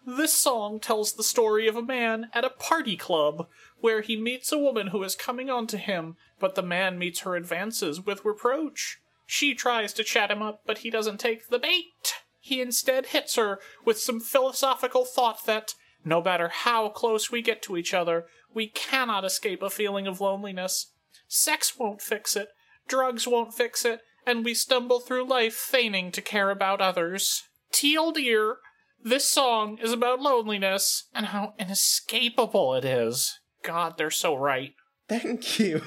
This 0.06 0.32
song 0.32 0.80
tells 0.80 1.12
the 1.12 1.22
story 1.22 1.68
of 1.68 1.76
a 1.76 1.82
man 1.82 2.30
at 2.32 2.44
a 2.44 2.50
party 2.50 2.96
club 2.96 3.46
where 3.80 4.00
he 4.00 4.16
meets 4.16 4.52
a 4.52 4.58
woman 4.58 4.88
who 4.88 5.02
is 5.02 5.14
coming 5.14 5.50
on 5.50 5.66
to 5.68 5.78
him, 5.78 6.16
but 6.40 6.54
the 6.54 6.62
man 6.62 6.98
meets 6.98 7.20
her 7.20 7.36
advances 7.36 8.00
with 8.00 8.24
reproach. 8.24 8.98
She 9.26 9.54
tries 9.54 9.92
to 9.94 10.04
chat 10.04 10.30
him 10.30 10.42
up, 10.42 10.62
but 10.66 10.78
he 10.78 10.90
doesn't 10.90 11.20
take 11.20 11.48
the 11.48 11.58
bait. 11.58 12.14
He 12.40 12.60
instead 12.60 13.06
hits 13.06 13.36
her 13.36 13.60
with 13.84 13.98
some 13.98 14.20
philosophical 14.20 15.04
thought 15.04 15.44
that, 15.46 15.74
no 16.04 16.22
matter 16.22 16.48
how 16.48 16.88
close 16.88 17.30
we 17.30 17.42
get 17.42 17.62
to 17.62 17.76
each 17.76 17.92
other, 17.92 18.26
we 18.54 18.68
cannot 18.68 19.24
escape 19.24 19.62
a 19.62 19.70
feeling 19.70 20.06
of 20.06 20.20
loneliness. 20.20 20.92
Sex 21.26 21.78
won't 21.78 22.00
fix 22.00 22.36
it, 22.36 22.48
drugs 22.88 23.26
won't 23.28 23.52
fix 23.52 23.84
it, 23.84 24.00
and 24.26 24.44
we 24.44 24.54
stumble 24.54 25.00
through 25.00 25.28
life 25.28 25.54
feigning 25.54 26.10
to 26.12 26.22
care 26.22 26.50
about 26.50 26.80
others. 26.80 27.44
Teal 27.70 28.12
dear, 28.12 28.56
this 29.02 29.28
song 29.28 29.78
is 29.78 29.92
about 29.92 30.20
loneliness 30.20 31.04
and 31.14 31.26
how 31.26 31.54
inescapable 31.58 32.74
it 32.74 32.84
is. 32.84 33.38
God, 33.62 33.98
they're 33.98 34.10
so 34.10 34.36
right. 34.36 34.74
Thank 35.08 35.58
you. 35.58 35.82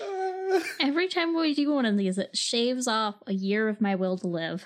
Uh, 0.00 0.60
Every 0.80 1.08
time 1.08 1.34
we 1.34 1.54
do 1.54 1.72
one 1.72 1.86
of 1.86 1.96
these, 1.96 2.18
it 2.18 2.36
shaves 2.36 2.86
off 2.86 3.16
a 3.26 3.32
year 3.32 3.68
of 3.68 3.80
my 3.80 3.94
will 3.94 4.18
to 4.18 4.26
live. 4.26 4.64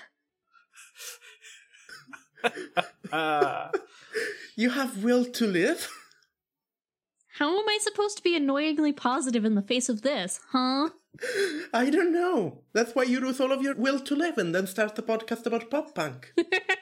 Uh, 3.11 3.69
you 4.55 4.69
have 4.69 5.03
will 5.03 5.25
to 5.25 5.47
live? 5.47 5.89
How 7.37 7.57
am 7.57 7.67
I 7.67 7.79
supposed 7.81 8.17
to 8.17 8.23
be 8.23 8.35
annoyingly 8.35 8.93
positive 8.93 9.45
in 9.45 9.55
the 9.55 9.61
face 9.61 9.89
of 9.89 10.01
this, 10.01 10.39
huh? 10.51 10.89
I 11.73 11.89
don't 11.89 12.13
know. 12.13 12.63
That's 12.73 12.93
why 12.93 13.03
you 13.03 13.19
lose 13.19 13.39
all 13.39 13.51
of 13.51 13.61
your 13.61 13.75
will 13.75 13.99
to 14.01 14.15
live 14.15 14.37
and 14.37 14.53
then 14.53 14.67
start 14.67 14.99
a 14.99 15.01
podcast 15.01 15.45
about 15.45 15.69
pop 15.69 15.95
punk. 15.95 16.33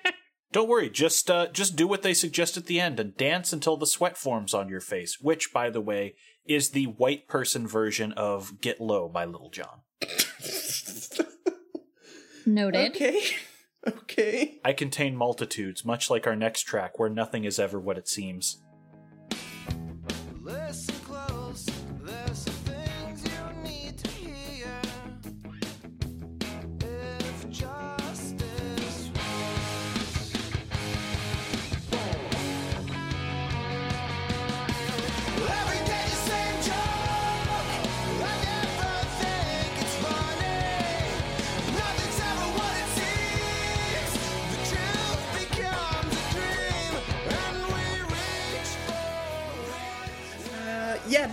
don't 0.58 0.70
worry, 0.70 0.90
just 0.90 1.30
uh, 1.30 1.46
just 1.50 1.76
do 1.76 1.88
what 1.88 2.02
they 2.02 2.16
suggest 2.16 2.58
at 2.58 2.66
the 2.66 2.80
end 2.80 3.00
and 3.00 3.16
dance 3.16 3.54
until 3.54 3.78
the 3.78 3.86
sweat 3.86 4.18
forms 4.18 4.56
on 4.56 4.70
your 4.70 4.82
face, 4.82 5.20
which, 5.22 5.54
by 5.54 5.70
the 5.70 5.80
way, 5.80 6.16
is 6.48 6.72
the 6.72 6.86
white 6.86 7.28
person 7.28 7.68
version 7.68 8.12
of 8.14 8.60
Get 8.60 8.82
Low 8.82 9.08
by 9.08 9.26
Lil 9.26 9.52
Jon. 9.52 9.82
Noted. 12.48 12.96
okay. 12.96 13.22
Okay. 13.88 14.60
I 14.66 14.74
contain 14.74 15.16
multitudes, 15.16 15.86
much 15.86 16.10
like 16.10 16.28
our 16.28 16.36
next 16.36 16.64
track, 16.64 17.00
where 17.00 17.08
nothing 17.08 17.46
is 17.46 17.58
ever 17.58 17.80
what 17.80 17.98
it 17.98 18.10
seems. 18.10 18.62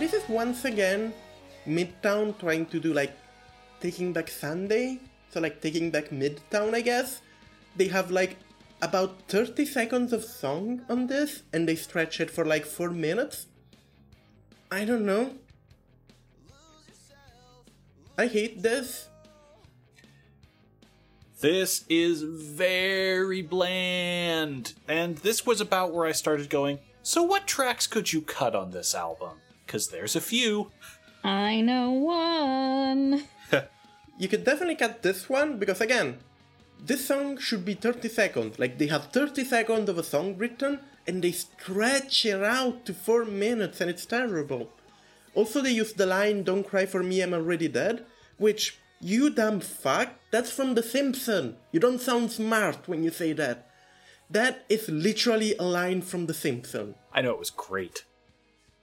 This 0.05 0.21
is 0.21 0.29
once 0.29 0.65
again 0.65 1.11
Midtown 1.67 2.37
trying 2.37 2.67
to 2.67 2.79
do 2.79 2.93
like 2.93 3.17
Taking 3.81 4.13
Back 4.13 4.29
Sunday. 4.29 4.99
So, 5.31 5.39
like, 5.39 5.61
Taking 5.61 5.89
Back 5.89 6.09
Midtown, 6.09 6.75
I 6.75 6.81
guess. 6.81 7.21
They 7.75 7.87
have 7.87 8.11
like 8.11 8.37
about 8.83 9.17
30 9.29 9.65
seconds 9.65 10.13
of 10.13 10.23
song 10.23 10.83
on 10.89 11.07
this 11.07 11.41
and 11.51 11.67
they 11.67 11.75
stretch 11.75 12.21
it 12.21 12.29
for 12.29 12.45
like 12.45 12.65
4 12.67 12.91
minutes. 12.91 13.47
I 14.69 14.85
don't 14.85 15.07
know. 15.07 15.31
I 18.15 18.27
hate 18.27 18.61
this. 18.61 19.09
This 21.41 21.83
is 21.89 22.21
very 22.21 23.41
bland. 23.41 24.73
And 24.87 25.17
this 25.17 25.47
was 25.47 25.59
about 25.59 25.93
where 25.93 26.05
I 26.05 26.11
started 26.11 26.51
going, 26.51 26.77
so 27.01 27.23
what 27.23 27.47
tracks 27.47 27.87
could 27.87 28.13
you 28.13 28.21
cut 28.21 28.55
on 28.55 28.69
this 28.69 28.93
album? 28.93 29.41
Because 29.65 29.87
there's 29.89 30.15
a 30.15 30.21
few. 30.21 30.71
I 31.23 31.61
know 31.61 31.91
one. 31.91 33.23
You 34.17 34.29
could 34.29 34.45
definitely 34.45 34.75
cut 34.75 35.03
this 35.03 35.27
one 35.27 35.59
because 35.59 35.81
again, 35.81 36.19
this 36.81 37.05
song 37.05 37.37
should 37.37 37.65
be 37.65 37.73
30 37.73 38.07
seconds. 38.07 38.57
Like 38.57 38.77
they 38.77 38.87
have 38.87 39.11
30 39.11 39.43
seconds 39.43 39.89
of 39.89 39.97
a 39.97 40.03
song 40.03 40.37
written 40.37 40.79
and 41.05 41.21
they 41.21 41.33
stretch 41.33 42.25
it 42.25 42.41
out 42.41 42.85
to 42.85 42.93
4 42.93 43.25
minutes 43.25 43.81
and 43.81 43.89
it's 43.89 44.05
terrible. 44.05 44.71
Also 45.33 45.61
they 45.61 45.71
use 45.71 45.91
the 45.91 46.05
line 46.05 46.43
don't 46.43 46.65
cry 46.67 46.85
for 46.85 47.03
me 47.03 47.21
I'm 47.21 47.33
already 47.33 47.67
dead, 47.67 48.05
which 48.37 48.79
you 49.01 49.29
dumb 49.29 49.59
fuck, 49.59 50.13
that's 50.31 50.51
from 50.51 50.75
The 50.75 50.83
Simpsons. 50.83 51.57
You 51.73 51.81
don't 51.81 51.99
sound 51.99 52.31
smart 52.31 52.87
when 52.87 53.03
you 53.03 53.11
say 53.11 53.33
that. 53.33 53.69
That 54.29 54.63
is 54.69 54.87
literally 54.87 55.55
a 55.57 55.63
line 55.63 56.01
from 56.01 56.27
The 56.27 56.33
Simpsons. 56.33 56.95
I 57.13 57.21
know 57.21 57.31
it 57.31 57.39
was 57.39 57.49
great. 57.49 58.05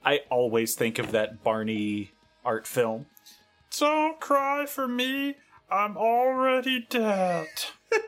I 0.05 0.21
always 0.29 0.75
think 0.75 0.99
of 0.99 1.11
that 1.11 1.43
Barney 1.43 2.11
art 2.43 2.67
film. 2.67 3.05
Don't 3.77 4.19
cry 4.19 4.65
for 4.65 4.87
me, 4.87 5.35
I'm 5.69 5.97
already 5.97 6.85
dead. 6.89 7.47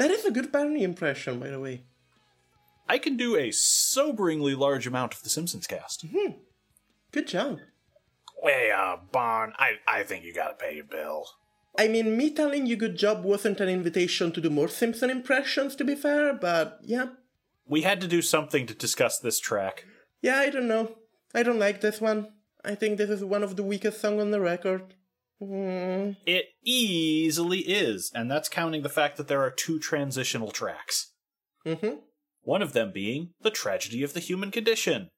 That 0.00 0.10
is 0.10 0.24
a 0.24 0.30
good 0.30 0.50
Barney 0.50 0.82
impression, 0.82 1.38
by 1.40 1.48
the 1.48 1.60
way. 1.60 1.82
I 2.88 2.96
can 2.96 3.18
do 3.18 3.36
a 3.36 3.50
soberingly 3.50 4.56
large 4.56 4.86
amount 4.86 5.12
of 5.12 5.22
the 5.22 5.28
Simpsons 5.28 5.66
cast. 5.66 6.06
Good 7.12 7.28
job. 7.28 7.58
Hey, 8.42 8.72
uh, 8.74 8.96
Barn, 9.12 9.52
I, 9.58 9.72
I 9.86 10.04
think 10.04 10.24
you 10.24 10.32
gotta 10.32 10.54
pay 10.54 10.76
your 10.76 10.86
bill. 10.86 11.26
I 11.78 11.86
mean, 11.86 12.16
me 12.16 12.30
telling 12.30 12.64
you 12.64 12.76
good 12.76 12.96
job 12.96 13.24
wasn't 13.24 13.60
an 13.60 13.68
invitation 13.68 14.32
to 14.32 14.40
do 14.40 14.48
more 14.48 14.68
Simpson 14.68 15.10
impressions, 15.10 15.76
to 15.76 15.84
be 15.84 15.94
fair, 15.94 16.32
but 16.32 16.78
yeah. 16.82 17.08
We 17.66 17.82
had 17.82 18.00
to 18.00 18.08
do 18.08 18.22
something 18.22 18.66
to 18.68 18.74
discuss 18.74 19.18
this 19.18 19.38
track. 19.38 19.84
Yeah, 20.22 20.36
I 20.36 20.48
don't 20.48 20.66
know. 20.66 20.96
I 21.34 21.42
don't 21.42 21.58
like 21.58 21.80
this 21.80 22.00
one. 22.00 22.28
I 22.64 22.74
think 22.74 22.98
this 22.98 23.10
is 23.10 23.24
one 23.24 23.42
of 23.42 23.56
the 23.56 23.62
weakest 23.62 24.00
songs 24.00 24.20
on 24.20 24.30
the 24.30 24.40
record. 24.40 24.94
Mm. 25.42 26.16
It 26.26 26.46
easily 26.64 27.60
is, 27.60 28.10
and 28.14 28.30
that's 28.30 28.48
counting 28.48 28.82
the 28.82 28.88
fact 28.88 29.16
that 29.16 29.28
there 29.28 29.42
are 29.42 29.50
two 29.50 29.78
transitional 29.78 30.50
tracks. 30.50 31.12
Mm-hmm. 31.66 32.00
One 32.42 32.62
of 32.62 32.72
them 32.72 32.92
being 32.92 33.30
The 33.40 33.50
Tragedy 33.50 34.02
of 34.02 34.12
the 34.12 34.20
Human 34.20 34.50
Condition. 34.50 35.08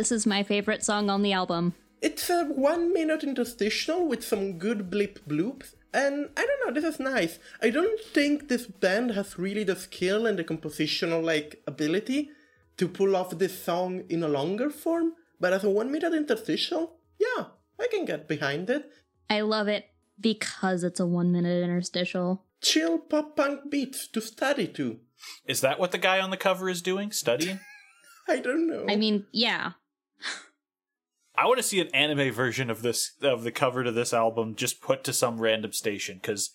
This 0.00 0.12
is 0.12 0.26
my 0.26 0.42
favorite 0.42 0.82
song 0.82 1.10
on 1.10 1.20
the 1.20 1.34
album. 1.34 1.74
It's 2.00 2.30
a 2.30 2.44
one 2.46 2.90
minute 2.94 3.22
interstitial 3.22 4.08
with 4.08 4.24
some 4.24 4.56
good 4.56 4.88
blip 4.88 5.18
bloops, 5.28 5.74
and 5.92 6.30
I 6.38 6.46
don't 6.46 6.60
know, 6.64 6.72
this 6.72 6.94
is 6.94 6.98
nice. 6.98 7.38
I 7.60 7.68
don't 7.68 8.00
think 8.00 8.48
this 8.48 8.66
band 8.66 9.10
has 9.10 9.38
really 9.38 9.62
the 9.62 9.76
skill 9.76 10.24
and 10.24 10.38
the 10.38 10.42
compositional 10.42 11.22
like 11.22 11.62
ability 11.66 12.30
to 12.78 12.88
pull 12.88 13.14
off 13.14 13.36
this 13.36 13.62
song 13.62 14.04
in 14.08 14.22
a 14.22 14.28
longer 14.28 14.70
form, 14.70 15.16
but 15.38 15.52
as 15.52 15.64
a 15.64 15.68
one 15.68 15.92
minute 15.92 16.14
interstitial, 16.14 16.96
yeah, 17.18 17.48
I 17.78 17.86
can 17.88 18.06
get 18.06 18.26
behind 18.26 18.70
it. 18.70 18.90
I 19.28 19.42
love 19.42 19.68
it 19.68 19.90
because 20.18 20.82
it's 20.82 20.98
a 20.98 21.04
one 21.04 21.30
minute 21.30 21.62
interstitial. 21.62 22.46
Chill 22.62 22.98
pop 22.98 23.36
punk 23.36 23.70
beats 23.70 24.08
to 24.08 24.22
study 24.22 24.66
to. 24.68 25.00
Is 25.44 25.60
that 25.60 25.78
what 25.78 25.92
the 25.92 25.98
guy 25.98 26.20
on 26.20 26.30
the 26.30 26.38
cover 26.38 26.70
is 26.70 26.80
doing? 26.80 27.12
Studying? 27.12 27.60
I 28.30 28.38
don't 28.38 28.66
know. 28.66 28.86
I 28.88 28.96
mean, 28.96 29.26
yeah. 29.32 29.72
I 31.40 31.46
want 31.46 31.56
to 31.56 31.62
see 31.62 31.80
an 31.80 31.88
anime 31.94 32.32
version 32.32 32.68
of 32.68 32.82
this 32.82 33.12
of 33.22 33.44
the 33.44 33.50
cover 33.50 33.82
to 33.82 33.90
this 33.90 34.12
album 34.12 34.54
just 34.54 34.82
put 34.82 35.02
to 35.04 35.14
some 35.14 35.40
random 35.40 35.72
station 35.72 36.18
because 36.20 36.50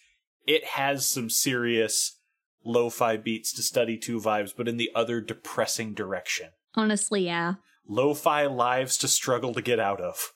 it 0.45 0.63
has 0.63 1.09
some 1.09 1.27
serious 1.27 2.19
lo-fi 2.63 3.17
beats 3.17 3.51
to 3.53 3.63
study 3.63 3.97
two 3.97 4.19
vibes, 4.19 4.53
but 4.55 4.67
in 4.67 4.77
the 4.77 4.91
other 4.93 5.21
depressing 5.21 5.95
direction. 5.95 6.49
Honestly, 6.75 7.25
yeah. 7.25 7.55
Lo-fi 7.87 8.45
lives 8.45 8.95
to 8.97 9.07
struggle 9.07 9.55
to 9.55 9.61
get 9.61 9.79
out 9.79 9.99
of. 9.99 10.33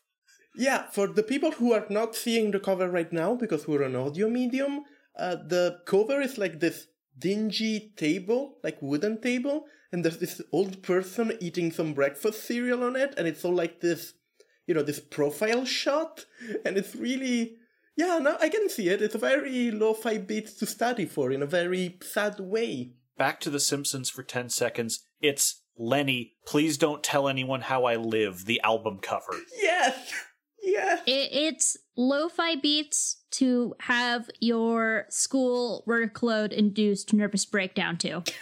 Yeah, 0.56 0.90
for 0.90 1.06
the 1.06 1.22
people 1.22 1.52
who 1.52 1.74
are 1.74 1.86
not 1.92 2.16
seeing 2.16 2.50
the 2.50 2.60
cover 2.60 2.90
right 2.90 3.14
now 3.14 3.36
because 3.36 3.68
we're 3.68 3.84
an 3.84 3.96
audio 3.96 4.30
medium, 4.30 4.82
uh, 5.16 5.36
the 5.36 5.80
cover 5.86 6.22
is 6.22 6.40
like 6.40 6.60
this 6.60 6.88
dingy 7.20 7.94
table, 7.96 8.56
like 8.64 8.82
wooden 8.82 9.22
table, 9.22 9.66
and 9.92 10.04
there's 10.04 10.18
this 10.18 10.42
old 10.52 10.82
person 10.82 11.38
eating 11.40 11.72
some 11.72 11.94
breakfast 11.94 12.46
cereal 12.46 12.84
on 12.84 12.96
it, 12.96 13.14
and 13.16 13.28
it's 13.28 13.46
all 13.46 13.54
like 13.54 13.82
this, 13.82 14.14
you 14.70 14.76
know, 14.76 14.84
this 14.84 15.00
profile 15.00 15.66
shot, 15.66 16.26
and 16.64 16.78
it's 16.78 16.96
really, 16.96 17.56
yeah, 17.98 18.20
no, 18.20 18.38
I 18.40 18.50
can 18.50 18.70
see 18.70 18.88
it. 18.88 19.02
It's 19.02 19.16
a 19.16 19.18
very 19.18 19.72
lo-fi 19.72 20.20
beat 20.20 20.46
to 20.60 20.68
study 20.68 21.08
for 21.08 21.32
in 21.32 21.42
a 21.42 21.48
very 21.48 21.98
sad 22.04 22.40
way. 22.40 22.92
Back 23.18 23.40
to 23.40 23.50
The 23.50 23.60
Simpsons 23.60 24.12
for 24.12 24.22
10 24.22 24.50
seconds. 24.50 25.04
It's 25.22 25.64
Lenny, 25.76 26.34
please 26.46 26.78
don't 26.78 27.02
tell 27.02 27.28
anyone 27.28 27.62
how 27.62 27.86
I 27.86 27.96
live, 27.96 28.46
the 28.46 28.62
album 28.62 29.00
cover. 29.02 29.34
Yes, 29.60 30.14
yes. 30.62 31.02
It, 31.08 31.30
it's 31.32 31.76
lo-fi 31.98 32.56
beats 32.56 33.24
to 33.32 33.74
have 33.80 34.30
your 34.40 35.08
school 35.10 35.84
workload 35.88 36.54
induced 36.54 37.12
nervous 37.12 37.44
breakdown 37.44 37.98
to. 37.98 38.24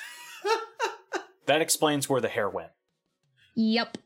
That 1.47 1.61
explains 1.61 2.09
where 2.09 2.19
the 2.19 2.28
hair 2.28 2.49
went. 2.49 2.71
Yep. 3.55 3.97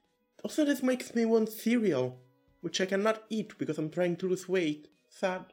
Also, 0.43 0.65
this 0.65 0.81
makes 0.81 1.13
me 1.13 1.25
want 1.25 1.49
cereal, 1.49 2.17
which 2.61 2.81
I 2.81 2.85
cannot 2.85 3.23
eat 3.29 3.57
because 3.57 3.77
I'm 3.77 3.89
trying 3.89 4.15
to 4.17 4.27
lose 4.27 4.49
weight. 4.49 4.87
Sad. 5.09 5.45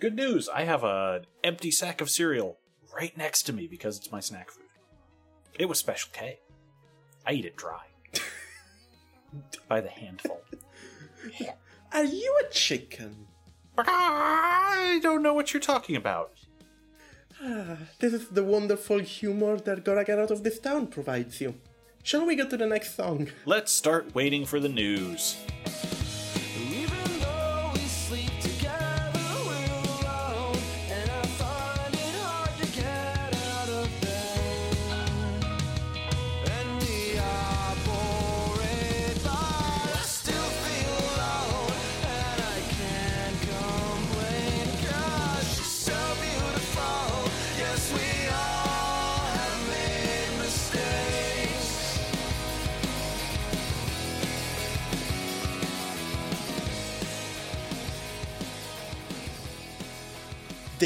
Good 0.00 0.14
news, 0.14 0.48
I 0.48 0.64
have 0.64 0.84
an 0.84 1.26
empty 1.42 1.70
sack 1.70 2.00
of 2.00 2.08
cereal 2.08 2.58
right 2.94 3.16
next 3.16 3.42
to 3.44 3.52
me 3.52 3.66
because 3.66 3.98
it's 3.98 4.12
my 4.12 4.20
snack 4.20 4.50
food. 4.50 4.64
It 5.58 5.68
was 5.68 5.78
Special 5.78 6.10
K. 6.12 6.38
I 7.26 7.32
eat 7.32 7.44
it 7.44 7.56
dry. 7.56 7.86
By 9.68 9.80
the 9.80 9.88
handful. 9.88 10.40
Are 11.92 12.04
you 12.04 12.40
a 12.46 12.52
chicken? 12.52 13.26
I 13.76 15.00
don't 15.02 15.22
know 15.22 15.34
what 15.34 15.52
you're 15.52 15.60
talking 15.60 15.96
about. 15.96 16.32
Ah, 17.42 17.76
This 17.98 18.12
is 18.12 18.28
the 18.28 18.44
wonderful 18.44 18.98
humor 19.00 19.56
that 19.58 19.88
Out 19.88 20.30
of 20.30 20.42
This 20.44 20.58
Town 20.58 20.86
provides 20.86 21.40
you. 21.40 21.54
Shall 22.02 22.24
we 22.24 22.36
go 22.36 22.46
to 22.48 22.56
the 22.56 22.66
next 22.66 22.94
song? 22.96 23.28
Let's 23.44 23.70
start 23.72 24.14
waiting 24.14 24.46
for 24.46 24.60
the 24.60 24.68
news. 24.68 25.36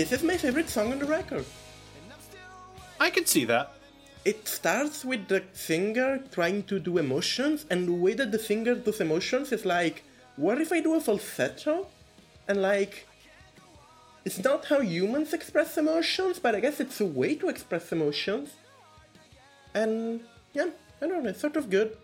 This 0.02 0.10
is 0.10 0.24
my 0.24 0.36
favorite 0.36 0.68
song 0.68 0.90
on 0.90 0.98
the 0.98 1.04
record. 1.04 1.44
I 2.98 3.08
can 3.08 3.24
see 3.24 3.44
that. 3.44 3.72
It 4.24 4.48
starts 4.48 5.04
with 5.04 5.28
the 5.28 5.44
singer 5.52 6.18
trying 6.32 6.64
to 6.64 6.80
do 6.80 6.98
emotions, 6.98 7.66
and 7.70 7.86
the 7.86 7.92
way 7.92 8.14
that 8.14 8.32
the 8.32 8.38
singer 8.40 8.74
does 8.74 9.00
emotions 9.00 9.52
is 9.52 9.64
like, 9.64 10.02
what 10.34 10.60
if 10.60 10.72
I 10.72 10.80
do 10.80 10.96
a 10.96 11.00
falsetto? 11.00 11.86
And 12.48 12.60
like, 12.60 13.06
it's 14.24 14.42
not 14.42 14.64
how 14.64 14.80
humans 14.80 15.32
express 15.34 15.78
emotions, 15.78 16.40
but 16.40 16.56
I 16.56 16.58
guess 16.58 16.80
it's 16.80 17.00
a 17.00 17.06
way 17.06 17.36
to 17.36 17.48
express 17.48 17.92
emotions. 17.92 18.50
And 19.72 20.20
yeah, 20.52 20.70
I 21.00 21.06
don't 21.06 21.22
know, 21.22 21.30
it's 21.30 21.40
sort 21.40 21.54
of 21.54 21.70
good. 21.70 21.96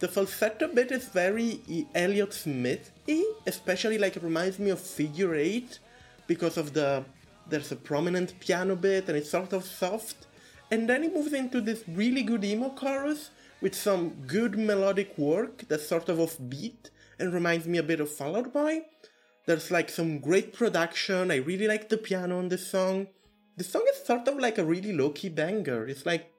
The 0.00 0.08
falsetto 0.08 0.66
bit 0.66 0.90
is 0.90 1.04
very 1.04 1.60
E- 1.68 1.86
Elliott 1.94 2.34
Smith-y, 2.34 3.24
especially 3.46 3.98
like 3.98 4.16
it 4.16 4.24
reminds 4.24 4.58
me 4.58 4.70
of 4.70 4.80
Figure 4.80 5.36
Eight 5.36 5.78
because 6.26 6.56
of 6.56 6.74
the 6.74 7.04
there's 7.50 7.72
a 7.72 7.76
prominent 7.76 8.38
piano 8.40 8.76
bit 8.76 9.08
and 9.08 9.16
it's 9.16 9.30
sort 9.30 9.52
of 9.52 9.64
soft, 9.64 10.26
and 10.70 10.88
then 10.88 11.04
it 11.04 11.14
moves 11.14 11.32
into 11.32 11.60
this 11.60 11.84
really 11.88 12.22
good 12.22 12.44
emo 12.44 12.70
chorus 12.70 13.30
with 13.60 13.74
some 13.74 14.10
good 14.26 14.58
melodic 14.58 15.16
work 15.18 15.64
that's 15.68 15.86
sort 15.86 16.08
of 16.08 16.18
offbeat 16.18 16.90
and 17.18 17.34
reminds 17.34 17.66
me 17.66 17.78
a 17.78 17.82
bit 17.82 18.00
of 18.00 18.10
Fall 18.10 18.36
Out 18.36 18.52
Boy. 18.52 18.82
There's 19.46 19.70
like 19.70 19.90
some 19.90 20.18
great 20.20 20.52
production. 20.52 21.30
I 21.30 21.36
really 21.36 21.66
like 21.66 21.88
the 21.88 21.98
piano 21.98 22.38
on 22.38 22.48
this 22.48 22.66
song. 22.66 23.08
The 23.56 23.64
song 23.64 23.84
is 23.92 24.06
sort 24.06 24.26
of 24.28 24.38
like 24.38 24.58
a 24.58 24.64
really 24.64 24.92
low 24.92 25.10
key 25.10 25.28
banger. 25.28 25.86
It's 25.86 26.06
like 26.06 26.32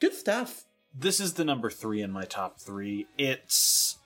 good 0.00 0.14
stuff. 0.14 0.64
This 0.94 1.18
is 1.18 1.34
the 1.34 1.44
number 1.44 1.70
three 1.70 2.02
in 2.02 2.12
my 2.12 2.24
top 2.24 2.60
three. 2.60 3.06
It's 3.18 3.98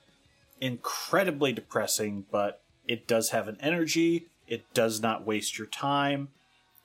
incredibly 0.59 1.53
depressing, 1.53 2.25
but 2.31 2.63
it 2.87 3.07
does 3.07 3.29
have 3.29 3.47
an 3.47 3.57
energy. 3.59 4.27
It 4.51 4.73
does 4.73 4.99
not 5.01 5.25
waste 5.25 5.57
your 5.57 5.67
time. 5.67 6.27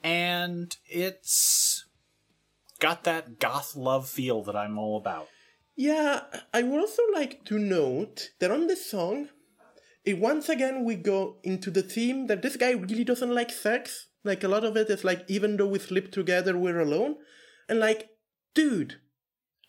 And 0.01 0.73
it's 0.87 1.83
got 2.79 3.03
that 3.03 3.39
goth 3.39 3.75
love 3.75 4.07
feel 4.07 4.41
that 4.43 4.55
I'm 4.55 4.77
all 4.77 4.95
about. 4.95 5.27
Yeah, 5.75 6.21
I 6.53 6.63
would 6.63 6.79
also 6.79 7.03
like 7.13 7.43
to 7.43 7.59
note 7.59 8.29
that 8.39 8.51
on 8.51 8.67
this 8.67 8.89
song, 8.89 9.27
it 10.05 10.17
once 10.17 10.47
again 10.47 10.85
we 10.85 10.95
go 10.95 11.39
into 11.43 11.69
the 11.69 11.83
theme 11.83 12.27
that 12.27 12.41
this 12.41 12.55
guy 12.55 12.71
really 12.71 13.03
doesn't 13.03 13.35
like 13.35 13.51
sex. 13.51 14.07
Like 14.23 14.45
a 14.45 14.47
lot 14.47 14.63
of 14.63 14.77
it 14.77 14.89
is 14.89 15.03
like 15.03 15.25
even 15.27 15.57
though 15.57 15.67
we 15.67 15.79
sleep 15.79 16.09
together, 16.09 16.57
we're 16.57 16.79
alone. 16.79 17.17
And 17.67 17.81
like, 17.81 18.11
dude, 18.53 18.95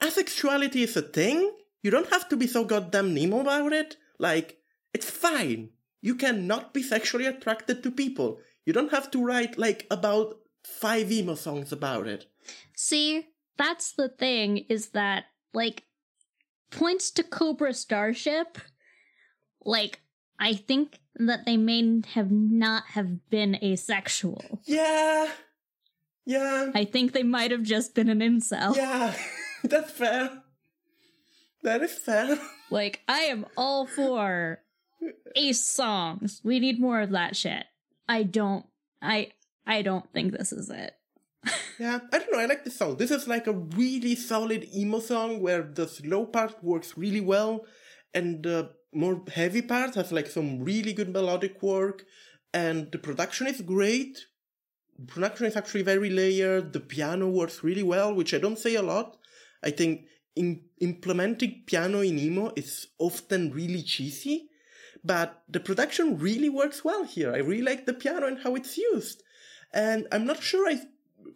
asexuality 0.00 0.84
is 0.84 0.96
a 0.96 1.02
thing. 1.02 1.52
You 1.82 1.90
don't 1.90 2.10
have 2.10 2.28
to 2.28 2.36
be 2.36 2.46
so 2.46 2.64
goddamn 2.64 3.12
Nemo 3.12 3.40
about 3.40 3.72
it. 3.72 3.96
Like, 4.20 4.58
it's 4.94 5.10
fine. 5.10 5.70
You 6.00 6.14
cannot 6.14 6.72
be 6.72 6.82
sexually 6.82 7.26
attracted 7.26 7.82
to 7.82 7.90
people. 7.90 8.38
You 8.64 8.72
don't 8.72 8.92
have 8.92 9.10
to 9.12 9.24
write 9.24 9.58
like 9.58 9.86
about 9.90 10.36
five 10.64 11.10
emo 11.10 11.34
songs 11.34 11.72
about 11.72 12.06
it. 12.06 12.26
See, 12.76 13.26
that's 13.56 13.92
the 13.92 14.08
thing 14.08 14.58
is 14.68 14.90
that, 14.90 15.24
like, 15.52 15.84
points 16.70 17.10
to 17.12 17.22
Cobra 17.22 17.74
Starship, 17.74 18.58
like, 19.64 20.00
I 20.38 20.54
think 20.54 21.00
that 21.16 21.44
they 21.46 21.56
may 21.56 22.02
have 22.14 22.30
not 22.30 22.84
have 22.90 23.28
been 23.30 23.58
asexual. 23.62 24.60
Yeah. 24.64 25.28
Yeah. 26.24 26.70
I 26.74 26.84
think 26.84 27.12
they 27.12 27.24
might 27.24 27.50
have 27.50 27.62
just 27.62 27.94
been 27.94 28.08
an 28.08 28.20
incel. 28.20 28.76
Yeah, 28.76 29.14
that's 29.64 29.90
fair. 29.90 30.42
That 31.62 31.82
is 31.82 31.98
fair. 31.98 32.38
Like, 32.70 33.00
I 33.08 33.20
am 33.20 33.46
all 33.56 33.86
for 33.86 34.60
ace 35.34 35.64
songs. 35.64 36.40
We 36.44 36.60
need 36.60 36.80
more 36.80 37.00
of 37.00 37.10
that 37.10 37.36
shit. 37.36 37.64
I 38.08 38.22
don't 38.22 38.66
I 39.02 39.32
I 39.66 39.82
don't 39.82 40.10
think 40.12 40.32
this 40.32 40.52
is 40.52 40.70
it. 40.70 40.94
Yeah, 41.78 42.00
I 42.12 42.18
don't 42.18 42.32
know. 42.32 42.40
I 42.40 42.46
like 42.46 42.64
this 42.64 42.76
song. 42.76 42.96
This 42.96 43.12
is 43.12 43.28
like 43.28 43.46
a 43.46 43.52
really 43.52 44.16
solid 44.16 44.66
emo 44.74 44.98
song 44.98 45.40
where 45.40 45.62
the 45.62 45.86
slow 45.86 46.26
part 46.26 46.62
works 46.62 46.98
really 46.98 47.20
well, 47.20 47.66
and 48.12 48.42
the 48.42 48.72
more 48.92 49.22
heavy 49.32 49.62
part 49.62 49.94
has 49.94 50.10
like 50.10 50.26
some 50.26 50.64
really 50.64 50.92
good 50.92 51.12
melodic 51.12 51.62
work, 51.62 52.04
and 52.52 52.90
the 52.90 52.98
production 52.98 53.46
is 53.46 53.60
great. 53.60 54.26
Production 55.06 55.46
is 55.46 55.54
actually 55.56 55.84
very 55.84 56.10
layered. 56.10 56.72
The 56.72 56.80
piano 56.80 57.28
works 57.28 57.62
really 57.62 57.84
well, 57.84 58.12
which 58.12 58.34
I 58.34 58.38
don't 58.38 58.58
say 58.58 58.74
a 58.74 58.82
lot. 58.82 59.16
I 59.62 59.70
think 59.70 60.06
in 60.34 60.62
implementing 60.80 61.62
piano 61.66 62.00
in 62.00 62.18
emo 62.18 62.52
is 62.56 62.88
often 62.98 63.52
really 63.52 63.82
cheesy, 63.82 64.47
but 65.08 65.42
the 65.48 65.58
production 65.58 66.18
really 66.18 66.50
works 66.50 66.84
well 66.84 67.02
here. 67.02 67.32
I 67.32 67.38
really 67.38 67.62
like 67.62 67.86
the 67.86 67.94
piano 67.94 68.26
and 68.26 68.40
how 68.40 68.54
it's 68.54 68.76
used. 68.76 69.22
And 69.72 70.06
I'm 70.12 70.26
not 70.26 70.42
sure 70.42 70.68
I 70.68 70.82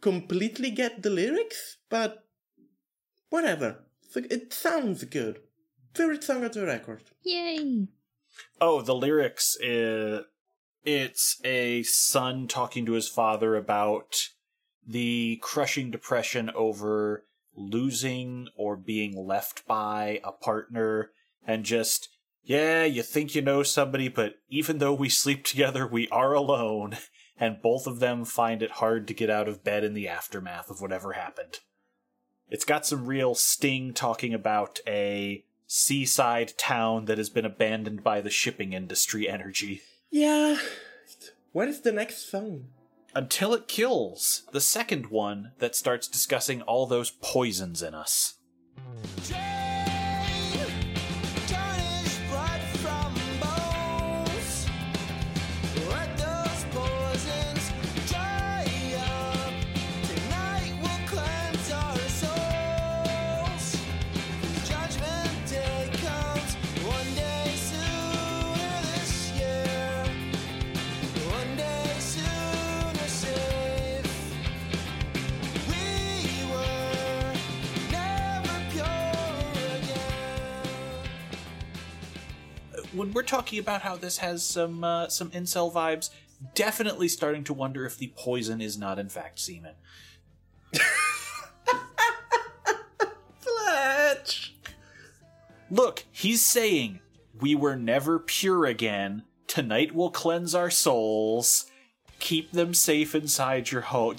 completely 0.02 0.70
get 0.70 1.02
the 1.02 1.08
lyrics, 1.08 1.78
but 1.88 2.26
whatever. 3.30 3.86
It 4.14 4.52
sounds 4.52 5.04
good. 5.04 5.40
Favorite 5.94 6.22
song 6.22 6.44
of 6.44 6.52
the 6.52 6.66
record. 6.66 7.00
Yay. 7.22 7.88
Oh, 8.60 8.82
the 8.82 8.94
lyrics 8.94 9.56
is 9.58 10.20
it's 10.84 11.40
a 11.42 11.82
son 11.84 12.48
talking 12.48 12.84
to 12.84 12.92
his 12.92 13.08
father 13.08 13.56
about 13.56 14.28
the 14.86 15.38
crushing 15.40 15.90
depression 15.90 16.50
over 16.54 17.24
losing 17.56 18.48
or 18.54 18.76
being 18.76 19.16
left 19.16 19.66
by 19.66 20.20
a 20.22 20.32
partner 20.32 21.10
and 21.46 21.64
just 21.64 22.10
Yeah, 22.44 22.84
you 22.84 23.02
think 23.02 23.34
you 23.34 23.42
know 23.42 23.62
somebody, 23.62 24.08
but 24.08 24.36
even 24.48 24.78
though 24.78 24.94
we 24.94 25.08
sleep 25.08 25.44
together, 25.44 25.86
we 25.86 26.08
are 26.08 26.32
alone, 26.32 26.96
and 27.38 27.62
both 27.62 27.86
of 27.86 28.00
them 28.00 28.24
find 28.24 28.62
it 28.62 28.72
hard 28.72 29.06
to 29.08 29.14
get 29.14 29.30
out 29.30 29.48
of 29.48 29.64
bed 29.64 29.84
in 29.84 29.94
the 29.94 30.08
aftermath 30.08 30.70
of 30.70 30.80
whatever 30.80 31.12
happened. 31.12 31.60
It's 32.48 32.64
got 32.64 32.84
some 32.84 33.06
real 33.06 33.34
sting 33.34 33.94
talking 33.94 34.34
about 34.34 34.80
a 34.86 35.44
seaside 35.66 36.52
town 36.58 37.06
that 37.06 37.16
has 37.16 37.30
been 37.30 37.46
abandoned 37.46 38.04
by 38.04 38.20
the 38.20 38.28
shipping 38.28 38.74
industry 38.74 39.26
energy. 39.26 39.80
Yeah. 40.10 40.58
What 41.52 41.68
is 41.68 41.80
the 41.80 41.92
next 41.92 42.30
song? 42.30 42.66
Until 43.14 43.54
it 43.54 43.68
kills, 43.68 44.42
the 44.52 44.60
second 44.60 45.06
one 45.06 45.52
that 45.58 45.74
starts 45.74 46.08
discussing 46.08 46.60
all 46.62 46.86
those 46.86 47.10
poisons 47.10 47.82
in 47.82 47.94
us. 47.94 48.34
Tarnish 49.24 49.51
when 82.94 83.12
we're 83.12 83.22
talking 83.22 83.58
about 83.58 83.82
how 83.82 83.96
this 83.96 84.18
has 84.18 84.42
some 84.42 84.84
uh, 84.84 85.08
some 85.08 85.30
incel 85.30 85.72
vibes, 85.72 86.10
definitely 86.54 87.08
starting 87.08 87.44
to 87.44 87.54
wonder 87.54 87.84
if 87.84 87.96
the 87.96 88.12
poison 88.16 88.60
is 88.60 88.78
not 88.78 88.98
in 88.98 89.08
fact 89.08 89.38
semen. 89.38 89.74
Fletch! 93.40 94.54
Look, 95.70 96.04
he's 96.10 96.44
saying 96.44 97.00
we 97.40 97.54
were 97.54 97.76
never 97.76 98.18
pure 98.18 98.66
again. 98.66 99.22
Tonight 99.46 99.94
will 99.94 100.10
cleanse 100.10 100.54
our 100.54 100.70
souls. 100.70 101.70
Keep 102.20 102.52
them 102.52 102.74
safe 102.74 103.14
inside 103.14 103.70
your 103.70 103.82
home. 103.82 104.16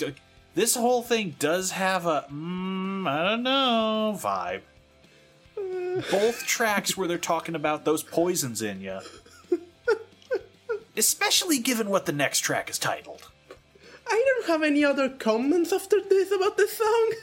This 0.55 0.76
whole 0.76 1.01
thing 1.01 1.36
does 1.39 1.71
have 1.71 2.05
a 2.05 2.26
mm, 2.32 3.07
I 3.07 3.30
don't 3.30 3.43
know 3.43 4.17
vibe. 4.19 4.61
Both 6.11 6.45
tracks 6.45 6.97
where 6.97 7.07
they're 7.07 7.17
talking 7.17 7.55
about 7.55 7.85
those 7.85 8.03
poisons 8.03 8.61
in 8.61 8.81
you. 8.81 8.99
Especially 10.95 11.59
given 11.59 11.89
what 11.89 12.05
the 12.05 12.11
next 12.11 12.39
track 12.39 12.69
is 12.69 12.77
titled. 12.77 13.29
I 14.07 14.23
don't 14.27 14.47
have 14.47 14.63
any 14.63 14.83
other 14.83 15.09
comments 15.09 15.73
after 15.73 15.99
this 16.01 16.31
about 16.31 16.57
this 16.57 16.77
song. 16.77 17.13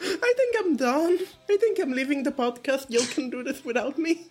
I 0.00 0.34
think 0.36 0.56
I'm 0.58 0.76
done. 0.76 1.18
I 1.50 1.56
think 1.56 1.78
I'm 1.80 1.92
leaving 1.92 2.22
the 2.22 2.30
podcast. 2.30 2.86
You 2.88 3.00
can 3.00 3.30
do 3.30 3.42
this 3.42 3.64
without 3.64 3.98
me. 3.98 4.28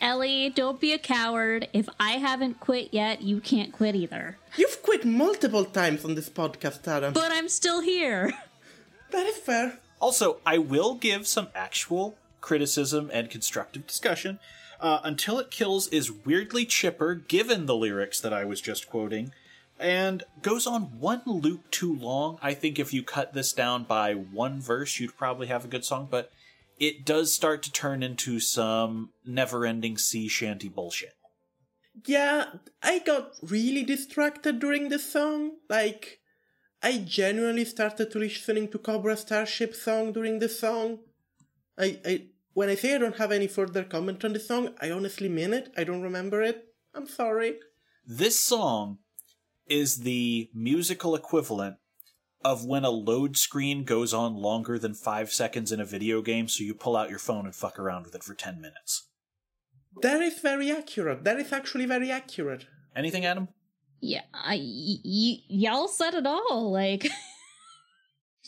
Ellie, 0.00 0.50
don't 0.50 0.80
be 0.80 0.92
a 0.92 0.98
coward. 0.98 1.68
If 1.72 1.88
I 1.98 2.12
haven't 2.12 2.60
quit 2.60 2.90
yet, 2.92 3.22
you 3.22 3.40
can't 3.40 3.72
quit 3.72 3.96
either. 3.96 4.36
You've 4.56 4.82
quit 4.82 5.04
multiple 5.04 5.64
times 5.64 6.04
on 6.04 6.14
this 6.14 6.28
podcast, 6.28 6.86
Adam. 6.86 7.12
But 7.14 7.32
I'm 7.32 7.48
still 7.48 7.80
here. 7.80 8.32
that 9.10 9.26
is 9.26 9.38
fair. 9.38 9.78
Also, 10.00 10.38
I 10.44 10.58
will 10.58 10.94
give 10.94 11.26
some 11.26 11.48
actual 11.54 12.16
criticism 12.40 13.10
and 13.12 13.30
constructive 13.30 13.86
discussion. 13.86 14.38
Uh, 14.78 15.00
Until 15.02 15.38
It 15.38 15.50
Kills 15.50 15.88
is 15.88 16.12
weirdly 16.12 16.66
chipper 16.66 17.14
given 17.14 17.66
the 17.66 17.74
lyrics 17.74 18.20
that 18.20 18.32
I 18.32 18.44
was 18.44 18.60
just 18.60 18.88
quoting, 18.90 19.32
and 19.78 20.22
goes 20.42 20.66
on 20.66 20.98
one 21.00 21.22
loop 21.24 21.70
too 21.70 21.94
long. 21.94 22.38
I 22.42 22.54
think 22.54 22.78
if 22.78 22.92
you 22.92 23.02
cut 23.02 23.32
this 23.32 23.52
down 23.52 23.84
by 23.84 24.12
one 24.14 24.60
verse, 24.60 25.00
you'd 25.00 25.16
probably 25.16 25.46
have 25.46 25.64
a 25.64 25.68
good 25.68 25.84
song, 25.84 26.08
but 26.10 26.30
it 26.78 27.06
does 27.06 27.32
start 27.32 27.62
to 27.62 27.72
turn 27.72 28.02
into 28.02 28.38
some 28.38 29.10
never 29.24 29.64
ending 29.64 29.96
sea 29.96 30.28
shanty 30.28 30.68
bullshit. 30.68 31.14
Yeah, 32.04 32.46
I 32.82 32.98
got 32.98 33.32
really 33.42 33.82
distracted 33.82 34.60
during 34.60 34.90
this 34.90 35.10
song. 35.10 35.52
Like, 35.70 36.20
I 36.82 36.98
genuinely 36.98 37.64
started 37.64 38.10
to 38.10 38.18
listening 38.18 38.68
to 38.68 38.78
Cobra 38.78 39.16
Starship 39.16 39.74
song 39.74 40.12
during 40.12 40.38
the 40.38 40.48
song. 40.48 40.98
I, 41.78 41.98
I, 42.04 42.22
when 42.52 42.68
I 42.68 42.74
say 42.74 42.94
I 42.94 42.98
don't 42.98 43.16
have 43.16 43.32
any 43.32 43.48
further 43.48 43.84
comment 43.84 44.24
on 44.24 44.32
the 44.32 44.40
song, 44.40 44.70
I 44.80 44.90
honestly 44.90 45.28
mean 45.28 45.52
it. 45.52 45.72
I 45.76 45.84
don't 45.84 46.02
remember 46.02 46.42
it. 46.42 46.64
I'm 46.94 47.06
sorry. 47.06 47.58
This 48.06 48.40
song 48.40 48.98
is 49.66 49.98
the 49.98 50.48
musical 50.54 51.14
equivalent 51.14 51.76
of 52.44 52.64
when 52.64 52.84
a 52.84 52.90
load 52.90 53.36
screen 53.36 53.84
goes 53.84 54.14
on 54.14 54.36
longer 54.36 54.78
than 54.78 54.94
five 54.94 55.32
seconds 55.32 55.72
in 55.72 55.80
a 55.80 55.84
video 55.84 56.22
game, 56.22 56.46
so 56.46 56.62
you 56.62 56.74
pull 56.74 56.96
out 56.96 57.10
your 57.10 57.18
phone 57.18 57.44
and 57.44 57.54
fuck 57.54 57.78
around 57.78 58.04
with 58.04 58.14
it 58.14 58.22
for 58.22 58.34
10 58.34 58.60
minutes. 58.60 59.08
That 60.00 60.20
is 60.20 60.38
very 60.38 60.70
accurate. 60.70 61.24
That 61.24 61.40
is 61.40 61.52
actually 61.52 61.86
very 61.86 62.10
accurate. 62.10 62.66
Anything, 62.94 63.24
Adam? 63.24 63.48
Yeah, 64.00 64.22
I, 64.34 64.56
y- 64.56 64.98
y- 65.04 65.42
y'all 65.48 65.88
said 65.88 66.14
it 66.14 66.26
all. 66.26 66.70
Like, 66.72 67.08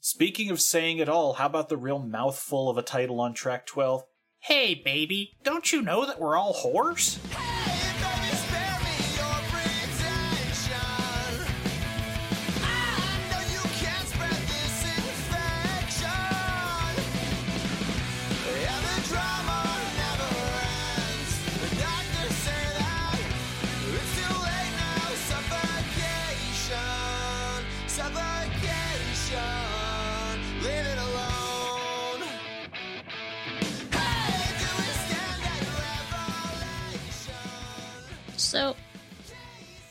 Speaking 0.00 0.50
of 0.50 0.60
saying 0.60 0.98
it 0.98 1.08
all, 1.08 1.34
how 1.34 1.46
about 1.46 1.68
the 1.68 1.76
real 1.76 1.98
mouthful 1.98 2.68
of 2.68 2.76
a 2.76 2.82
title 2.82 3.20
on 3.20 3.32
track 3.34 3.66
12? 3.66 4.04
Hey, 4.40 4.74
baby, 4.74 5.36
don't 5.44 5.72
you 5.72 5.82
know 5.82 6.06
that 6.06 6.20
we're 6.20 6.36
all 6.36 6.54
whores? 6.54 7.18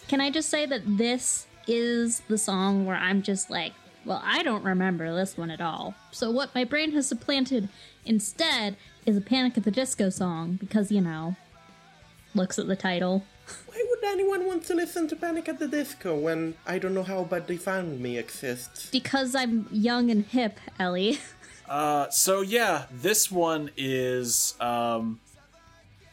Can 0.10 0.22
I 0.22 0.32
just 0.32 0.50
say 0.50 0.66
that 0.66 0.82
this 0.98 1.46
is 1.68 2.22
the 2.22 2.40
song 2.40 2.88
where 2.88 2.96
I'm 2.96 3.22
just 3.22 3.52
like, 3.52 3.74
well, 4.06 4.20
I 4.26 4.42
don't 4.42 4.64
remember 4.64 5.16
this 5.16 5.38
one 5.38 5.52
at 5.52 5.62
all. 5.62 5.94
So 6.12 6.32
what 6.32 6.56
my 6.56 6.64
brain 6.64 6.94
has 6.94 7.08
supplanted 7.08 7.70
instead 8.08 8.76
is 9.06 9.16
a 9.16 9.22
Panic 9.22 9.56
at 9.56 9.66
the 9.66 9.72
Disco 9.72 10.10
song 10.10 10.58
because, 10.60 10.92
you 10.92 11.00
know, 11.00 11.36
looks 12.34 12.58
at 12.58 12.66
the 12.66 12.76
title. 12.76 13.24
Why 13.68 13.86
would 13.88 14.04
anyone 14.04 14.48
want 14.48 14.64
to 14.66 14.74
listen 14.74 15.08
to 15.10 15.16
Panic 15.16 15.48
at 15.48 15.60
the 15.60 15.68
Disco 15.68 16.18
when 16.18 16.56
I 16.66 16.80
Don't 16.80 16.96
Know 16.96 17.04
How 17.04 17.24
But 17.24 17.48
They 17.48 17.58
Found 17.58 18.00
Me 18.00 18.18
exists? 18.18 18.90
Because 18.90 19.36
I'm 19.36 19.68
young 19.72 20.10
and 20.10 20.26
hip, 20.26 20.60
Ellie. 20.80 21.20
Uh, 21.68 22.10
so 22.10 22.42
yeah, 22.42 22.86
this 22.92 23.30
one 23.30 23.70
is, 23.78 24.56
um, 24.60 25.20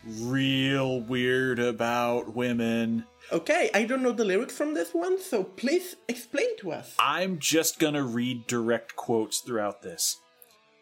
real 0.06 1.00
weird 1.00 1.58
about 1.58 2.34
women. 2.34 3.04
Okay, 3.32 3.70
I 3.74 3.84
don't 3.84 4.02
know 4.02 4.12
the 4.12 4.24
lyrics 4.24 4.56
from 4.56 4.74
this 4.74 4.94
one, 4.94 5.20
so 5.20 5.42
please 5.42 5.96
explain 6.08 6.56
to 6.58 6.70
us. 6.70 6.94
I'm 6.98 7.40
just 7.40 7.80
gonna 7.80 8.04
read 8.04 8.46
direct 8.46 8.94
quotes 8.94 9.40
throughout 9.40 9.82
this. 9.82 10.20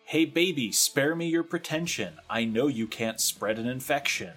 Hey 0.05 0.27
baby, 0.27 0.71
spare 0.71 1.17
me 1.17 1.27
your 1.29 1.43
pretension. 1.43 2.19
I 2.29 2.45
know 2.45 2.67
you 2.67 2.87
can't 2.87 3.19
spread 3.19 3.59
an 3.59 3.67
infection. 3.67 4.33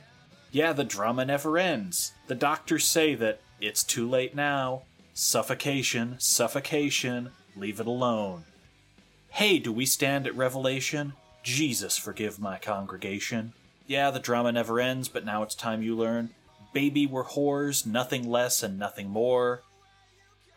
Yeah, 0.52 0.72
the 0.72 0.86
drama 0.86 1.26
never 1.26 1.58
ends. 1.58 2.14
The 2.28 2.36
doctors 2.36 2.86
say 2.86 3.14
that 3.16 3.42
it's 3.60 3.84
too 3.84 4.10
late 4.10 4.34
now. 4.34 4.84
Suffocation, 5.14 6.16
suffocation, 6.18 7.32
leave 7.58 7.82
it 7.82 7.88
alone. 7.88 8.46
Hey, 9.32 9.60
do 9.60 9.74
we 9.74 9.86
stand 9.86 10.26
at 10.26 10.36
Revelation? 10.36 11.12
Jesus, 11.44 11.98
forgive 11.98 12.40
my 12.40 12.58
congregation. 12.58 13.52
Yeah, 13.86 14.12
the 14.12 14.20
drama 14.20 14.54
never 14.54 14.80
ends, 14.80 15.10
but 15.10 15.26
now 15.26 15.44
it's 15.44 15.56
time 15.56 15.84
you 15.84 15.96
learn. 15.96 16.30
Baby, 16.78 17.08
we're 17.08 17.26
whores, 17.26 17.88
nothing 17.88 18.30
less 18.30 18.62
and 18.62 18.78
nothing 18.78 19.10
more. 19.10 19.64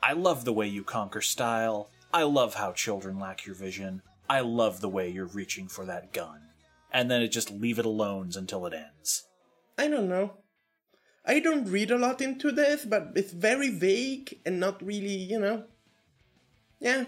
I 0.03 0.12
love 0.12 0.45
the 0.45 0.53
way 0.53 0.66
you 0.66 0.85
conquer 0.85 1.23
style. 1.23 1.89
I 2.12 2.25
love 2.25 2.57
how 2.57 2.73
children 2.73 3.18
lack 3.18 3.47
your 3.47 3.55
vision. 3.55 4.03
I 4.29 4.41
love 4.41 4.83
the 4.83 4.89
way 4.91 5.09
you're 5.09 5.25
reaching 5.25 5.66
for 5.66 5.87
that 5.87 6.12
gun. 6.12 6.43
And 6.93 7.11
then 7.11 7.23
it 7.23 7.29
just 7.29 7.51
leave 7.51 7.79
it 7.79 7.87
alone 7.87 8.33
until 8.37 8.66
it 8.66 8.75
ends. 8.75 9.29
I 9.79 9.89
don't 9.89 10.11
know. 10.11 10.35
I 11.25 11.41
don't 11.41 11.64
read 11.64 11.91
a 11.91 11.97
lot 11.97 12.21
into 12.21 12.53
this, 12.53 12.85
but 12.85 13.12
it's 13.16 13.33
very 13.33 13.71
vague 13.71 14.41
and 14.45 14.61
not 14.61 14.85
really, 14.85 15.16
you 15.16 15.41
know. 15.41 15.64
Yeah. 16.81 17.05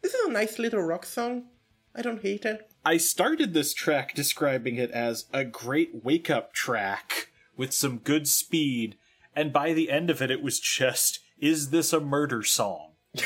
This 0.00 0.14
is 0.14 0.28
a 0.28 0.30
nice 0.30 0.60
little 0.60 0.80
rock 0.80 1.06
song. 1.06 1.46
I 1.92 2.02
don't 2.02 2.22
hate 2.22 2.44
it. 2.44 2.70
I 2.84 2.98
started 2.98 3.52
this 3.52 3.74
track 3.74 4.14
describing 4.14 4.76
it 4.76 4.92
as 4.92 5.24
a 5.32 5.44
great 5.44 6.04
wake 6.04 6.30
up 6.30 6.52
track 6.52 7.30
with 7.56 7.72
some 7.72 7.98
good 7.98 8.28
speed, 8.28 8.96
and 9.34 9.52
by 9.52 9.72
the 9.72 9.90
end 9.90 10.10
of 10.10 10.22
it, 10.22 10.30
it 10.30 10.42
was 10.42 10.60
just, 10.60 11.20
is 11.38 11.70
this 11.70 11.92
a 11.92 12.00
murder 12.00 12.42
song? 12.42 12.92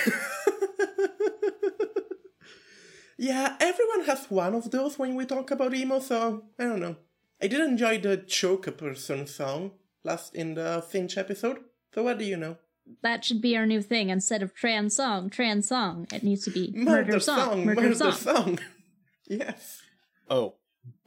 Yeah, 3.18 3.56
everyone 3.58 4.04
has 4.04 4.30
one 4.30 4.54
of 4.54 4.70
those 4.70 4.96
when 4.96 5.16
we 5.16 5.26
talk 5.26 5.50
about 5.50 5.74
emo, 5.74 5.98
so 5.98 6.44
I 6.56 6.62
don't 6.62 6.78
know. 6.78 6.96
I 7.42 7.48
did 7.48 7.60
enjoy 7.60 7.98
the 7.98 8.16
Choke 8.16 8.68
a 8.68 8.72
Person 8.72 9.26
song 9.26 9.72
last 10.04 10.36
in 10.36 10.54
the 10.54 10.84
Finch 10.88 11.18
episode. 11.18 11.58
So 11.92 12.04
what 12.04 12.18
do 12.18 12.24
you 12.24 12.36
know? 12.36 12.58
That 13.02 13.24
should 13.24 13.42
be 13.42 13.56
our 13.56 13.66
new 13.66 13.82
thing. 13.82 14.10
Instead 14.10 14.42
of 14.42 14.54
trans 14.54 14.94
song, 14.94 15.30
trans 15.30 15.68
song. 15.68 16.06
It 16.12 16.22
needs 16.22 16.44
to 16.44 16.50
be 16.50 16.72
murder, 16.72 17.18
song, 17.18 17.66
murder, 17.66 17.80
murder 17.80 17.94
song. 17.94 18.12
song. 18.12 18.58
yes. 19.28 19.82
Oh, 20.30 20.54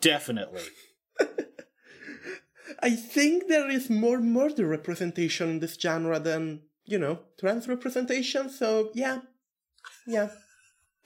definitely. 0.02 0.64
I 2.80 2.92
think 2.92 3.48
there 3.48 3.70
is 3.70 3.90
more 3.90 4.20
murder 4.20 4.68
representation 4.68 5.50
in 5.50 5.60
this 5.60 5.76
genre 5.76 6.20
than, 6.20 6.62
you 6.86 6.98
know, 6.98 7.20
trans 7.40 7.68
representation, 7.68 8.50
so 8.50 8.92
yeah. 8.94 9.20
Yeah. 10.08 10.30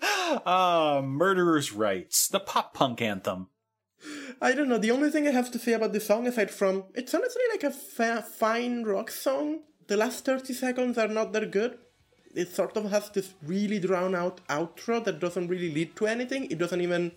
Ah, 0.01 1.01
Murderer's 1.03 1.71
Rights, 1.71 2.27
the 2.27 2.39
pop 2.39 2.73
punk 2.73 3.01
anthem. 3.01 3.47
I 4.41 4.51
don't 4.51 4.69
know. 4.69 4.77
The 4.77 4.91
only 4.91 5.09
thing 5.09 5.27
I 5.27 5.31
have 5.31 5.51
to 5.51 5.59
say 5.59 5.73
about 5.73 5.93
the 5.93 5.99
song, 5.99 6.27
aside 6.27 6.51
from 6.51 6.83
it's 6.93 7.13
honestly 7.13 7.41
like 7.51 7.63
a 7.63 7.71
fa- 7.71 8.21
fine 8.27 8.83
rock 8.83 9.09
song, 9.09 9.61
the 9.87 9.97
last 9.97 10.25
30 10.25 10.53
seconds 10.53 10.97
are 10.97 11.07
not 11.07 11.31
that 11.33 11.51
good. 11.51 11.77
It 12.35 12.49
sort 12.49 12.75
of 12.75 12.91
has 12.91 13.09
this 13.09 13.33
really 13.43 13.79
drawn 13.79 14.13
out 14.13 14.41
outro 14.47 15.03
that 15.05 15.19
doesn't 15.19 15.47
really 15.47 15.73
lead 15.73 15.95
to 15.95 16.07
anything. 16.07 16.51
It 16.51 16.57
doesn't 16.57 16.81
even 16.81 17.13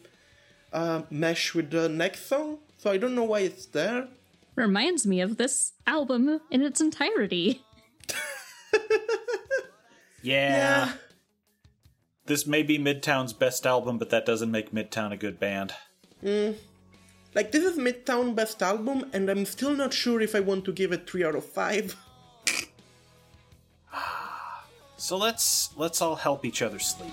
uh, 0.73 1.03
mesh 1.11 1.55
with 1.55 1.71
the 1.71 1.89
next 1.89 2.27
song. 2.27 2.59
So 2.79 2.91
I 2.91 2.99
don't 2.99 3.17
know 3.17 3.25
why 3.25 3.41
it's 3.41 3.67
there. 3.67 4.09
Reminds 4.59 5.07
me 5.07 5.21
of 5.21 5.37
this 5.37 5.73
album 5.87 6.41
in 6.51 6.63
its 6.63 6.81
entirety. 6.81 7.65
Yeah. 10.21 10.95
This 12.27 12.45
may 12.45 12.65
be 12.65 12.77
Midtown's 12.77 13.33
best 13.33 13.65
album, 13.65 13.99
but 13.99 14.11
that 14.11 14.27
doesn't 14.27 14.51
make 14.51 14.73
Midtown 14.73 15.13
a 15.13 15.17
good 15.17 15.39
band. 15.39 15.75
Mm. 16.25 16.57
Like, 17.35 17.53
this 17.53 17.63
is 17.63 17.79
Midtown 17.79 18.35
Best 18.35 18.61
Album, 18.61 19.09
and 19.13 19.31
I'm 19.31 19.47
still 19.47 19.75
not 19.75 19.95
sure 19.95 20.21
if 20.21 20.35
I 20.35 20.41
want 20.41 20.65
to 20.65 20.73
give 20.73 20.91
it 20.91 21.09
3 21.09 21.25
out 21.25 21.37
of 21.37 21.45
5. 21.45 21.97
So 24.97 25.17
let's 25.17 25.71
let's 25.77 26.03
all 26.03 26.17
help 26.17 26.45
each 26.45 26.61
other 26.61 26.81
sleep. 26.81 27.13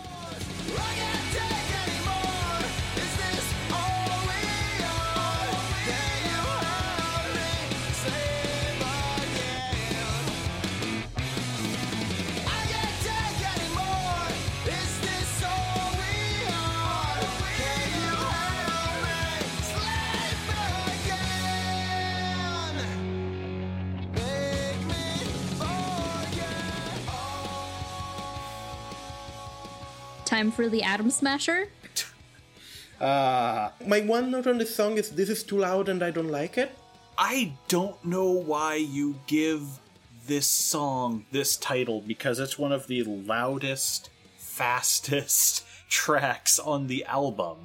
Time 30.45 30.51
for 30.51 30.69
the 30.69 30.83
Atom 30.83 31.09
Smasher. 31.09 31.69
Uh, 33.01 33.71
My 33.85 33.99
one 34.01 34.31
note 34.31 34.47
on 34.47 34.57
this 34.57 34.73
song 34.73 34.97
is 34.97 35.09
this 35.09 35.27
is 35.27 35.43
too 35.43 35.57
loud 35.57 35.89
and 35.89 36.01
I 36.01 36.11
don't 36.11 36.29
like 36.29 36.57
it. 36.57 36.71
I 37.17 37.51
don't 37.67 37.97
know 38.05 38.29
why 38.29 38.75
you 38.75 39.19
give 39.27 39.63
this 40.27 40.47
song 40.47 41.25
this 41.31 41.57
title 41.57 41.99
because 41.99 42.39
it's 42.39 42.57
one 42.57 42.71
of 42.71 42.87
the 42.87 43.03
loudest, 43.03 44.11
fastest 44.37 45.65
tracks 45.89 46.57
on 46.57 46.87
the 46.87 47.03
album. 47.05 47.57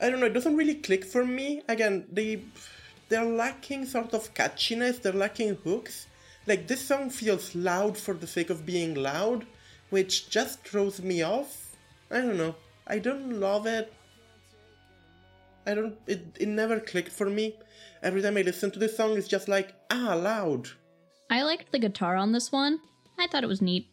I 0.00 0.08
don't 0.08 0.20
know, 0.20 0.26
it 0.26 0.32
doesn't 0.32 0.56
really 0.56 0.76
click 0.76 1.04
for 1.04 1.26
me. 1.26 1.62
Again, 1.68 2.06
they 2.10 2.42
they're 3.10 3.26
lacking 3.26 3.84
sort 3.84 4.14
of 4.14 4.32
catchiness, 4.32 5.02
they're 5.02 5.12
lacking 5.12 5.56
hooks. 5.64 6.06
Like 6.46 6.66
this 6.66 6.86
song 6.86 7.10
feels 7.10 7.54
loud 7.54 7.98
for 7.98 8.14
the 8.14 8.26
sake 8.26 8.48
of 8.48 8.64
being 8.64 8.94
loud, 8.94 9.44
which 9.90 10.30
just 10.30 10.64
throws 10.64 11.02
me 11.02 11.20
off. 11.22 11.61
I 12.12 12.20
don't 12.20 12.36
know. 12.36 12.54
I 12.86 12.98
don't 12.98 13.40
love 13.40 13.66
it. 13.66 13.92
I 15.66 15.74
don't 15.74 15.96
it, 16.06 16.36
it 16.38 16.48
never 16.48 16.78
clicked 16.78 17.12
for 17.12 17.30
me. 17.30 17.56
Every 18.02 18.20
time 18.20 18.36
I 18.36 18.42
listen 18.42 18.70
to 18.72 18.78
this 18.78 18.96
song 18.96 19.16
it's 19.16 19.28
just 19.28 19.48
like, 19.48 19.74
ah, 19.90 20.14
loud. 20.14 20.68
I 21.30 21.42
liked 21.42 21.72
the 21.72 21.78
guitar 21.78 22.16
on 22.16 22.32
this 22.32 22.52
one. 22.52 22.80
I 23.18 23.26
thought 23.26 23.44
it 23.44 23.48
was 23.48 23.62
neat. 23.62 23.88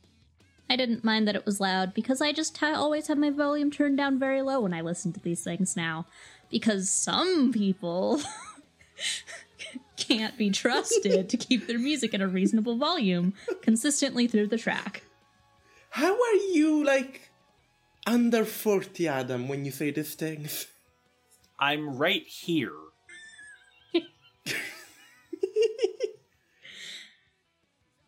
I 0.69 0.75
didn't 0.75 1.03
mind 1.03 1.27
that 1.27 1.35
it 1.35 1.45
was 1.45 1.59
loud 1.59 1.93
because 1.93 2.21
I 2.21 2.31
just 2.31 2.57
ha- 2.57 2.73
always 2.73 3.07
have 3.07 3.17
my 3.17 3.29
volume 3.29 3.71
turned 3.71 3.97
down 3.97 4.19
very 4.19 4.41
low 4.41 4.59
when 4.59 4.73
I 4.73 4.81
listen 4.81 5.13
to 5.13 5.19
these 5.19 5.43
things 5.43 5.75
now. 5.75 6.05
Because 6.51 6.89
some 6.89 7.51
people 7.51 8.21
can't 9.97 10.37
be 10.37 10.49
trusted 10.49 11.29
to 11.29 11.37
keep 11.37 11.67
their 11.67 11.79
music 11.79 12.13
at 12.13 12.21
a 12.21 12.27
reasonable 12.27 12.77
volume 12.77 13.33
consistently 13.61 14.27
through 14.27 14.47
the 14.47 14.57
track. 14.57 15.03
How 15.91 16.13
are 16.13 16.35
you 16.53 16.83
like 16.83 17.28
under 18.09 18.43
40, 18.43 19.07
Adam, 19.07 19.47
when 19.47 19.65
you 19.65 19.71
say 19.71 19.91
these 19.91 20.15
things? 20.15 20.65
I'm 21.59 21.95
right 21.97 22.25
here. 22.25 22.73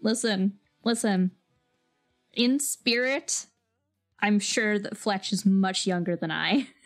Listen, 0.02 0.58
listen. 0.84 1.30
In 2.34 2.60
spirit, 2.60 3.46
I'm 4.20 4.40
sure 4.40 4.80
that 4.80 4.98
Fletch 4.98 5.32
is 5.32 5.46
much 5.46 5.86
younger 5.86 6.16
than 6.16 6.32
I. 6.32 6.68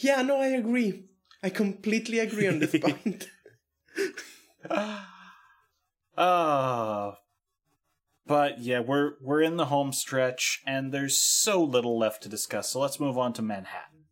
Yeah, 0.00 0.22
no, 0.22 0.40
I 0.40 0.46
agree. 0.54 1.06
I 1.42 1.48
completely 1.50 2.20
agree 2.20 2.46
on 2.46 2.60
this 2.60 2.70
point. 2.80 3.28
Uh 6.16 7.14
but 8.28 8.60
yeah, 8.60 8.80
we're 8.80 9.12
we're 9.20 9.42
in 9.42 9.56
the 9.56 9.66
home 9.66 9.92
stretch 9.92 10.62
and 10.66 10.92
there's 10.92 11.18
so 11.18 11.62
little 11.62 11.98
left 11.98 12.22
to 12.22 12.28
discuss. 12.28 12.70
So 12.70 12.80
let's 12.80 13.00
move 13.00 13.18
on 13.18 13.32
to 13.32 13.42
Manhattan. 13.42 14.04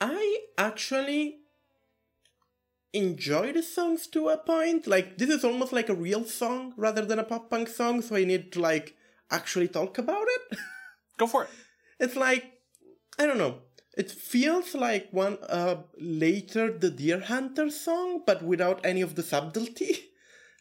I 0.00 0.40
actually 0.56 1.38
enjoy 2.92 3.52
the 3.52 3.62
songs 3.62 4.06
to 4.08 4.28
a 4.28 4.38
point. 4.38 4.86
Like, 4.86 5.18
this 5.18 5.30
is 5.30 5.44
almost 5.44 5.72
like 5.72 5.88
a 5.88 5.94
real 5.94 6.24
song 6.24 6.74
rather 6.76 7.04
than 7.04 7.18
a 7.18 7.24
pop 7.24 7.50
punk 7.50 7.68
song, 7.68 8.02
so 8.02 8.16
I 8.16 8.24
need 8.24 8.52
to, 8.52 8.60
like, 8.60 8.96
actually 9.30 9.68
talk 9.68 9.98
about 9.98 10.26
it. 10.26 10.58
Go 11.18 11.26
for 11.26 11.44
it. 11.44 11.50
it's 12.00 12.16
like, 12.16 12.44
I 13.18 13.26
don't 13.26 13.38
know. 13.38 13.62
It 13.96 14.12
feels 14.12 14.74
like 14.74 15.08
one 15.10 15.38
uh, 15.48 15.82
later 16.00 16.70
the 16.70 16.90
Deerhunter 16.90 17.70
song, 17.70 18.22
but 18.24 18.44
without 18.44 18.84
any 18.84 19.00
of 19.00 19.16
the 19.16 19.24
subtlety. 19.24 20.04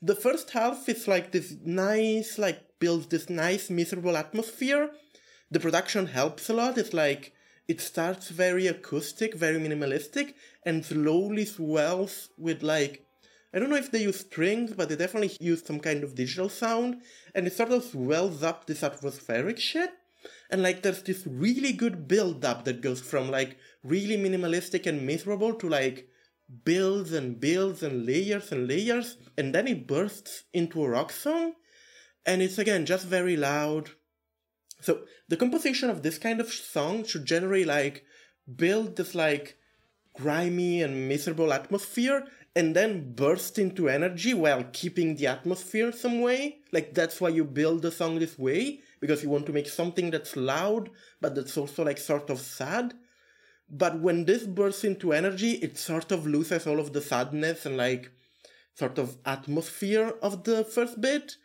The 0.02 0.16
first 0.16 0.52
half 0.52 0.90
is 0.90 1.08
like 1.08 1.32
this 1.32 1.56
nice, 1.64 2.38
like 2.38 2.80
builds 2.80 3.08
this 3.08 3.30
nice 3.30 3.70
miserable 3.70 4.18
atmosphere. 4.18 4.90
The 5.52 5.60
production 5.60 6.08
helps 6.08 6.50
a 6.50 6.54
lot. 6.54 6.78
It's 6.78 6.94
like 6.94 7.34
it 7.68 7.82
starts 7.82 8.30
very 8.30 8.68
acoustic, 8.68 9.36
very 9.36 9.60
minimalistic, 9.60 10.34
and 10.66 10.86
slowly 10.86 11.46
swells 11.46 12.30
with 12.38 12.64
like 12.64 13.04
I 13.54 13.60
don't 13.60 13.70
know 13.70 13.78
if 13.78 13.92
they 13.92 14.04
use 14.04 14.20
strings, 14.20 14.74
but 14.74 14.90
they 14.90 14.96
definitely 14.96 15.36
use 15.40 15.64
some 15.66 15.80
kind 15.80 16.04
of 16.04 16.16
digital 16.16 16.50
sound, 16.50 17.02
and 17.34 17.48
it 17.48 17.54
sort 17.54 17.72
of 17.72 17.84
swells 17.84 18.44
up 18.44 18.68
this 18.68 18.84
atmospheric 18.84 19.58
shit. 19.58 19.92
And 20.50 20.62
like 20.62 20.82
there's 20.82 21.02
this 21.04 21.26
really 21.26 21.74
good 21.74 22.08
build 22.08 22.44
up 22.44 22.66
that 22.66 22.82
goes 22.82 23.02
from 23.02 23.32
like 23.32 23.58
really 23.84 24.18
minimalistic 24.18 24.86
and 24.86 25.06
miserable 25.06 25.54
to 25.56 25.70
like 25.70 26.10
builds 26.64 27.14
and 27.14 27.40
builds 27.40 27.84
and 27.84 28.06
layers 28.06 28.52
and 28.52 28.68
layers, 28.68 29.18
and 29.38 29.56
then 29.56 29.68
it 29.68 29.88
bursts 29.88 30.44
into 30.54 30.84
a 30.84 30.90
rock 30.90 31.12
song, 31.12 31.54
and 32.26 32.42
it's 32.42 32.58
again 32.58 32.86
just 32.86 33.06
very 33.06 33.38
loud. 33.38 33.92
So 34.82 35.02
the 35.28 35.38
composition 35.38 35.90
of 35.90 36.04
this 36.04 36.18
kind 36.18 36.40
of 36.40 36.52
song 36.52 37.04
should 37.04 37.26
generally 37.26 37.66
like 37.66 38.06
build 38.56 38.96
this 38.96 39.16
like 39.16 39.58
grimy 40.14 40.82
and 40.82 41.08
miserable 41.08 41.54
atmosphere 41.54 42.26
and 42.56 42.76
then 42.76 43.14
burst 43.14 43.60
into 43.60 43.88
energy 43.88 44.34
while 44.34 44.64
keeping 44.74 45.16
the 45.16 45.28
atmosphere 45.28 45.92
some 45.92 46.22
way. 46.22 46.60
Like 46.72 46.94
that's 46.94 47.22
why 47.22 47.30
you 47.30 47.44
build 47.44 47.82
the 47.84 47.92
song 47.92 48.20
this 48.20 48.38
way 48.38 48.80
because 49.00 49.24
you 49.24 49.30
want 49.30 49.46
to 49.46 49.54
make 49.54 49.68
something 49.68 50.10
that's 50.10 50.36
loud 50.36 50.90
but 51.22 51.36
that's 51.36 51.58
also 51.58 51.84
like 51.84 51.98
sort 52.00 52.30
of 52.30 52.40
sad. 52.40 52.94
But 53.70 54.00
when 54.00 54.26
this 54.26 54.44
bursts 54.44 54.86
into 54.86 55.12
energy, 55.12 55.52
it 55.54 55.78
sort 55.78 56.12
of 56.12 56.26
loses 56.26 56.66
all 56.66 56.80
of 56.80 56.94
the 56.94 57.02
sadness 57.02 57.66
and 57.66 57.78
like 57.78 58.12
sort 58.74 58.98
of 58.98 59.18
atmosphere 59.26 60.14
of 60.22 60.44
the 60.44 60.64
first 60.64 61.02
bit. 61.02 61.36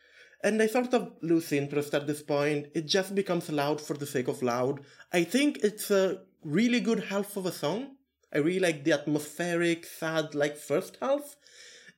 And 0.45 0.61
I 0.61 0.67
sort 0.67 0.93
of 0.93 1.13
lose 1.23 1.53
interest 1.53 1.95
at 1.95 2.07
this 2.07 2.23
point. 2.23 2.67
It 2.75 2.87
just 2.87 3.15
becomes 3.15 3.51
loud 3.51 3.81
for 3.81 3.95
the 3.95 4.07
sake 4.07 4.29
of 4.29 4.43
loud. 4.43 4.81
I 5.13 5.25
think 5.25 5.59
it's 5.63 5.91
a 5.91 6.23
really 6.45 6.81
good 6.81 7.05
half 7.05 7.37
of 7.37 7.47
a 7.47 7.53
song. 7.53 7.97
I 8.35 8.39
really 8.39 8.59
like 8.61 8.83
the 8.83 8.93
atmospheric, 8.93 9.87
sad, 9.87 10.35
like 10.35 10.57
first 10.57 10.97
half. 11.01 11.37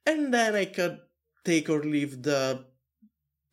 And 0.06 0.34
then 0.34 0.54
I 0.54 0.66
could 0.66 0.98
take 1.44 1.70
or 1.70 1.82
leave 1.82 2.22
the 2.22 2.64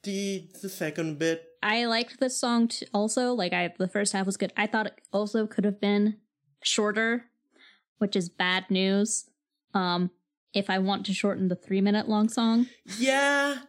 the 0.04 0.50
the 0.62 0.70
second 0.70 1.20
bit. 1.20 1.44
I 1.64 1.86
liked 1.86 2.20
this 2.20 2.38
song 2.38 2.68
t- 2.70 2.88
also. 2.94 3.34
Like 3.34 3.54
I, 3.54 3.74
the 3.78 3.88
first 3.88 4.14
half 4.14 4.26
was 4.26 4.36
good. 4.36 4.52
I 4.58 4.68
thought 4.68 4.88
it 4.88 5.00
also 5.14 5.46
could 5.48 5.64
have 5.64 5.80
been 5.80 6.18
shorter, 6.64 7.26
which 8.00 8.16
is 8.16 8.30
bad 8.30 8.70
news. 8.70 9.30
Um, 9.74 10.10
if 10.54 10.70
I 10.70 10.80
want 10.80 11.06
to 11.06 11.14
shorten 11.14 11.48
the 11.48 11.56
three 11.56 11.82
minute 11.82 12.10
long 12.10 12.28
song, 12.30 12.68
Yeah. 12.98 13.60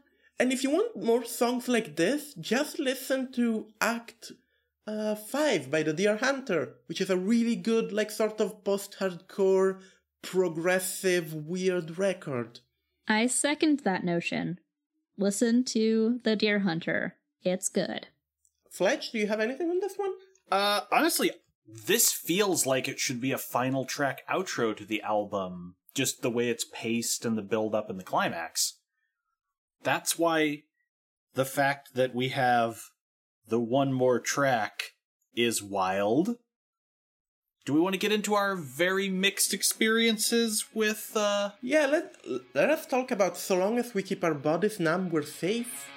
And 0.42 0.52
if 0.52 0.64
you 0.64 0.70
want 0.70 1.00
more 1.00 1.24
songs 1.24 1.68
like 1.68 1.94
this, 1.94 2.34
just 2.34 2.80
listen 2.80 3.30
to 3.34 3.68
Act 3.80 4.32
uh, 4.88 5.14
5 5.14 5.70
by 5.70 5.84
the 5.84 5.92
Dear 5.92 6.16
Hunter, 6.16 6.78
which 6.86 7.00
is 7.00 7.10
a 7.10 7.16
really 7.16 7.54
good, 7.54 7.92
like, 7.92 8.10
sort 8.10 8.40
of 8.40 8.64
post 8.64 8.96
hardcore, 8.98 9.80
progressive, 10.20 11.32
weird 11.32 11.96
record. 11.96 12.58
I 13.06 13.28
second 13.28 13.82
that 13.84 14.02
notion. 14.02 14.58
Listen 15.16 15.62
to 15.66 16.18
The 16.24 16.34
Dear 16.34 16.58
Hunter. 16.58 17.18
It's 17.44 17.68
good. 17.68 18.08
Fletch, 18.68 19.12
do 19.12 19.18
you 19.18 19.28
have 19.28 19.38
anything 19.38 19.70
on 19.70 19.78
this 19.78 19.94
one? 19.94 20.10
Uh, 20.50 20.80
honestly, 20.90 21.30
this 21.68 22.10
feels 22.10 22.66
like 22.66 22.88
it 22.88 22.98
should 22.98 23.20
be 23.20 23.30
a 23.30 23.38
final 23.38 23.84
track 23.84 24.22
outro 24.28 24.76
to 24.76 24.84
the 24.84 25.02
album, 25.02 25.76
just 25.94 26.20
the 26.20 26.30
way 26.30 26.48
it's 26.48 26.66
paced 26.72 27.24
and 27.24 27.38
the 27.38 27.42
build 27.42 27.76
up 27.76 27.88
and 27.88 28.00
the 28.00 28.04
climax. 28.04 28.78
That's 29.82 30.18
why 30.18 30.62
the 31.34 31.44
fact 31.44 31.94
that 31.94 32.14
we 32.14 32.28
have 32.28 32.90
the 33.48 33.60
one 33.60 33.92
more 33.92 34.20
track 34.20 34.94
is 35.34 35.62
wild. 35.62 36.36
Do 37.64 37.72
we 37.72 37.80
want 37.80 37.94
to 37.94 37.98
get 37.98 38.12
into 38.12 38.34
our 38.34 38.56
very 38.56 39.08
mixed 39.08 39.54
experiences 39.54 40.66
with, 40.74 41.12
uh, 41.14 41.50
Yeah, 41.62 41.86
let, 41.86 42.16
let 42.54 42.70
us 42.70 42.86
talk 42.86 43.12
about 43.12 43.36
So 43.36 43.56
Long 43.56 43.78
as 43.78 43.94
We 43.94 44.02
Keep 44.02 44.24
Our 44.24 44.34
Bodies 44.34 44.80
Numb, 44.80 45.10
We're 45.10 45.22
Safe. 45.22 45.88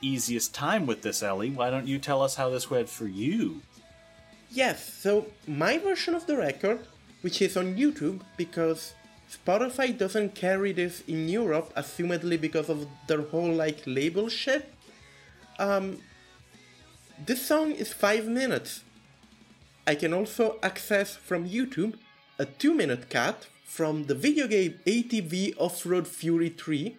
The 0.00 0.06
easiest 0.06 0.54
time 0.54 0.86
with 0.86 1.02
this, 1.02 1.22
Ellie. 1.22 1.50
Why 1.50 1.70
don't 1.70 1.86
you 1.86 1.98
tell 1.98 2.22
us 2.22 2.36
how 2.36 2.50
this 2.50 2.70
went 2.70 2.88
for 2.88 3.06
you? 3.06 3.62
Yes, 4.50 4.92
so 4.92 5.26
my 5.46 5.78
version 5.78 6.14
of 6.14 6.26
the 6.26 6.36
record, 6.36 6.86
which 7.22 7.42
is 7.42 7.56
on 7.56 7.76
YouTube 7.76 8.20
because 8.36 8.94
Spotify 9.30 9.96
doesn't 9.96 10.34
carry 10.34 10.72
this 10.72 11.02
in 11.06 11.28
Europe, 11.28 11.72
assumedly 11.76 12.40
because 12.40 12.68
of 12.68 12.86
their 13.06 13.22
whole 13.22 13.52
like 13.52 13.82
label 13.86 14.28
shit. 14.28 14.72
Um, 15.58 15.98
this 17.24 17.44
song 17.44 17.72
is 17.72 17.92
five 17.92 18.26
minutes. 18.26 18.82
I 19.86 19.94
can 19.94 20.12
also 20.12 20.58
access 20.62 21.16
from 21.16 21.48
YouTube 21.48 21.94
a 22.38 22.44
two 22.44 22.74
minute 22.74 23.08
cut 23.08 23.46
from 23.64 24.04
the 24.04 24.14
video 24.14 24.46
game 24.46 24.78
ATV 24.86 25.54
Off 25.58 25.84
Road 25.86 26.06
Fury 26.06 26.50
3. 26.50 26.96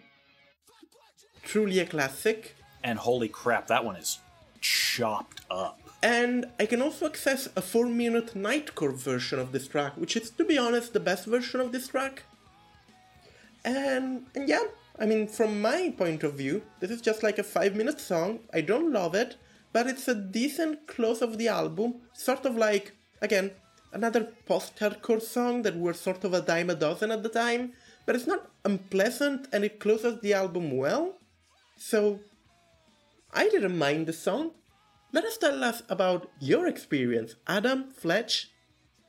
Truly 1.42 1.78
a 1.78 1.86
classic. 1.86 2.54
And 2.84 2.98
holy 2.98 3.28
crap, 3.28 3.66
that 3.68 3.84
one 3.84 3.96
is 3.96 4.18
chopped 4.60 5.40
up. 5.50 5.80
And 6.02 6.46
I 6.60 6.66
can 6.66 6.80
also 6.80 7.06
access 7.06 7.48
a 7.56 7.62
4 7.62 7.86
minute 7.86 8.34
Nightcore 8.34 8.94
version 8.94 9.38
of 9.38 9.52
this 9.52 9.66
track, 9.66 9.96
which 9.96 10.16
is, 10.16 10.30
to 10.30 10.44
be 10.44 10.56
honest, 10.56 10.92
the 10.92 11.00
best 11.00 11.26
version 11.26 11.60
of 11.60 11.72
this 11.72 11.88
track. 11.88 12.22
And, 13.64 14.26
and 14.34 14.48
yeah, 14.48 14.62
I 14.98 15.06
mean, 15.06 15.26
from 15.26 15.60
my 15.60 15.92
point 15.96 16.22
of 16.22 16.34
view, 16.34 16.62
this 16.80 16.90
is 16.90 17.00
just 17.00 17.22
like 17.22 17.38
a 17.38 17.42
5 17.42 17.74
minute 17.74 18.00
song. 18.00 18.40
I 18.52 18.60
don't 18.60 18.92
love 18.92 19.14
it, 19.14 19.36
but 19.72 19.86
it's 19.86 20.06
a 20.06 20.14
decent 20.14 20.86
close 20.86 21.20
of 21.20 21.36
the 21.36 21.48
album. 21.48 21.94
Sort 22.12 22.46
of 22.46 22.56
like, 22.56 22.92
again, 23.20 23.50
another 23.92 24.28
post 24.46 24.76
hardcore 24.76 25.22
song 25.22 25.62
that 25.62 25.76
were 25.76 25.94
sort 25.94 26.24
of 26.24 26.32
a 26.32 26.40
dime 26.40 26.70
a 26.70 26.74
dozen 26.74 27.10
at 27.10 27.22
the 27.22 27.28
time, 27.28 27.72
but 28.06 28.14
it's 28.14 28.26
not 28.26 28.50
unpleasant 28.64 29.48
and 29.52 29.64
it 29.64 29.80
closes 29.80 30.20
the 30.20 30.32
album 30.32 30.76
well. 30.76 31.18
So, 31.76 32.20
I 33.32 33.48
didn't 33.48 33.78
mind 33.78 34.06
the 34.06 34.12
song. 34.12 34.52
Let 35.12 35.24
us 35.24 35.38
tell 35.38 35.64
us 35.64 35.82
about 35.88 36.30
your 36.40 36.66
experience, 36.66 37.34
Adam, 37.46 37.90
Fletch, 37.90 38.50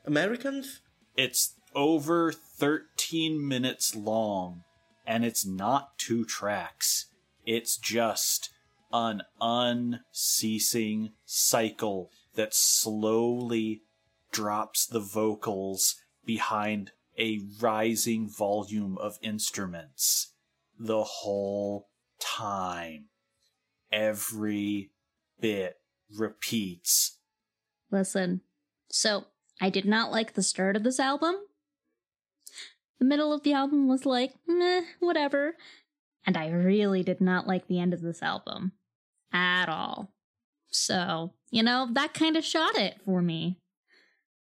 Americans. 0.04 0.80
It's 1.16 1.54
over 1.74 2.32
13 2.32 3.46
minutes 3.46 3.94
long, 3.94 4.62
and 5.06 5.24
it's 5.24 5.46
not 5.46 5.98
two 5.98 6.24
tracks. 6.24 7.06
It's 7.44 7.76
just 7.76 8.50
an 8.92 9.22
unceasing 9.40 11.12
cycle 11.24 12.10
that 12.34 12.54
slowly 12.54 13.82
drops 14.32 14.86
the 14.86 15.00
vocals 15.00 15.96
behind 16.24 16.92
a 17.18 17.40
rising 17.60 18.28
volume 18.28 18.96
of 18.98 19.18
instruments 19.22 20.32
the 20.78 21.04
whole 21.04 21.88
time. 22.18 23.09
Every 23.92 24.90
bit 25.40 25.76
repeats. 26.16 27.18
Listen, 27.90 28.42
so 28.90 29.24
I 29.60 29.70
did 29.70 29.84
not 29.84 30.10
like 30.10 30.34
the 30.34 30.42
start 30.42 30.76
of 30.76 30.84
this 30.84 31.00
album. 31.00 31.36
The 32.98 33.06
middle 33.06 33.32
of 33.32 33.42
the 33.42 33.52
album 33.52 33.88
was 33.88 34.04
like, 34.06 34.34
meh, 34.46 34.82
whatever. 35.00 35.56
And 36.26 36.36
I 36.36 36.50
really 36.50 37.02
did 37.02 37.20
not 37.20 37.46
like 37.46 37.66
the 37.66 37.80
end 37.80 37.94
of 37.94 38.02
this 38.02 38.22
album. 38.22 38.72
At 39.32 39.68
all. 39.68 40.12
So, 40.70 41.32
you 41.50 41.62
know, 41.62 41.88
that 41.92 42.14
kind 42.14 42.36
of 42.36 42.44
shot 42.44 42.76
it 42.76 42.96
for 43.04 43.22
me. 43.22 43.58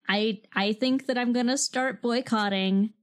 I 0.07 0.41
I 0.53 0.73
think 0.73 1.07
that 1.07 1.17
I'm 1.17 1.33
gonna 1.33 1.57
start 1.57 2.01
boycotting 2.01 2.93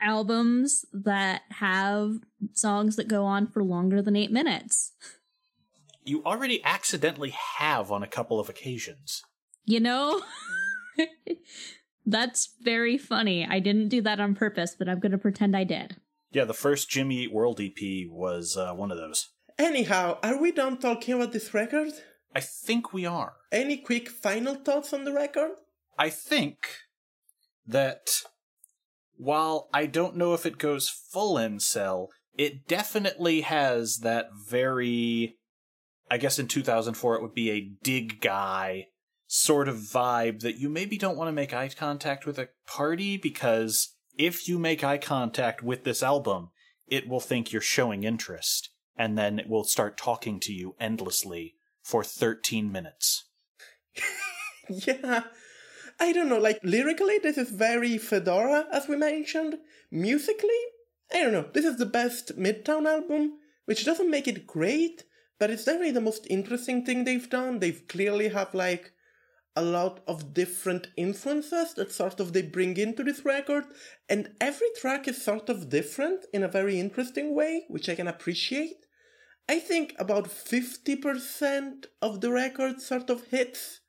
albums 0.00 0.84
that 0.92 1.42
have 1.50 2.16
songs 2.52 2.96
that 2.96 3.08
go 3.08 3.24
on 3.24 3.46
for 3.46 3.62
longer 3.62 4.02
than 4.02 4.16
eight 4.16 4.32
minutes. 4.32 4.92
You 6.04 6.22
already 6.24 6.62
accidentally 6.64 7.34
have 7.58 7.90
on 7.90 8.02
a 8.02 8.08
couple 8.08 8.38
of 8.38 8.48
occasions. 8.48 9.22
You 9.64 9.80
know? 9.80 10.22
That's 12.06 12.54
very 12.62 12.96
funny. 12.96 13.44
I 13.48 13.58
didn't 13.58 13.88
do 13.88 14.00
that 14.02 14.20
on 14.20 14.34
purpose, 14.34 14.76
but 14.78 14.88
I'm 14.88 15.00
going 15.00 15.12
to 15.12 15.18
pretend 15.18 15.56
I 15.56 15.64
did. 15.64 15.96
Yeah, 16.30 16.44
the 16.44 16.54
first 16.54 16.88
Jimmy 16.88 17.22
Eat 17.22 17.32
World 17.32 17.60
EP 17.60 18.08
was 18.08 18.56
uh, 18.56 18.72
one 18.72 18.92
of 18.92 18.98
those. 18.98 19.30
Anyhow, 19.58 20.18
are 20.22 20.40
we 20.40 20.52
done 20.52 20.78
talking 20.78 21.14
about 21.14 21.32
this 21.32 21.54
record? 21.54 21.92
I 22.34 22.40
think 22.40 22.92
we 22.92 23.06
are. 23.06 23.34
Any 23.50 23.78
quick 23.78 24.08
final 24.08 24.54
thoughts 24.54 24.92
on 24.92 25.04
the 25.04 25.12
record? 25.12 25.52
I 25.98 26.10
think 26.10 26.58
that 27.66 28.22
while 29.16 29.68
I 29.72 29.86
don't 29.86 30.16
know 30.16 30.34
if 30.34 30.46
it 30.46 30.58
goes 30.58 30.88
full 30.88 31.36
incel, 31.36 32.08
it 32.36 32.66
definitely 32.66 33.42
has 33.42 33.98
that 33.98 34.28
very. 34.48 35.36
I 36.08 36.18
guess 36.18 36.38
in 36.38 36.46
2004 36.46 37.16
it 37.16 37.22
would 37.22 37.34
be 37.34 37.50
a 37.50 37.68
dig 37.82 38.20
guy 38.20 38.86
sort 39.26 39.68
of 39.68 39.76
vibe 39.76 40.40
that 40.40 40.56
you 40.56 40.68
maybe 40.68 40.96
don't 40.96 41.16
want 41.16 41.26
to 41.26 41.32
make 41.32 41.52
eye 41.52 41.68
contact 41.68 42.26
with 42.26 42.38
a 42.38 42.48
party 42.64 43.16
because 43.16 43.96
if 44.16 44.48
you 44.48 44.56
make 44.56 44.84
eye 44.84 44.98
contact 44.98 45.64
with 45.64 45.82
this 45.82 46.04
album, 46.04 46.50
it 46.86 47.08
will 47.08 47.18
think 47.18 47.52
you're 47.52 47.60
showing 47.60 48.04
interest 48.04 48.70
and 48.96 49.18
then 49.18 49.40
it 49.40 49.48
will 49.48 49.64
start 49.64 49.98
talking 49.98 50.38
to 50.40 50.52
you 50.52 50.76
endlessly 50.78 51.54
for 51.82 52.04
13 52.04 52.70
minutes. 52.70 53.24
Yeah. 54.68 55.22
I 55.98 56.12
don't 56.12 56.28
know, 56.28 56.38
like 56.38 56.60
lyrically, 56.62 57.18
this 57.18 57.38
is 57.38 57.50
very 57.50 57.96
Fedora, 57.98 58.66
as 58.70 58.86
we 58.88 58.96
mentioned. 58.96 59.58
Musically, 59.90 60.62
I 61.12 61.22
don't 61.22 61.32
know, 61.32 61.48
this 61.52 61.64
is 61.64 61.76
the 61.76 61.86
best 61.86 62.38
Midtown 62.38 62.86
album, 62.86 63.38
which 63.64 63.84
doesn't 63.84 64.10
make 64.10 64.28
it 64.28 64.46
great, 64.46 65.04
but 65.38 65.50
it's 65.50 65.64
definitely 65.64 65.92
the 65.92 66.00
most 66.00 66.26
interesting 66.28 66.84
thing 66.84 67.04
they've 67.04 67.30
done. 67.30 67.58
They've 67.58 67.86
clearly 67.88 68.28
have 68.28 68.54
like 68.54 68.92
a 69.56 69.62
lot 69.62 70.00
of 70.06 70.34
different 70.34 70.88
influences 70.98 71.72
that 71.74 71.90
sort 71.90 72.20
of 72.20 72.34
they 72.34 72.42
bring 72.42 72.76
into 72.76 73.02
this 73.02 73.24
record, 73.24 73.64
and 74.08 74.32
every 74.38 74.68
track 74.78 75.08
is 75.08 75.22
sort 75.22 75.48
of 75.48 75.70
different 75.70 76.26
in 76.34 76.42
a 76.42 76.48
very 76.48 76.78
interesting 76.78 77.34
way, 77.34 77.64
which 77.68 77.88
I 77.88 77.94
can 77.94 78.06
appreciate. 78.06 78.84
I 79.48 79.60
think 79.60 79.94
about 79.98 80.26
50% 80.26 81.86
of 82.02 82.20
the 82.20 82.30
record 82.30 82.82
sort 82.82 83.08
of 83.08 83.28
hits, 83.28 83.80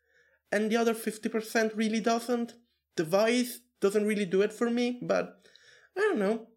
and 0.51 0.71
the 0.71 0.77
other 0.77 0.93
50% 0.93 1.75
really 1.75 1.99
doesn't. 1.99 2.53
The 2.95 3.03
voice 3.03 3.61
doesn't 3.79 4.05
really 4.05 4.25
do 4.25 4.41
it 4.41 4.53
for 4.53 4.69
me, 4.69 4.99
but 5.01 5.41
I 5.97 6.01
don't 6.01 6.19
know. 6.19 6.47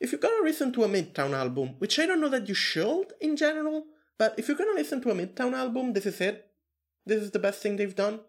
If 0.00 0.12
you're 0.12 0.20
gonna 0.20 0.44
listen 0.44 0.72
to 0.72 0.84
a 0.84 0.88
Midtown 0.88 1.32
album, 1.32 1.76
which 1.78 1.98
I 1.98 2.06
don't 2.06 2.20
know 2.20 2.28
that 2.28 2.48
you 2.48 2.54
should 2.54 3.12
in 3.20 3.36
general, 3.36 3.86
but 4.18 4.34
if 4.38 4.48
you're 4.48 4.56
gonna 4.56 4.72
listen 4.74 5.00
to 5.02 5.10
a 5.10 5.14
Midtown 5.14 5.54
album, 5.54 5.92
this 5.92 6.06
is 6.06 6.20
it. 6.20 6.50
This 7.04 7.22
is 7.22 7.30
the 7.30 7.38
best 7.38 7.62
thing 7.62 7.76
they've 7.76 7.94
done. 7.94 8.20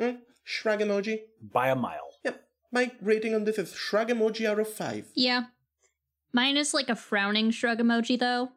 Hmm? 0.00 0.16
Shrug 0.44 0.80
emoji. 0.80 1.18
By 1.42 1.68
a 1.68 1.76
mile. 1.76 2.14
Yep. 2.24 2.42
My 2.72 2.92
rating 3.02 3.34
on 3.34 3.44
this 3.44 3.58
is 3.58 3.74
shrug 3.74 4.08
emoji 4.08 4.46
out 4.46 4.60
of 4.60 4.68
5. 4.68 5.08
Yeah. 5.14 5.44
Mine 6.32 6.56
is 6.56 6.72
like 6.72 6.88
a 6.88 6.96
frowning 6.96 7.50
shrug 7.50 7.78
emoji, 7.78 8.18
though. 8.18 8.52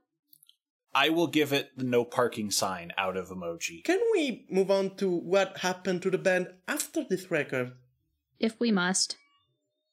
I 0.96 1.10
will 1.10 1.28
give 1.28 1.52
it 1.54 1.72
the 1.76 1.84
no 1.84 2.06
parking 2.06 2.52
sign 2.52 2.92
out 2.98 3.18
of 3.18 3.30
emoji. 3.30 3.84
Can 3.84 4.00
we 4.12 4.46
move 4.50 4.70
on 4.70 4.96
to 4.98 5.10
what 5.10 5.58
happened 5.58 6.04
to 6.04 6.12
the 6.12 6.18
band 6.18 6.50
after 6.68 7.04
this 7.04 7.32
record? 7.32 7.74
If 8.40 8.60
we 8.60 8.72
must. 8.72 9.18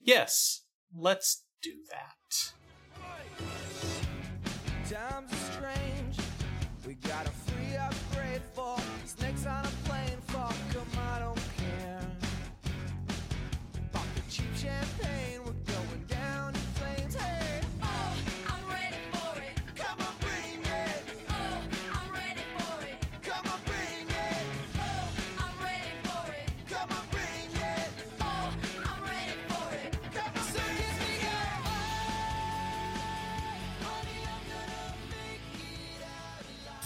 Yes, 0.00 0.62
let's 0.94 1.44
do 1.62 1.72
that. 1.90 2.52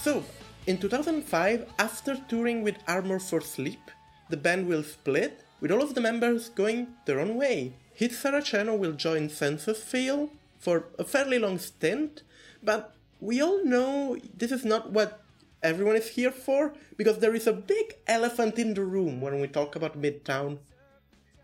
So, 0.05 0.23
in 0.67 0.77
2005, 0.77 1.65
after 1.79 2.17
touring 2.29 2.63
with 2.63 2.77
Armor 2.87 3.19
for 3.19 3.41
Sleep, 3.41 3.91
the 4.29 4.37
band 4.37 4.69
will 4.69 4.83
split, 4.83 5.41
with 5.63 5.73
all 5.73 5.81
of 5.81 5.95
the 5.95 6.03
members 6.03 6.51
going 6.51 6.89
their 7.07 7.21
own 7.21 7.37
way. 7.37 7.73
Heath 7.95 8.13
Saraceno 8.13 8.77
will 8.79 8.93
join 8.93 9.31
Senses 9.31 9.83
Fail 9.83 10.29
for 10.59 10.85
a 10.99 11.05
fairly 11.05 11.39
long 11.39 11.59
stint, 11.59 12.23
but 12.63 12.95
we 13.19 13.41
all 13.41 13.65
know 13.65 14.19
this 14.37 14.53
is 14.53 14.63
not 14.63 14.93
what 14.93 15.23
everyone 15.63 15.97
is 15.97 16.11
here 16.11 16.31
for, 16.31 16.75
because 16.99 17.21
there 17.21 17.35
is 17.35 17.47
a 17.47 17.55
big 17.55 17.95
elephant 18.07 18.59
in 18.59 18.75
the 18.75 18.85
room 18.85 19.23
when 19.23 19.41
we 19.41 19.49
talk 19.49 19.75
about 19.75 19.99
Midtown. 19.99 20.59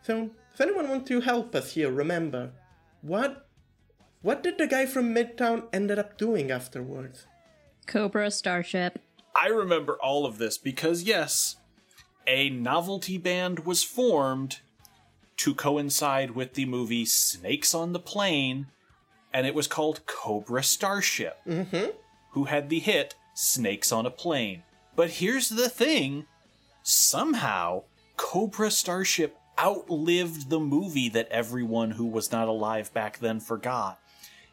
So, 0.03 0.33
if 0.53 0.61
anyone 0.61 0.91
want 0.91 1.07
to 1.07 1.23
help 1.23 1.55
us 1.55 1.73
here, 1.73 1.91
remember, 1.91 2.51
what 3.01 3.47
what 4.21 4.43
did 4.43 4.59
the 4.59 4.67
guy 4.67 4.85
from 4.85 5.15
Midtown 5.15 5.65
ended 5.73 5.99
up 5.99 6.19
doing 6.19 6.51
afterwards? 6.51 7.25
Cobra 7.91 8.31
Starship. 8.31 9.01
I 9.35 9.49
remember 9.49 9.95
all 10.01 10.25
of 10.25 10.39
this 10.39 10.57
because, 10.57 11.03
yes, 11.03 11.57
a 12.25 12.49
novelty 12.49 13.19
band 13.19 13.67
was 13.67 13.83
formed 13.83 14.61
to 15.39 15.55
coincide 15.55 16.31
with 16.31 16.55
the 16.55 16.67
movie 16.67 17.05
Snakes 17.05 17.75
on 17.75 17.93
the 17.93 17.99
Plane, 17.99 18.69
and 19.33 19.45
it 19.45 19.57
was 19.57 19.67
called 19.67 20.07
Cobra 20.07 20.63
Starship, 20.63 21.39
mm-hmm. 21.45 21.91
who 22.31 22.45
had 22.45 22.69
the 22.69 22.79
hit 22.79 23.17
Snakes 23.35 23.91
on 23.91 24.07
a 24.07 24.11
Plane. 24.11 24.63
But 24.95 25.11
here's 25.11 25.49
the 25.49 25.69
thing 25.69 26.27
somehow, 26.85 27.83
Cobra 28.17 28.71
Starship 28.71 29.37
outlived 29.59 30.49
the 30.49 30.61
movie 30.61 31.09
that 31.09 31.29
everyone 31.29 31.93
who 31.93 32.07
was 32.07 32.31
not 32.31 32.47
alive 32.47 32.95
back 32.95 33.19
then 33.19 33.41
forgot, 33.41 33.99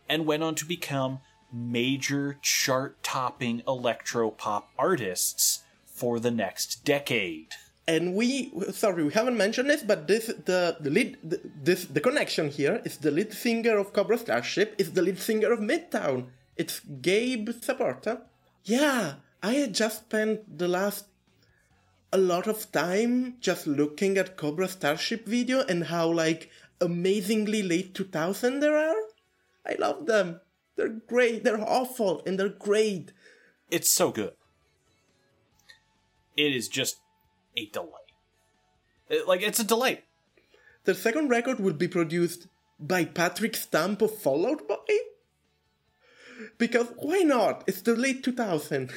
and 0.09 0.25
went 0.25 0.41
on 0.41 0.55
to 0.55 0.65
become 0.65 1.19
major 1.51 2.37
chart 2.41 3.01
topping 3.03 3.63
electro 3.67 4.29
pop 4.31 4.69
artists 4.77 5.63
for 5.85 6.19
the 6.19 6.31
next 6.31 6.83
decade. 6.83 7.53
and 7.87 8.13
we 8.13 8.51
sorry 8.71 9.03
we 9.03 9.13
haven't 9.13 9.37
mentioned 9.37 9.69
this 9.69 9.81
but 9.81 10.07
this 10.07 10.27
the, 10.27 10.75
the 10.79 10.89
lead 10.89 11.17
the, 11.23 11.39
this 11.63 11.85
the 11.85 12.01
connection 12.01 12.49
here 12.49 12.81
is 12.83 12.97
the 12.97 13.11
lead 13.11 13.31
singer 13.31 13.77
of 13.77 13.93
cobra 13.93 14.17
starship 14.17 14.75
is 14.77 14.91
the 14.91 15.01
lead 15.01 15.17
singer 15.17 15.51
of 15.53 15.59
midtown. 15.59 16.27
It's 16.57 16.81
gabe 17.01 17.49
saporta. 17.49 18.21
Yeah 18.63 19.23
i 19.41 19.53
had 19.53 19.73
just 19.73 19.99
spent 19.99 20.57
the 20.57 20.67
last 20.67 21.05
a 22.11 22.17
lot 22.17 22.47
of 22.47 22.71
time 22.71 23.35
just 23.39 23.67
looking 23.67 24.17
at 24.17 24.35
cobra 24.35 24.67
starship 24.67 25.25
video 25.25 25.61
and 25.61 25.85
how 25.85 26.07
like 26.11 26.49
amazingly 26.81 27.61
late 27.63 27.93
2000 27.93 28.59
there 28.59 28.77
are. 28.77 29.01
I 29.65 29.75
love 29.79 30.05
them 30.05 30.41
they're 30.77 30.99
great 31.07 31.43
they're 31.43 31.61
awful 31.61 32.21
and 32.25 32.39
they're 32.39 32.49
great 32.49 33.11
It's 33.69 33.91
so 33.91 34.11
good. 34.11 34.33
It 36.37 36.55
is 36.55 36.67
just 36.69 36.99
a 37.57 37.65
delight. 37.65 38.13
It- 39.09 39.27
like, 39.27 39.41
it's 39.41 39.59
a 39.59 39.63
delight. 39.65 40.05
The 40.85 40.95
second 40.95 41.27
record 41.29 41.59
will 41.59 41.73
be 41.73 41.87
produced 41.89 42.47
by 42.79 43.03
Patrick 43.03 43.55
Stump 43.57 44.01
of 44.01 44.15
Fall 44.17 44.45
Out 44.47 44.67
Boy? 44.67 44.95
Because 46.57 46.87
why 46.97 47.19
not? 47.23 47.63
It's 47.67 47.81
the 47.81 47.95
late 47.95 48.23
2000. 48.23 48.91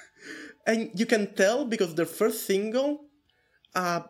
and 0.66 0.90
you 0.94 1.06
can 1.06 1.34
tell 1.34 1.64
because 1.64 1.94
their 1.94 2.06
first 2.06 2.46
single 2.46 3.04
uh, 3.74 4.02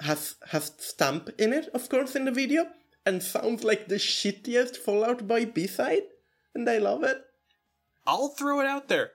has 0.00 0.36
has 0.48 0.72
Stamp 0.78 1.30
in 1.38 1.52
it, 1.52 1.68
of 1.72 1.88
course, 1.88 2.14
in 2.16 2.24
the 2.24 2.30
video, 2.32 2.66
and 3.06 3.22
sounds 3.22 3.64
like 3.64 3.88
the 3.88 3.96
shittiest 3.96 4.76
Fall 4.76 5.04
Out 5.04 5.26
Boy 5.26 5.46
B-side, 5.46 6.02
and 6.58 6.68
I 6.68 6.78
love 6.78 7.02
it. 7.04 7.18
I'll 8.06 8.28
throw 8.28 8.60
it 8.60 8.66
out 8.66 8.88
there. 8.88 9.12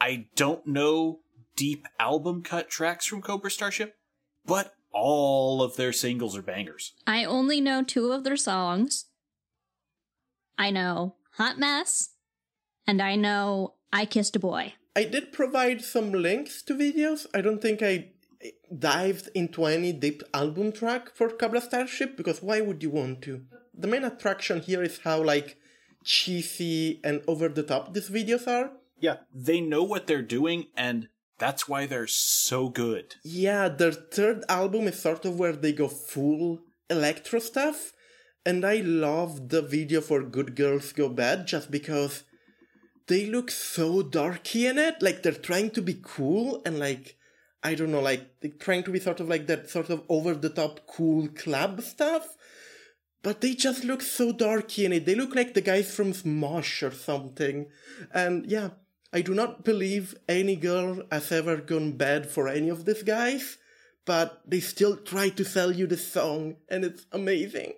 I 0.00 0.26
don't 0.34 0.66
know 0.66 1.20
deep 1.56 1.86
album 1.98 2.42
cut 2.42 2.70
tracks 2.70 3.06
from 3.06 3.22
Cobra 3.22 3.50
Starship, 3.50 3.94
but 4.46 4.72
all 4.92 5.62
of 5.62 5.76
their 5.76 5.92
singles 5.92 6.36
are 6.36 6.42
bangers. 6.42 6.94
I 7.06 7.24
only 7.24 7.60
know 7.60 7.82
two 7.82 8.12
of 8.12 8.24
their 8.24 8.36
songs. 8.36 9.06
I 10.58 10.70
know 10.70 11.16
Hot 11.36 11.58
Mess, 11.58 12.10
and 12.86 13.00
I 13.00 13.16
know 13.16 13.74
I 13.92 14.04
Kissed 14.04 14.36
a 14.36 14.38
Boy. 14.38 14.74
I 14.96 15.04
did 15.04 15.32
provide 15.32 15.82
some 15.82 16.12
links 16.12 16.62
to 16.62 16.74
videos. 16.74 17.26
I 17.34 17.40
don't 17.40 17.62
think 17.62 17.82
I 17.82 18.10
dived 18.76 19.28
into 19.34 19.66
any 19.66 19.92
deep 19.92 20.22
album 20.32 20.72
track 20.72 21.14
for 21.14 21.28
Cobra 21.28 21.60
Starship 21.60 22.16
because 22.16 22.42
why 22.42 22.60
would 22.60 22.82
you 22.82 22.90
want 22.90 23.22
to? 23.22 23.42
The 23.74 23.86
main 23.86 24.04
attraction 24.04 24.60
here 24.60 24.82
is 24.82 25.00
how 25.04 25.22
like 25.22 25.56
cheesy 26.04 27.00
and 27.04 27.22
over 27.26 27.48
the 27.48 27.62
top 27.62 27.92
these 27.92 28.08
videos 28.08 28.46
are. 28.46 28.72
Yeah, 28.98 29.16
they 29.34 29.60
know 29.60 29.82
what 29.82 30.06
they're 30.06 30.22
doing, 30.22 30.66
and 30.76 31.08
that's 31.38 31.68
why 31.68 31.86
they're 31.86 32.06
so 32.06 32.68
good. 32.68 33.16
Yeah, 33.24 33.68
their 33.68 33.92
third 33.92 34.44
album 34.48 34.88
is 34.88 35.00
sort 35.00 35.24
of 35.24 35.38
where 35.38 35.54
they 35.54 35.72
go 35.72 35.88
full 35.88 36.60
electro 36.90 37.38
stuff, 37.38 37.92
and 38.44 38.64
I 38.64 38.76
love 38.76 39.48
the 39.48 39.62
video 39.62 40.00
for 40.00 40.22
Good 40.22 40.54
Girls 40.54 40.92
Go 40.92 41.08
Bad 41.08 41.46
just 41.46 41.70
because 41.70 42.24
they 43.06 43.26
look 43.26 43.50
so 43.50 44.02
darky 44.02 44.66
in 44.66 44.78
it. 44.78 45.02
Like 45.02 45.22
they're 45.22 45.32
trying 45.32 45.70
to 45.70 45.82
be 45.82 46.00
cool 46.02 46.62
and 46.64 46.78
like 46.78 47.16
I 47.62 47.74
don't 47.74 47.90
know, 47.90 48.00
like 48.00 48.40
they're 48.40 48.50
trying 48.52 48.84
to 48.84 48.90
be 48.90 49.00
sort 49.00 49.20
of 49.20 49.28
like 49.28 49.46
that 49.48 49.68
sort 49.68 49.90
of 49.90 50.02
over 50.08 50.34
the 50.34 50.48
top 50.48 50.86
cool 50.86 51.28
club 51.28 51.82
stuff. 51.82 52.36
But 53.22 53.40
they 53.40 53.54
just 53.54 53.84
look 53.84 54.02
so 54.02 54.32
darky 54.32 54.84
in 54.84 54.92
it. 54.92 55.04
They 55.04 55.14
look 55.14 55.34
like 55.34 55.54
the 55.54 55.60
guys 55.60 55.94
from 55.94 56.12
Smosh 56.12 56.82
or 56.82 56.90
something. 56.90 57.66
And 58.12 58.46
yeah, 58.46 58.70
I 59.12 59.20
do 59.20 59.34
not 59.34 59.64
believe 59.64 60.16
any 60.28 60.56
girl 60.56 61.02
has 61.12 61.30
ever 61.30 61.56
gone 61.58 61.92
bad 61.92 62.30
for 62.30 62.48
any 62.48 62.68
of 62.68 62.84
these 62.84 63.02
guys. 63.02 63.58
but 64.10 64.42
they 64.44 64.58
still 64.58 64.96
try 64.96 65.28
to 65.28 65.44
sell 65.44 65.72
you 65.72 65.86
the 65.86 65.96
song, 65.96 66.56
and 66.68 66.84
it's 66.84 67.06
amazing. 67.12 67.74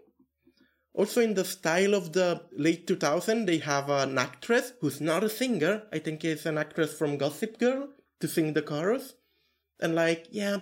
Also, 0.95 1.21
in 1.21 1.35
the 1.35 1.45
style 1.45 1.95
of 1.95 2.13
the 2.13 2.41
late 2.57 2.87
2000, 2.87 3.47
they 3.47 3.59
have 3.59 3.89
an 3.89 4.19
actress 4.19 4.73
who's 4.81 5.01
not 5.01 5.25
a 5.25 5.29
singer. 5.29 5.83
I 5.93 5.99
think 5.99 6.25
it's 6.25 6.47
an 6.47 6.59
actress 6.59 6.97
from 6.97 7.19
Gossip 7.19 7.59
Girl 7.59 7.89
to 8.21 8.29
sing 8.29 8.53
the 8.53 8.63
chorus. 8.63 9.15
And 9.81 9.95
like, 9.95 10.27
yeah, 10.31 10.59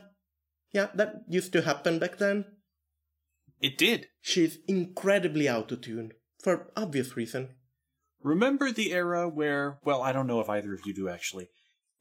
yeah, 0.72 0.88
that 0.94 1.22
used 1.28 1.52
to 1.52 1.62
happen 1.62 1.98
back 1.98 2.18
then. 2.18 2.44
It 3.60 3.76
did. 3.76 4.08
She's 4.20 4.58
incredibly 4.66 5.48
auto-tuned 5.48 6.14
for 6.42 6.70
obvious 6.76 7.16
reason. 7.16 7.50
Remember 8.22 8.70
the 8.70 8.92
era 8.92 9.28
where, 9.28 9.78
well, 9.84 10.02
I 10.02 10.12
don't 10.12 10.26
know 10.26 10.40
if 10.40 10.48
either 10.48 10.74
of 10.74 10.86
you 10.86 10.94
do 10.94 11.08
actually, 11.08 11.50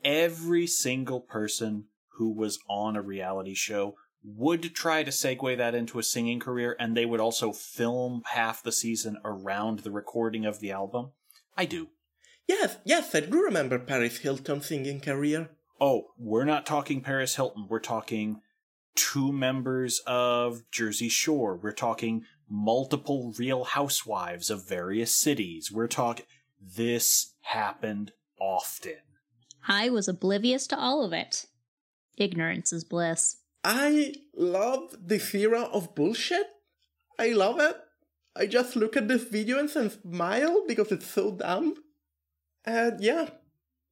every 0.03 0.67
single 0.67 1.21
person 1.21 1.85
who 2.17 2.31
was 2.33 2.59
on 2.69 2.95
a 2.95 3.01
reality 3.01 3.53
show 3.53 3.95
would 4.23 4.75
try 4.75 5.03
to 5.03 5.11
segue 5.11 5.57
that 5.57 5.75
into 5.75 5.97
a 5.97 6.03
singing 6.03 6.39
career, 6.39 6.75
and 6.77 6.95
they 6.95 7.05
would 7.05 7.21
also 7.21 7.53
film 7.53 8.21
half 8.25 8.61
the 8.61 8.71
season 8.71 9.17
around 9.23 9.79
the 9.79 9.91
recording 9.91 10.45
of 10.45 10.59
the 10.59 10.71
album? 10.71 11.11
I 11.57 11.65
do. 11.65 11.87
Yes, 12.47 12.77
yes, 12.83 13.15
I 13.15 13.21
do 13.21 13.41
remember 13.41 13.79
Paris 13.79 14.17
Hilton's 14.17 14.65
singing 14.65 14.99
career. 14.99 15.51
Oh, 15.79 16.07
we're 16.17 16.45
not 16.45 16.65
talking 16.65 16.99
Paris 16.99 17.35
Hilton. 17.35 17.67
We're 17.69 17.79
talking 17.79 18.41
two 18.99 19.31
members 19.31 20.01
of 20.05 20.69
Jersey 20.71 21.07
Shore. 21.07 21.55
We're 21.55 21.71
talking 21.71 22.25
multiple 22.49 23.33
real 23.37 23.63
housewives 23.63 24.49
of 24.49 24.67
various 24.67 25.15
cities. 25.15 25.71
We're 25.71 25.87
talking. 25.87 26.25
This 26.61 27.33
happened 27.41 28.11
often. 28.41 28.97
I 29.65 29.89
was 29.89 30.09
oblivious 30.09 30.67
to 30.67 30.77
all 30.77 31.05
of 31.05 31.13
it. 31.13 31.45
Ignorance 32.17 32.73
is 32.73 32.83
bliss. 32.83 33.37
I 33.63 34.15
love 34.35 34.93
this 34.99 35.33
era 35.33 35.61
of 35.61 35.95
bullshit. 35.95 36.47
I 37.17 37.29
love 37.29 37.61
it. 37.61 37.77
I 38.35 38.47
just 38.47 38.75
look 38.75 38.97
at 38.97 39.07
this 39.07 39.23
video 39.23 39.59
and 39.59 39.69
smile 39.69 40.65
because 40.67 40.91
it's 40.91 41.07
so 41.07 41.31
dumb. 41.31 41.75
And 42.65 42.99
yeah. 42.99 43.29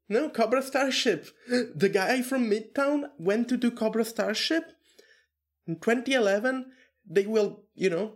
No, 0.09 0.29
Cobra 0.29 0.61
Starship. 0.61 1.29
The 1.47 1.89
guy 1.89 2.21
from 2.21 2.49
Midtown 2.49 3.09
went 3.17 3.47
to 3.49 3.57
do 3.57 3.71
Cobra 3.71 4.03
Starship. 4.03 4.73
In 5.67 5.75
2011, 5.79 6.71
they 7.09 7.25
will, 7.25 7.63
you 7.75 7.89
know, 7.89 8.13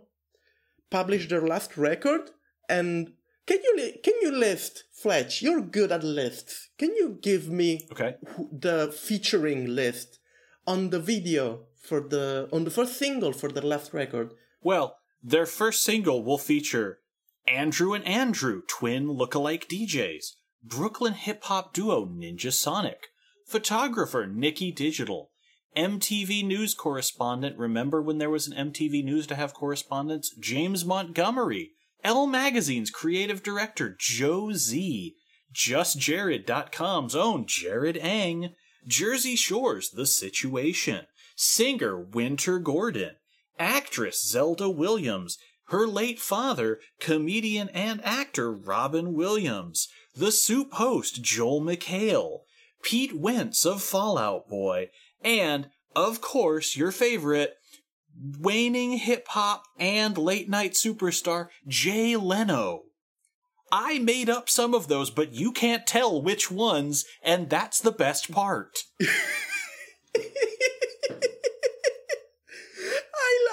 publish 0.90 1.28
their 1.28 1.46
last 1.46 1.76
record. 1.76 2.30
And 2.68 3.12
can 3.46 3.58
you 3.62 3.74
li- 3.76 3.98
can 4.02 4.14
you 4.22 4.30
list, 4.30 4.84
Fletch? 4.92 5.42
You're 5.42 5.60
good 5.60 5.92
at 5.92 6.04
lists. 6.04 6.70
Can 6.78 6.94
you 6.94 7.18
give 7.20 7.48
me 7.48 7.86
Okay. 7.92 8.14
the 8.50 8.92
featuring 8.92 9.66
list 9.74 10.18
on 10.66 10.90
the 10.90 11.00
video 11.00 11.66
for 11.76 12.00
the 12.00 12.48
on 12.52 12.64
the 12.64 12.70
first 12.70 12.96
single 12.96 13.32
for 13.32 13.50
their 13.50 13.62
last 13.64 13.92
record? 13.92 14.32
Well, 14.62 14.96
their 15.22 15.46
first 15.46 15.82
single 15.82 16.22
will 16.24 16.38
feature 16.38 17.00
Andrew 17.48 17.92
and 17.94 18.06
Andrew, 18.06 18.62
twin 18.68 19.08
lookalike 19.08 19.66
DJs, 19.66 20.36
Brooklyn 20.62 21.14
hip 21.14 21.42
hop 21.44 21.74
duo 21.74 22.06
Ninjasonik, 22.06 23.10
photographer 23.44 24.26
Nikki 24.28 24.70
Digital, 24.70 25.31
MTV 25.76 26.44
News 26.44 26.74
correspondent. 26.74 27.58
Remember 27.58 28.02
when 28.02 28.18
there 28.18 28.30
was 28.30 28.46
an 28.46 28.72
MTV 28.72 29.04
News 29.04 29.26
to 29.28 29.36
have 29.36 29.54
correspondents? 29.54 30.34
James 30.38 30.84
Montgomery, 30.84 31.72
L 32.04 32.26
Magazine's 32.26 32.90
creative 32.90 33.42
director 33.42 33.96
Joe 33.98 34.52
Z, 34.52 35.14
JustJared.com's 35.54 37.14
own 37.14 37.46
Jared 37.46 37.96
Eng, 37.96 38.54
Jersey 38.86 39.36
Shore's 39.36 39.90
The 39.90 40.06
Situation, 40.06 41.06
singer 41.36 42.00
Wynter 42.00 42.58
Gordon, 42.58 43.12
actress 43.58 44.26
Zelda 44.26 44.68
Williams, 44.68 45.38
her 45.66 45.86
late 45.86 46.20
father, 46.20 46.80
comedian 47.00 47.68
and 47.70 48.04
actor 48.04 48.52
Robin 48.52 49.14
Williams, 49.14 49.88
the 50.14 50.32
soup 50.32 50.74
host 50.74 51.22
Joel 51.22 51.62
McHale, 51.62 52.40
Pete 52.82 53.16
Wentz 53.16 53.64
of 53.64 53.82
Fall 53.82 54.18
Out 54.18 54.48
Boy, 54.48 54.90
and, 55.24 55.68
of 55.94 56.20
course, 56.20 56.76
your 56.76 56.92
favorite, 56.92 57.54
waning 58.38 58.98
hip 58.98 59.26
hop 59.28 59.64
and 59.78 60.18
late 60.18 60.48
night 60.48 60.72
superstar 60.72 61.48
Jay 61.66 62.16
Leno. 62.16 62.82
I 63.70 63.98
made 63.98 64.28
up 64.28 64.50
some 64.50 64.74
of 64.74 64.88
those, 64.88 65.10
but 65.10 65.32
you 65.32 65.50
can't 65.50 65.86
tell 65.86 66.20
which 66.20 66.50
ones, 66.50 67.06
and 67.22 67.48
that's 67.48 67.80
the 67.80 67.92
best 67.92 68.30
part. 68.30 68.80
I 70.14 70.28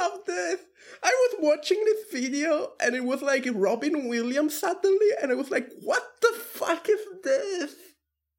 love 0.01 0.19
this. 0.25 0.59
I 1.01 1.09
was 1.09 1.35
watching 1.39 1.81
this 1.85 2.11
video 2.11 2.73
and 2.81 2.93
it 2.93 3.05
was 3.05 3.21
like 3.21 3.47
Robin 3.53 4.09
Williams 4.09 4.59
suddenly, 4.59 5.07
and 5.21 5.31
I 5.31 5.35
was 5.35 5.49
like, 5.49 5.69
what 5.81 6.03
the 6.21 6.37
fuck 6.37 6.89
is 6.89 6.99
this? 7.23 7.73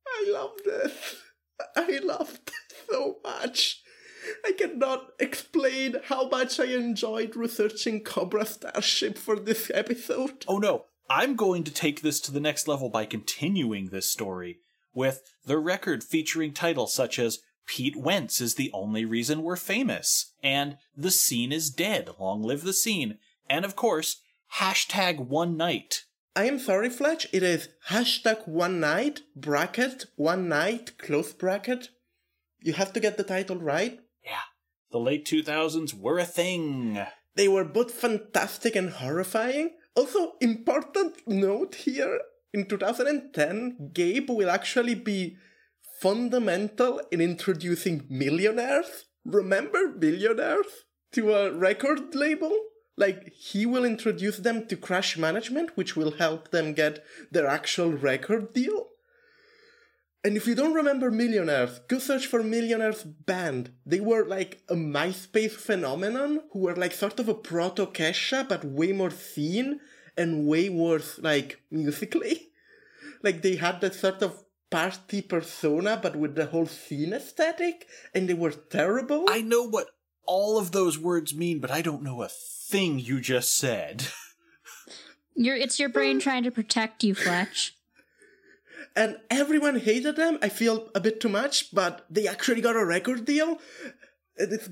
I 0.07 0.31
love 0.31 0.51
this. 0.62 1.16
I 1.77 2.01
love 2.02 2.39
this 2.44 2.69
so 2.90 3.18
much. 3.22 3.82
I 4.44 4.52
cannot 4.52 5.12
explain 5.18 5.96
how 6.04 6.28
much 6.28 6.60
I 6.60 6.66
enjoyed 6.66 7.36
researching 7.36 8.04
Cobra 8.04 8.44
Starship 8.44 9.16
for 9.16 9.36
this 9.36 9.70
episode. 9.72 10.44
Oh 10.46 10.58
no, 10.58 10.86
I'm 11.08 11.36
going 11.36 11.64
to 11.64 11.72
take 11.72 12.02
this 12.02 12.20
to 12.20 12.32
the 12.32 12.40
next 12.40 12.68
level 12.68 12.90
by 12.90 13.06
continuing 13.06 13.88
this 13.88 14.10
story 14.10 14.60
with 14.94 15.22
the 15.44 15.58
record 15.58 16.04
featuring 16.04 16.52
titles 16.52 16.94
such 16.94 17.18
as 17.18 17.40
Pete 17.66 17.96
Wentz 17.96 18.40
is 18.40 18.56
the 18.56 18.70
only 18.72 19.04
reason 19.04 19.42
we're 19.42 19.56
famous, 19.56 20.32
and 20.42 20.76
The 20.96 21.10
Scene 21.10 21.52
is 21.52 21.70
Dead, 21.70 22.10
Long 22.18 22.42
Live 22.42 22.64
the 22.64 22.72
Scene, 22.72 23.18
and 23.48 23.64
of 23.64 23.76
course, 23.76 24.20
hashtag 24.56 25.20
One 25.20 25.56
Night. 25.56 26.04
I 26.34 26.44
am 26.44 26.58
sorry, 26.58 26.90
Fletch. 26.90 27.26
It 27.32 27.42
is 27.42 27.68
hashtag 27.88 28.46
one 28.46 28.80
night, 28.80 29.22
bracket, 29.34 30.06
one 30.16 30.48
night, 30.48 30.96
close 30.96 31.32
bracket. 31.32 31.90
You 32.62 32.74
have 32.74 32.92
to 32.92 33.00
get 33.00 33.16
the 33.16 33.24
title 33.24 33.56
right. 33.56 33.98
Yeah, 34.24 34.46
the 34.90 34.98
late 34.98 35.26
2000s 35.26 35.94
were 35.94 36.18
a 36.18 36.24
thing. 36.24 37.00
They 37.36 37.48
were 37.48 37.64
both 37.64 37.92
fantastic 37.92 38.76
and 38.76 38.90
horrifying. 38.90 39.76
Also, 39.94 40.32
important 40.40 41.26
note 41.26 41.74
here 41.76 42.20
in 42.52 42.66
2010, 42.66 43.90
Gabe 43.92 44.30
will 44.30 44.50
actually 44.50 44.94
be 44.94 45.36
fundamental 46.00 47.00
in 47.10 47.20
introducing 47.20 48.06
millionaires. 48.08 49.06
Remember 49.24 49.88
billionaires 49.88 50.66
to 51.12 51.32
a 51.32 51.52
record 51.52 52.14
label? 52.14 52.52
Like, 52.96 53.32
he 53.32 53.64
will 53.66 53.84
introduce 53.84 54.38
them 54.38 54.66
to 54.66 54.76
Crush 54.76 55.16
Management, 55.16 55.76
which 55.76 55.96
will 55.96 56.12
help 56.12 56.50
them 56.50 56.74
get 56.74 57.04
their 57.30 57.46
actual 57.46 57.92
record 57.92 58.52
deal. 58.52 58.88
And 60.22 60.36
if 60.36 60.47
you 60.47 60.55
don't 60.55 60.74
remember 60.74 61.10
Millionaires, 61.10 61.80
go 61.88 61.98
search 61.98 62.26
for 62.26 62.42
Millionaires 62.42 63.05
Band. 63.05 63.72
They 63.86 64.01
were 64.01 64.26
like 64.26 64.62
a 64.68 64.74
MySpace 64.74 65.52
phenomenon 65.52 66.42
who 66.52 66.60
were 66.60 66.76
like 66.76 66.92
sort 66.92 67.18
of 67.18 67.28
a 67.28 67.34
proto 67.34 67.86
Kesha, 67.86 68.47
but 68.47 68.64
way 68.64 68.92
more 68.92 69.10
seen 69.10 69.80
and 70.18 70.47
way 70.47 70.68
worse 70.68 71.18
like 71.18 71.62
musically. 71.70 72.51
Like 73.22 73.40
they 73.40 73.56
had 73.56 73.80
that 73.80 73.94
sort 73.94 74.22
of 74.22 74.44
party 74.70 75.22
persona, 75.22 75.98
but 76.01 76.16
with 76.16 76.34
the 76.34 76.47
whole 76.47 76.66
scene 76.66 77.12
aesthetic, 77.12 77.86
and 78.14 78.28
they 78.28 78.34
were 78.34 78.52
terrible. 78.52 79.24
I 79.28 79.40
know 79.40 79.66
what 79.66 79.88
all 80.26 80.59
of 80.59 80.72
those 80.72 80.98
words 80.98 81.34
mean, 81.34 81.60
but 81.60 81.70
I 81.70 81.82
don't 81.82 82.02
know 82.02 82.22
a 82.22 82.28
thing 82.28 82.98
you 82.98 83.20
just 83.20 83.56
said. 83.56 84.09
Your 85.36 85.56
it's 85.56 85.78
your 85.78 85.88
brain 85.88 86.18
mm. 86.18 86.22
trying 86.22 86.42
to 86.42 86.51
protect 86.51 87.02
you, 87.02 87.14
Fletch. 87.14 87.74
And 88.96 89.18
everyone 89.30 89.80
hated 89.80 90.16
them. 90.16 90.38
I 90.42 90.48
feel 90.48 90.90
a 90.94 91.00
bit 91.00 91.20
too 91.20 91.28
much, 91.28 91.74
but 91.74 92.06
they 92.10 92.26
actually 92.26 92.60
got 92.60 92.76
a 92.76 92.84
record 92.84 93.24
deal. 93.24 93.58
It's, 94.36 94.68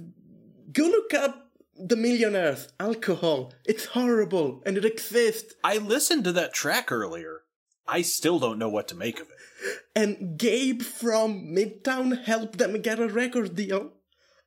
go 0.73 0.85
look 0.85 1.15
up 1.15 1.51
the 1.77 1.97
millionaires 1.97 2.69
alcohol. 2.81 3.53
It's 3.65 3.87
horrible, 3.87 4.63
and 4.67 4.77
it 4.77 4.85
exists. 4.85 5.55
I 5.63 5.79
listened 5.79 6.25
to 6.25 6.33
that 6.33 6.55
track 6.55 6.91
earlier. 6.91 7.43
I 7.87 8.03
still 8.03 8.39
don't 8.39 8.59
know 8.59 8.69
what 8.69 8.89
to 8.89 8.95
make 8.95 9.21
of 9.21 9.29
it. 9.29 9.79
And 9.95 10.39
Gabe 10.39 10.83
from 10.83 11.55
Midtown 11.55 12.25
helped 12.25 12.59
them 12.59 12.81
get 12.83 13.01
a 13.01 13.09
record 13.09 13.57
deal. 13.57 13.93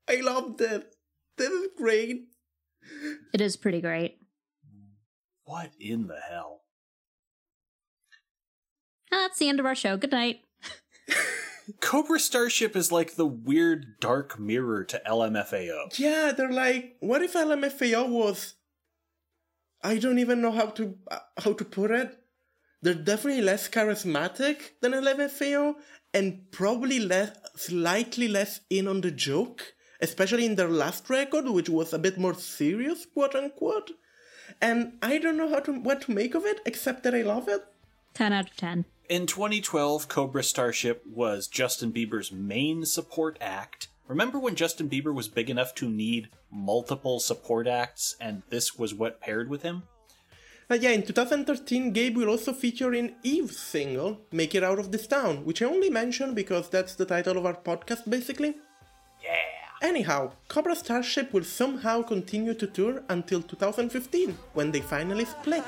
I 0.07 0.18
love 0.18 0.57
this. 0.57 0.84
This 1.38 1.49
is 1.49 1.69
great. 1.76 2.27
It 3.34 3.41
is 3.41 3.57
pretty 3.57 3.81
great. 3.81 4.19
What 5.43 5.72
in 5.80 6.07
the 6.07 6.19
hell? 6.30 6.61
Ah, 9.12 9.24
that's 9.28 9.40
the 9.40 9.50
end 9.50 9.60
of 9.60 9.66
our 9.66 9.76
show. 9.76 9.98
Good 9.98 10.12
night. 10.12 10.42
Cobra 11.80 12.20
Starship 12.20 12.76
is 12.76 12.92
like 12.92 13.16
the 13.16 13.26
weird 13.26 14.00
dark 14.00 14.40
mirror 14.40 14.84
to 14.86 15.02
LMFAO. 15.08 15.98
Yeah, 16.00 16.32
they're 16.36 16.52
like, 16.52 16.98
what 17.00 17.22
if 17.22 17.34
LMFAO 17.34 18.10
was? 18.10 18.56
I 19.84 19.98
don't 19.98 20.20
even 20.20 20.42
know 20.42 20.52
how 20.52 20.68
to 20.68 20.96
uh, 21.10 21.20
how 21.44 21.54
to 21.54 21.66
put 21.66 21.92
it. 21.92 22.18
They're 22.82 22.94
definitely 22.96 23.42
less 23.44 23.70
charismatic 23.70 24.72
than 24.82 24.94
LMFAO, 24.94 25.76
and 26.14 26.50
probably 26.52 27.00
less, 27.00 27.32
slightly 27.56 28.28
less 28.28 28.62
in 28.70 28.88
on 28.88 29.02
the 29.02 29.12
joke. 29.12 29.74
especially 30.04 30.46
in 30.48 30.56
their 30.56 30.68
last 30.68 31.10
record, 31.12 31.46
which 31.48 31.70
was 31.70 31.94
a 31.94 32.00
bit 32.00 32.18
more 32.18 32.34
serious, 32.34 33.06
quote 33.06 33.36
unquote. 33.36 33.92
And 34.60 34.94
I 35.02 35.20
don't 35.20 35.38
know 35.38 35.48
how 35.50 35.60
to 35.60 35.74
what 35.74 36.02
to 36.04 36.12
make 36.12 36.34
of 36.34 36.44
it, 36.44 36.60
except 36.66 37.04
that 37.04 37.14
I 37.14 37.22
love 37.22 37.48
it. 37.48 37.62
10 38.16 38.34
out 38.34 38.50
of 38.50 38.56
10. 38.58 38.86
In 39.12 39.26
2012, 39.26 40.08
Cobra 40.08 40.42
Starship 40.42 41.04
was 41.06 41.50
Justin 41.50 41.92
Bieber's 41.92 42.32
main 42.32 42.86
support 42.86 43.38
act. 43.42 43.90
Remember 44.08 44.40
when 44.40 44.56
Justin 44.56 44.90
Bieber 44.90 45.14
was 45.14 45.28
big 45.28 45.50
enough 45.50 45.76
to 45.76 45.90
need 45.90 46.30
multiple 46.50 47.20
support 47.20 47.68
acts, 47.68 48.16
and 48.22 48.42
this 48.50 48.80
was 48.80 48.94
what 48.94 49.20
paired 49.20 49.50
with 49.50 49.64
him? 49.64 49.84
Uh, 50.70 50.76
yeah, 50.76 50.92
in 50.92 51.04
2013, 51.04 51.92
Gabe 51.92 52.16
will 52.16 52.30
also 52.30 52.54
feature 52.54 52.94
in 52.94 53.14
Eve's 53.22 53.60
single, 53.60 54.22
Make 54.32 54.56
It 54.56 54.64
Out 54.64 54.80
of 54.80 54.94
This 54.94 55.08
Town, 55.08 55.44
which 55.44 55.62
I 55.62 55.66
only 55.66 55.90
mention 55.90 56.34
because 56.34 56.70
that's 56.70 56.96
the 56.96 57.04
title 57.04 57.38
of 57.38 57.46
our 57.46 57.56
podcast, 57.56 58.10
basically. 58.10 58.56
Yeah. 59.22 59.36
Anyhow, 59.82 60.32
Cobra 60.48 60.74
Starship 60.74 61.34
will 61.34 61.44
somehow 61.44 62.02
continue 62.02 62.54
to 62.54 62.66
tour 62.66 63.04
until 63.10 63.42
2015, 63.42 64.38
when 64.54 64.72
they 64.72 64.80
finally 64.80 65.26
split. 65.26 65.66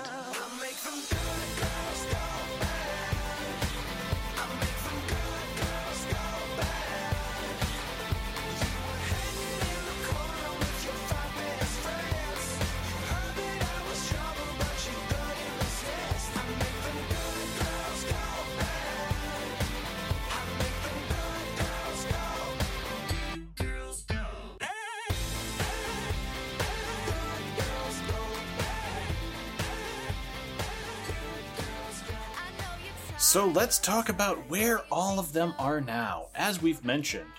Let's 33.53 33.77
talk 33.77 34.09
about 34.09 34.49
where 34.49 34.79
all 34.91 35.19
of 35.19 35.31
them 35.31 35.53
are 35.59 35.79
now. 35.79 36.25
As 36.33 36.59
we've 36.59 36.83
mentioned, 36.83 37.29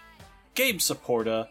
Gabe 0.55 0.79
Saporta 0.79 1.49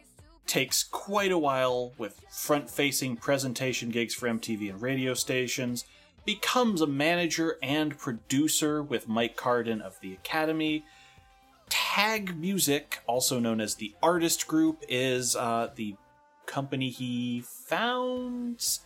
takes 0.47 0.83
quite 0.83 1.33
a 1.33 1.37
while 1.37 1.91
with 1.97 2.21
front 2.29 2.69
facing 2.69 3.17
presentation 3.17 3.89
gigs 3.89 4.15
for 4.15 4.29
MTV 4.29 4.69
and 4.69 4.81
radio 4.81 5.13
stations, 5.15 5.83
becomes 6.23 6.79
a 6.79 6.87
manager 6.87 7.57
and 7.61 7.97
producer 7.97 8.81
with 8.81 9.09
Mike 9.09 9.35
Carden 9.35 9.81
of 9.81 9.99
the 9.99 10.13
Academy. 10.13 10.85
Tag 11.67 12.37
Music, 12.37 13.01
also 13.05 13.39
known 13.39 13.59
as 13.59 13.75
the 13.75 13.93
Artist 14.01 14.47
Group, 14.47 14.81
is 14.87 15.35
uh, 15.35 15.71
the 15.75 15.95
company 16.45 16.89
he 16.89 17.43
founds. 17.45 18.79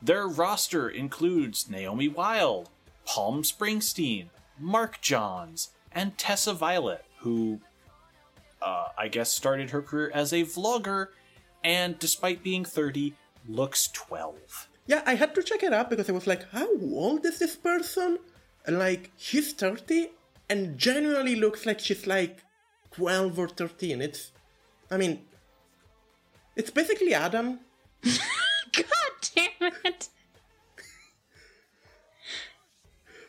Their 0.00 0.28
roster 0.28 0.88
includes 0.88 1.68
Naomi 1.68 2.06
Wild, 2.06 2.68
Palm 3.04 3.42
Springsteen, 3.42 4.26
Mark 4.58 5.00
Johns, 5.00 5.70
and 5.92 6.16
Tessa 6.18 6.52
Violet, 6.52 7.04
who 7.18 7.60
uh, 8.60 8.88
I 8.96 9.08
guess 9.08 9.30
started 9.30 9.70
her 9.70 9.82
career 9.82 10.10
as 10.12 10.32
a 10.32 10.42
vlogger 10.42 11.08
and, 11.62 11.98
despite 11.98 12.42
being 12.42 12.64
30, 12.64 13.14
looks 13.48 13.88
12. 13.88 14.68
Yeah, 14.86 15.02
I 15.06 15.14
had 15.14 15.34
to 15.34 15.42
check 15.42 15.62
it 15.62 15.72
out 15.72 15.88
because 15.88 16.08
I 16.08 16.12
was 16.12 16.26
like, 16.26 16.50
how 16.50 16.68
old 16.80 17.24
is 17.24 17.38
this 17.38 17.56
person? 17.56 18.18
And 18.66 18.78
like, 18.78 19.12
she's 19.16 19.52
30 19.52 20.10
and 20.48 20.76
genuinely 20.78 21.36
looks 21.36 21.64
like 21.64 21.80
she's 21.80 22.06
like 22.06 22.44
12 22.92 23.38
or 23.38 23.48
13. 23.48 24.02
It's, 24.02 24.32
I 24.90 24.96
mean, 24.98 25.22
it's 26.56 26.70
basically 26.70 27.14
Adam. 27.14 27.60
God 28.04 28.84
damn 29.34 29.72
it. 29.84 30.08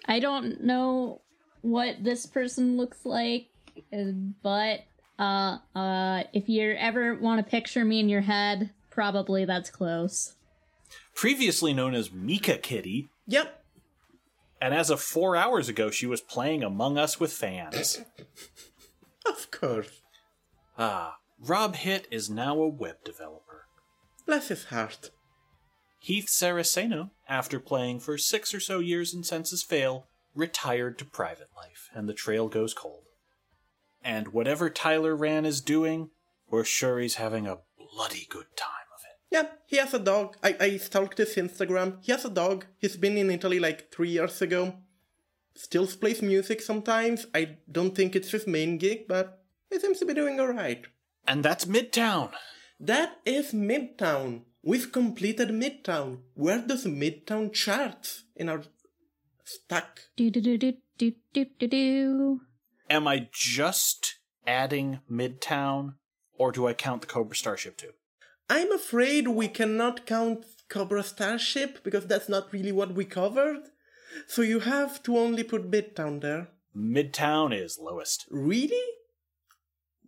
I 0.08 0.20
don't 0.20 0.64
know 0.64 1.22
what 1.62 2.04
this 2.04 2.26
person 2.26 2.78
looks 2.78 3.06
like, 3.06 3.48
uh, 3.92 4.12
but 4.44 4.82
uh 5.18 5.58
uh 5.76 6.24
if 6.34 6.50
you 6.50 6.74
ever 6.78 7.16
want 7.16 7.44
to 7.44 7.50
picture 7.50 7.84
me 7.86 8.00
in 8.00 8.10
your 8.10 8.22
head, 8.22 8.72
probably 8.92 9.46
that's 9.46 9.70
close. 9.70 10.36
Previously 11.16 11.74
known 11.74 11.94
as 11.96 12.10
Meekakitty, 12.10 13.08
Yep. 13.28 13.64
and 14.62 14.74
as 14.74 14.90
of 14.90 15.02
four 15.02 15.36
hours 15.36 15.70
ago, 15.70 15.90
she 15.90 16.06
was 16.06 16.22
playing 16.22 16.64
Among 16.64 16.98
Us 16.98 17.20
with 17.20 17.32
fans. 17.34 18.02
Of 19.28 19.50
course. 19.50 20.02
ah, 20.78 21.18
Rob 21.40 21.76
Hitt 21.78 22.08
is 22.12 22.30
now 22.30 22.60
a 22.60 22.68
web 22.68 22.98
developer. 23.04 23.66
Bless 24.28 24.50
his 24.50 24.66
heart. 24.66 25.10
Heath 26.06 26.28
Saraceno, 26.28 27.10
after 27.28 27.60
playing 27.60 28.00
for 28.00 28.16
six 28.16 28.54
or 28.54 28.60
so 28.60 28.78
years 28.78 29.12
in 29.12 29.24
Senses 29.24 29.64
Fail, 29.64 30.06
retired 30.36 31.00
to 31.00 31.04
private 31.06 31.50
life, 31.58 31.90
and 31.96 32.08
the 32.08 32.14
trail 32.14 32.48
goes 32.48 32.76
cold. 32.76 33.06
And 34.04 34.28
whatever 34.28 34.70
Tyler 34.70 35.16
Rann 35.16 35.48
is 35.48 35.62
doing, 35.62 36.12
we're 36.48 36.64
sure 36.64 37.00
he's 37.00 37.16
having 37.16 37.48
a 37.48 37.58
bloody 37.76 38.28
good 38.30 38.46
time 38.56 38.86
of 38.94 39.02
it. 39.04 39.18
Yeah, 39.32 39.50
he 39.66 39.78
has 39.78 39.96
a 39.96 40.00
dog. 40.00 40.38
I, 40.44 40.56
I 40.60 40.78
stalked 40.78 41.18
his 41.18 41.34
Instagram. 41.34 41.98
He 42.04 42.12
has 42.12 42.24
a 42.24 42.30
dog. 42.30 42.68
He's 42.78 42.98
been 42.98 43.18
in 43.18 43.32
Italy 43.32 43.60
like 43.60 43.92
three 43.92 44.12
years 44.12 44.40
ago. 44.44 44.76
Still 45.56 45.88
plays 45.88 46.22
music 46.22 46.62
sometimes. 46.62 47.26
I 47.34 47.58
don't 47.72 47.96
think 47.96 48.16
it's 48.16 48.30
his 48.30 48.46
main 48.46 48.78
gig, 48.78 49.08
but 49.08 49.42
he 49.72 49.80
seems 49.80 49.98
to 49.98 50.06
be 50.06 50.14
doing 50.14 50.40
alright. 50.40 50.86
And 51.28 51.44
that's 51.44 51.66
Midtown. 51.66 52.30
That 52.80 53.22
is 53.26 53.54
Midtown. 53.54 54.42
We've 54.66 54.92
completed 54.92 55.50
Midtown. 55.50 56.22
Where 56.34 56.60
does 56.60 56.86
Midtown 56.86 57.54
chart 57.54 58.24
in 58.36 58.50
our 58.50 58.64
stack? 59.44 60.00
Do 60.18 60.32
do 60.32 60.42
do 60.42 60.58
do 60.58 60.74
do 60.98 61.12
do 61.34 61.46
do 61.60 61.68
do. 61.68 62.42
Am 62.90 63.08
I 63.08 63.30
just 63.32 64.16
adding 64.48 65.02
Midtown, 65.10 65.94
or 66.40 66.52
do 66.52 66.66
I 66.68 66.74
count 66.74 67.02
the 67.02 67.08
Cobra 67.08 67.36
Starship 67.36 67.78
too? 67.78 67.92
I'm 68.50 68.72
afraid 68.72 69.28
we 69.28 69.48
cannot 69.50 70.08
count 70.08 70.46
Cobra 70.68 71.04
Starship 71.04 71.84
because 71.84 72.08
that's 72.08 72.28
not 72.28 72.52
really 72.52 72.72
what 72.72 72.96
we 72.96 73.06
covered. 73.06 73.64
So 74.28 74.42
you 74.42 74.62
have 74.62 75.04
to 75.04 75.16
only 75.18 75.44
put 75.44 75.70
Midtown 75.70 76.22
there. 76.22 76.48
Midtown 76.76 77.54
is 77.54 77.78
lowest. 77.80 78.26
Really? 78.32 78.84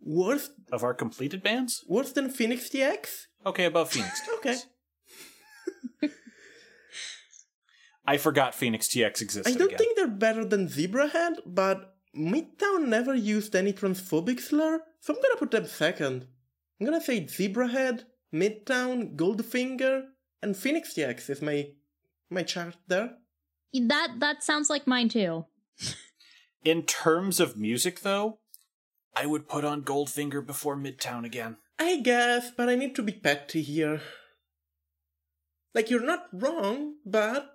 Worse, 0.00 0.50
Of 0.72 0.82
our 0.82 0.94
completed 0.94 1.42
bands? 1.44 1.84
worse 1.86 2.10
than 2.12 2.28
Phoenix 2.30 2.68
TX? 2.68 3.26
Okay, 3.46 3.64
above 3.64 3.90
Phoenix. 3.90 4.20
Okay. 4.38 4.56
I 8.06 8.16
forgot 8.16 8.54
Phoenix 8.54 8.88
TX 8.88 9.20
existed 9.20 9.46
I 9.52 9.58
don't 9.58 9.66
again. 9.66 9.78
think 9.78 9.96
they're 9.96 10.06
better 10.06 10.42
than 10.44 10.68
Zebrahead, 10.68 11.40
but 11.44 11.96
Midtown 12.16 12.86
never 12.86 13.14
used 13.14 13.54
any 13.54 13.72
transphobic 13.72 14.40
slur, 14.40 14.80
so 15.00 15.14
I'm 15.14 15.20
gonna 15.20 15.36
put 15.36 15.50
them 15.50 15.66
second. 15.66 16.26
I'm 16.80 16.86
gonna 16.86 17.02
say 17.02 17.20
Zebrahead, 17.26 18.04
Midtown, 18.32 19.14
Goldfinger, 19.14 20.04
and 20.42 20.56
Phoenix 20.56 20.94
TX 20.94 21.28
is 21.28 21.42
my 21.42 21.66
my 22.30 22.42
chart 22.44 22.76
there. 22.86 23.16
That 23.74 24.14
that 24.20 24.42
sounds 24.42 24.70
like 24.70 24.86
mine 24.86 25.10
too. 25.10 25.44
In 26.64 26.84
terms 26.84 27.40
of 27.40 27.58
music, 27.58 28.00
though, 28.00 28.38
I 29.14 29.26
would 29.26 29.48
put 29.48 29.64
on 29.66 29.82
Goldfinger 29.82 30.44
before 30.46 30.76
Midtown 30.76 31.24
again. 31.26 31.58
I 31.78 32.00
guess, 32.00 32.50
but 32.50 32.68
I 32.68 32.74
need 32.74 32.94
to 32.96 33.02
be 33.02 33.12
petty 33.12 33.62
here. 33.62 34.00
Like, 35.74 35.90
you're 35.90 36.04
not 36.04 36.26
wrong, 36.32 36.94
but. 37.04 37.54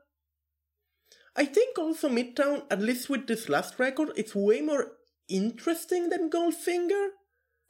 I 1.36 1.46
think 1.46 1.78
also 1.80 2.10
Midtown, 2.10 2.64
at 2.70 2.80
least 2.80 3.10
with 3.10 3.28
this 3.28 3.50
last 3.50 3.80
record, 3.80 4.12
it's 4.16 4.36
way 4.36 4.62
more 4.62 4.94
interesting 5.28 6.10
than 6.10 6.30
Goldfinger. 6.30 7.10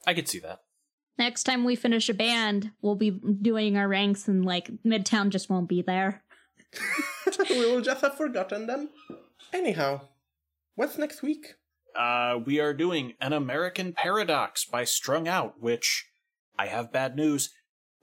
I 0.06 0.14
could 0.14 0.28
see 0.28 0.38
that. 0.40 0.60
Next 1.16 1.44
time 1.44 1.64
we 1.64 1.76
finish 1.76 2.08
a 2.08 2.14
band, 2.14 2.72
we'll 2.82 2.96
be 2.96 3.10
doing 3.10 3.76
our 3.76 3.88
ranks 3.88 4.26
and 4.26 4.44
like 4.44 4.70
Midtown 4.84 5.30
just 5.30 5.48
won't 5.48 5.68
be 5.68 5.80
there. 5.80 6.22
we 7.50 7.58
will 7.60 7.80
just 7.80 8.00
have 8.00 8.16
forgotten 8.16 8.66
them. 8.66 8.90
Anyhow, 9.52 10.02
what's 10.74 10.98
next 10.98 11.22
week? 11.22 11.54
Uh, 11.94 12.40
we 12.44 12.58
are 12.58 12.74
doing 12.74 13.14
An 13.20 13.32
American 13.32 13.92
Paradox 13.92 14.64
by 14.64 14.82
Strung 14.82 15.28
Out, 15.28 15.60
which, 15.60 16.06
I 16.58 16.66
have 16.66 16.92
bad 16.92 17.16
news. 17.16 17.50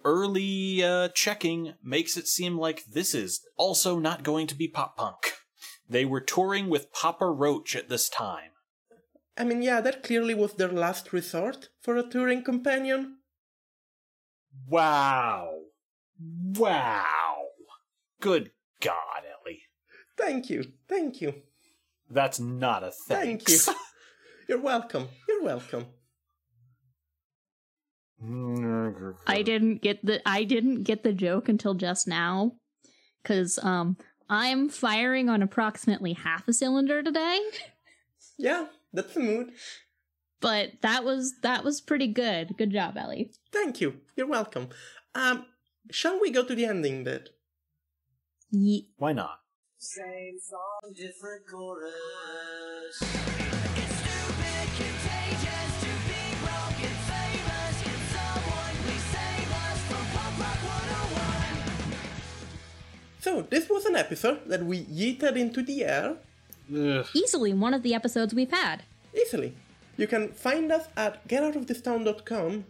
Early 0.03 0.83
uh, 0.83 1.09
checking 1.09 1.73
makes 1.83 2.17
it 2.17 2.27
seem 2.27 2.57
like 2.57 2.85
this 2.85 3.13
is 3.13 3.41
also 3.57 3.99
not 3.99 4.23
going 4.23 4.47
to 4.47 4.55
be 4.55 4.67
pop 4.67 4.97
punk. 4.97 5.33
They 5.87 6.05
were 6.05 6.21
touring 6.21 6.69
with 6.69 6.91
Papa 6.91 7.25
Roach 7.29 7.75
at 7.75 7.89
this 7.89 8.09
time. 8.09 8.51
I 9.37 9.43
mean, 9.43 9.61
yeah, 9.61 9.81
that 9.81 10.03
clearly 10.03 10.33
was 10.33 10.53
their 10.53 10.71
last 10.71 11.13
resort 11.13 11.69
for 11.81 11.97
a 11.97 12.03
touring 12.03 12.43
companion. 12.43 13.17
Wow. 14.67 15.51
Wow. 16.19 17.35
Good 18.19 18.51
God, 18.81 19.23
Ellie. 19.25 19.63
Thank 20.17 20.49
you, 20.49 20.63
thank 20.87 21.21
you, 21.21 21.33
That's 22.09 22.39
not 22.39 22.83
a 22.83 22.91
thank 22.91 23.49
you. 23.49 23.57
You're 24.47 24.61
welcome, 24.61 25.07
you're 25.27 25.43
welcome. 25.43 25.85
I 29.27 29.41
didn't 29.41 29.81
get 29.81 30.05
the 30.05 30.21
I 30.27 30.43
didn't 30.43 30.83
get 30.83 31.03
the 31.03 31.13
joke 31.13 31.49
until 31.49 31.73
just 31.73 32.07
now 32.07 32.53
cuz 33.23 33.59
um 33.63 33.97
I'm 34.29 34.69
firing 34.69 35.29
on 35.29 35.41
approximately 35.41 36.13
half 36.13 36.47
a 36.47 36.53
cylinder 36.53 37.03
today, 37.03 37.39
Yeah, 38.37 38.67
that's 38.93 39.13
the 39.13 39.19
mood. 39.19 39.51
but 40.39 40.71
that 40.81 41.03
was 41.03 41.33
that 41.41 41.63
was 41.63 41.81
pretty 41.81 42.07
good. 42.07 42.55
Good 42.57 42.71
job, 42.71 42.97
Ellie. 42.97 43.31
Thank 43.51 43.81
you. 43.81 43.99
You're 44.15 44.27
welcome. 44.27 44.69
Um, 45.15 45.45
shall 45.91 46.19
we 46.21 46.31
go 46.31 46.45
to 46.45 46.55
the 46.55 46.65
ending 46.65 47.03
bit? 47.03 47.29
Ye- 48.51 48.89
Why 48.97 49.13
not? 49.13 49.39
Same 49.77 50.37
song, 50.39 50.93
different 50.95 51.47
chorus. 51.49 53.50
So, 63.21 63.43
this 63.43 63.69
was 63.69 63.85
an 63.85 63.95
episode 63.95 64.49
that 64.49 64.65
we 64.65 64.83
yeeted 64.85 65.35
into 65.37 65.61
the 65.61 65.85
air 65.85 66.15
Ugh. 66.75 67.05
easily 67.13 67.53
one 67.53 67.75
of 67.75 67.83
the 67.83 67.93
episodes 67.93 68.33
we've 68.33 68.49
had. 68.49 68.81
easily. 69.15 69.53
You 69.95 70.07
can 70.07 70.29
find 70.29 70.71
us 70.71 70.87
at 70.97 71.27
getoutofThisTown.com. 71.27 72.65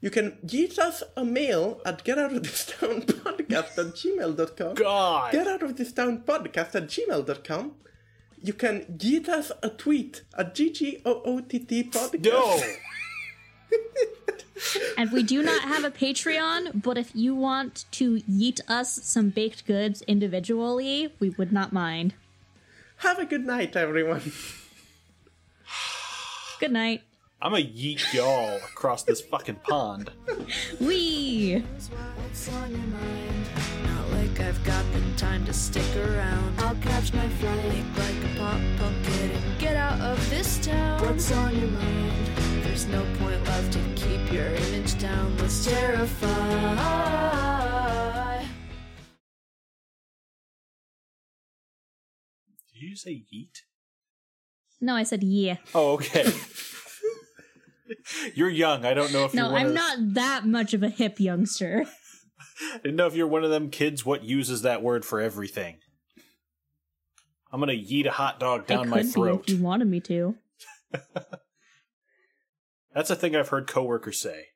You 0.00 0.10
can 0.10 0.38
yeet 0.46 0.78
us 0.78 1.02
a 1.14 1.26
mail 1.26 1.82
at 1.84 2.04
getoutofThisTownPodcast 2.06 3.78
at 3.78 3.94
gmail.com. 4.00 4.74
God. 4.74 5.32
Get 5.32 5.46
out 5.46 5.62
of 5.62 5.72
podcast 5.74 6.74
at 6.74 6.86
gmail.com. 6.86 7.72
You 8.42 8.52
can 8.54 8.80
yeet 8.96 9.28
us 9.28 9.52
a 9.62 9.68
tweet 9.68 10.22
at 10.38 10.54
GGOOTT 10.54 11.90
podcast. 11.90 12.24
No. 12.24 12.60
And 14.96 15.12
we 15.12 15.22
do 15.22 15.42
not 15.42 15.62
have 15.62 15.84
a 15.84 15.90
Patreon, 15.90 16.82
but 16.82 16.98
if 16.98 17.14
you 17.14 17.34
want 17.34 17.84
to 17.92 18.16
yeet 18.22 18.60
us 18.68 19.00
some 19.04 19.30
baked 19.30 19.66
goods 19.66 20.02
individually, 20.02 21.14
we 21.20 21.30
would 21.30 21.52
not 21.52 21.72
mind. 21.72 22.14
Have 22.98 23.18
a 23.18 23.24
good 23.24 23.46
night, 23.46 23.76
everyone. 23.76 24.32
Good 26.60 26.72
night. 26.72 27.02
I'm 27.40 27.54
a 27.54 27.58
yeet 27.58 28.12
y'all 28.12 28.56
across 28.56 29.04
this 29.04 29.20
fucking 29.20 29.60
pond. 29.62 30.10
Wee! 30.80 31.60
What's 31.60 32.48
on 32.48 32.70
your 32.72 32.80
mind? 32.80 33.46
Not 33.84 34.10
like 34.10 34.40
I've 34.40 34.62
got 34.64 34.84
the 34.92 35.00
time 35.16 35.44
to 35.44 35.52
stick 35.52 35.96
around. 35.96 36.58
I'll 36.58 36.74
catch 36.76 37.14
my 37.14 37.28
flight, 37.28 37.64
make 37.68 37.96
like 37.96 38.34
a 38.34 38.38
pop 38.38 38.60
punk 38.78 39.04
kid 39.04 39.30
and 39.30 39.60
get 39.60 39.76
out 39.76 40.00
of 40.00 40.30
this 40.30 40.58
town. 40.66 41.00
What's 41.06 41.30
on 41.30 41.56
your 41.56 41.68
mind? 41.68 42.47
There's 42.78 42.92
no 42.92 43.04
point 43.18 43.44
left 43.44 43.72
to 43.72 43.80
keep 43.96 44.32
your 44.32 44.46
image 44.46 44.96
down. 45.00 45.36
Let's 45.38 45.66
terrify. 45.66 46.28
Did 52.72 52.82
you 52.82 52.94
say 52.94 53.24
yeet? 53.34 53.62
No, 54.80 54.94
I 54.94 55.02
said 55.02 55.24
yeah. 55.24 55.56
Oh, 55.74 55.94
okay. 55.94 56.32
you're 58.36 58.48
young. 58.48 58.84
I 58.84 58.94
don't 58.94 59.12
know 59.12 59.24
if 59.24 59.34
No, 59.34 59.46
you're 59.46 59.52
one 59.54 59.60
I'm 59.60 59.66
of 59.70 59.74
not 59.74 59.96
that 60.14 60.46
much 60.46 60.72
of 60.72 60.84
a 60.84 60.88
hip 60.88 61.18
youngster. 61.18 61.84
I 62.72 62.76
didn't 62.84 62.94
know 62.94 63.08
if 63.08 63.16
you're 63.16 63.26
one 63.26 63.42
of 63.42 63.50
them 63.50 63.70
kids 63.70 64.06
what 64.06 64.22
uses 64.22 64.62
that 64.62 64.84
word 64.84 65.04
for 65.04 65.20
everything. 65.20 65.78
I'm 67.50 67.58
gonna 67.58 67.72
yeet 67.72 68.06
a 68.06 68.12
hot 68.12 68.38
dog 68.38 68.60
I 68.62 68.66
down 68.66 68.84
could 68.84 68.90
my 68.90 69.02
be 69.02 69.08
throat. 69.08 69.46
if 69.48 69.54
you 69.56 69.64
wanted 69.64 69.88
me 69.88 69.98
to. 69.98 70.36
That's 72.98 73.10
a 73.10 73.14
thing 73.14 73.36
I've 73.36 73.50
heard 73.50 73.68
coworkers 73.68 74.20
say. 74.20 74.46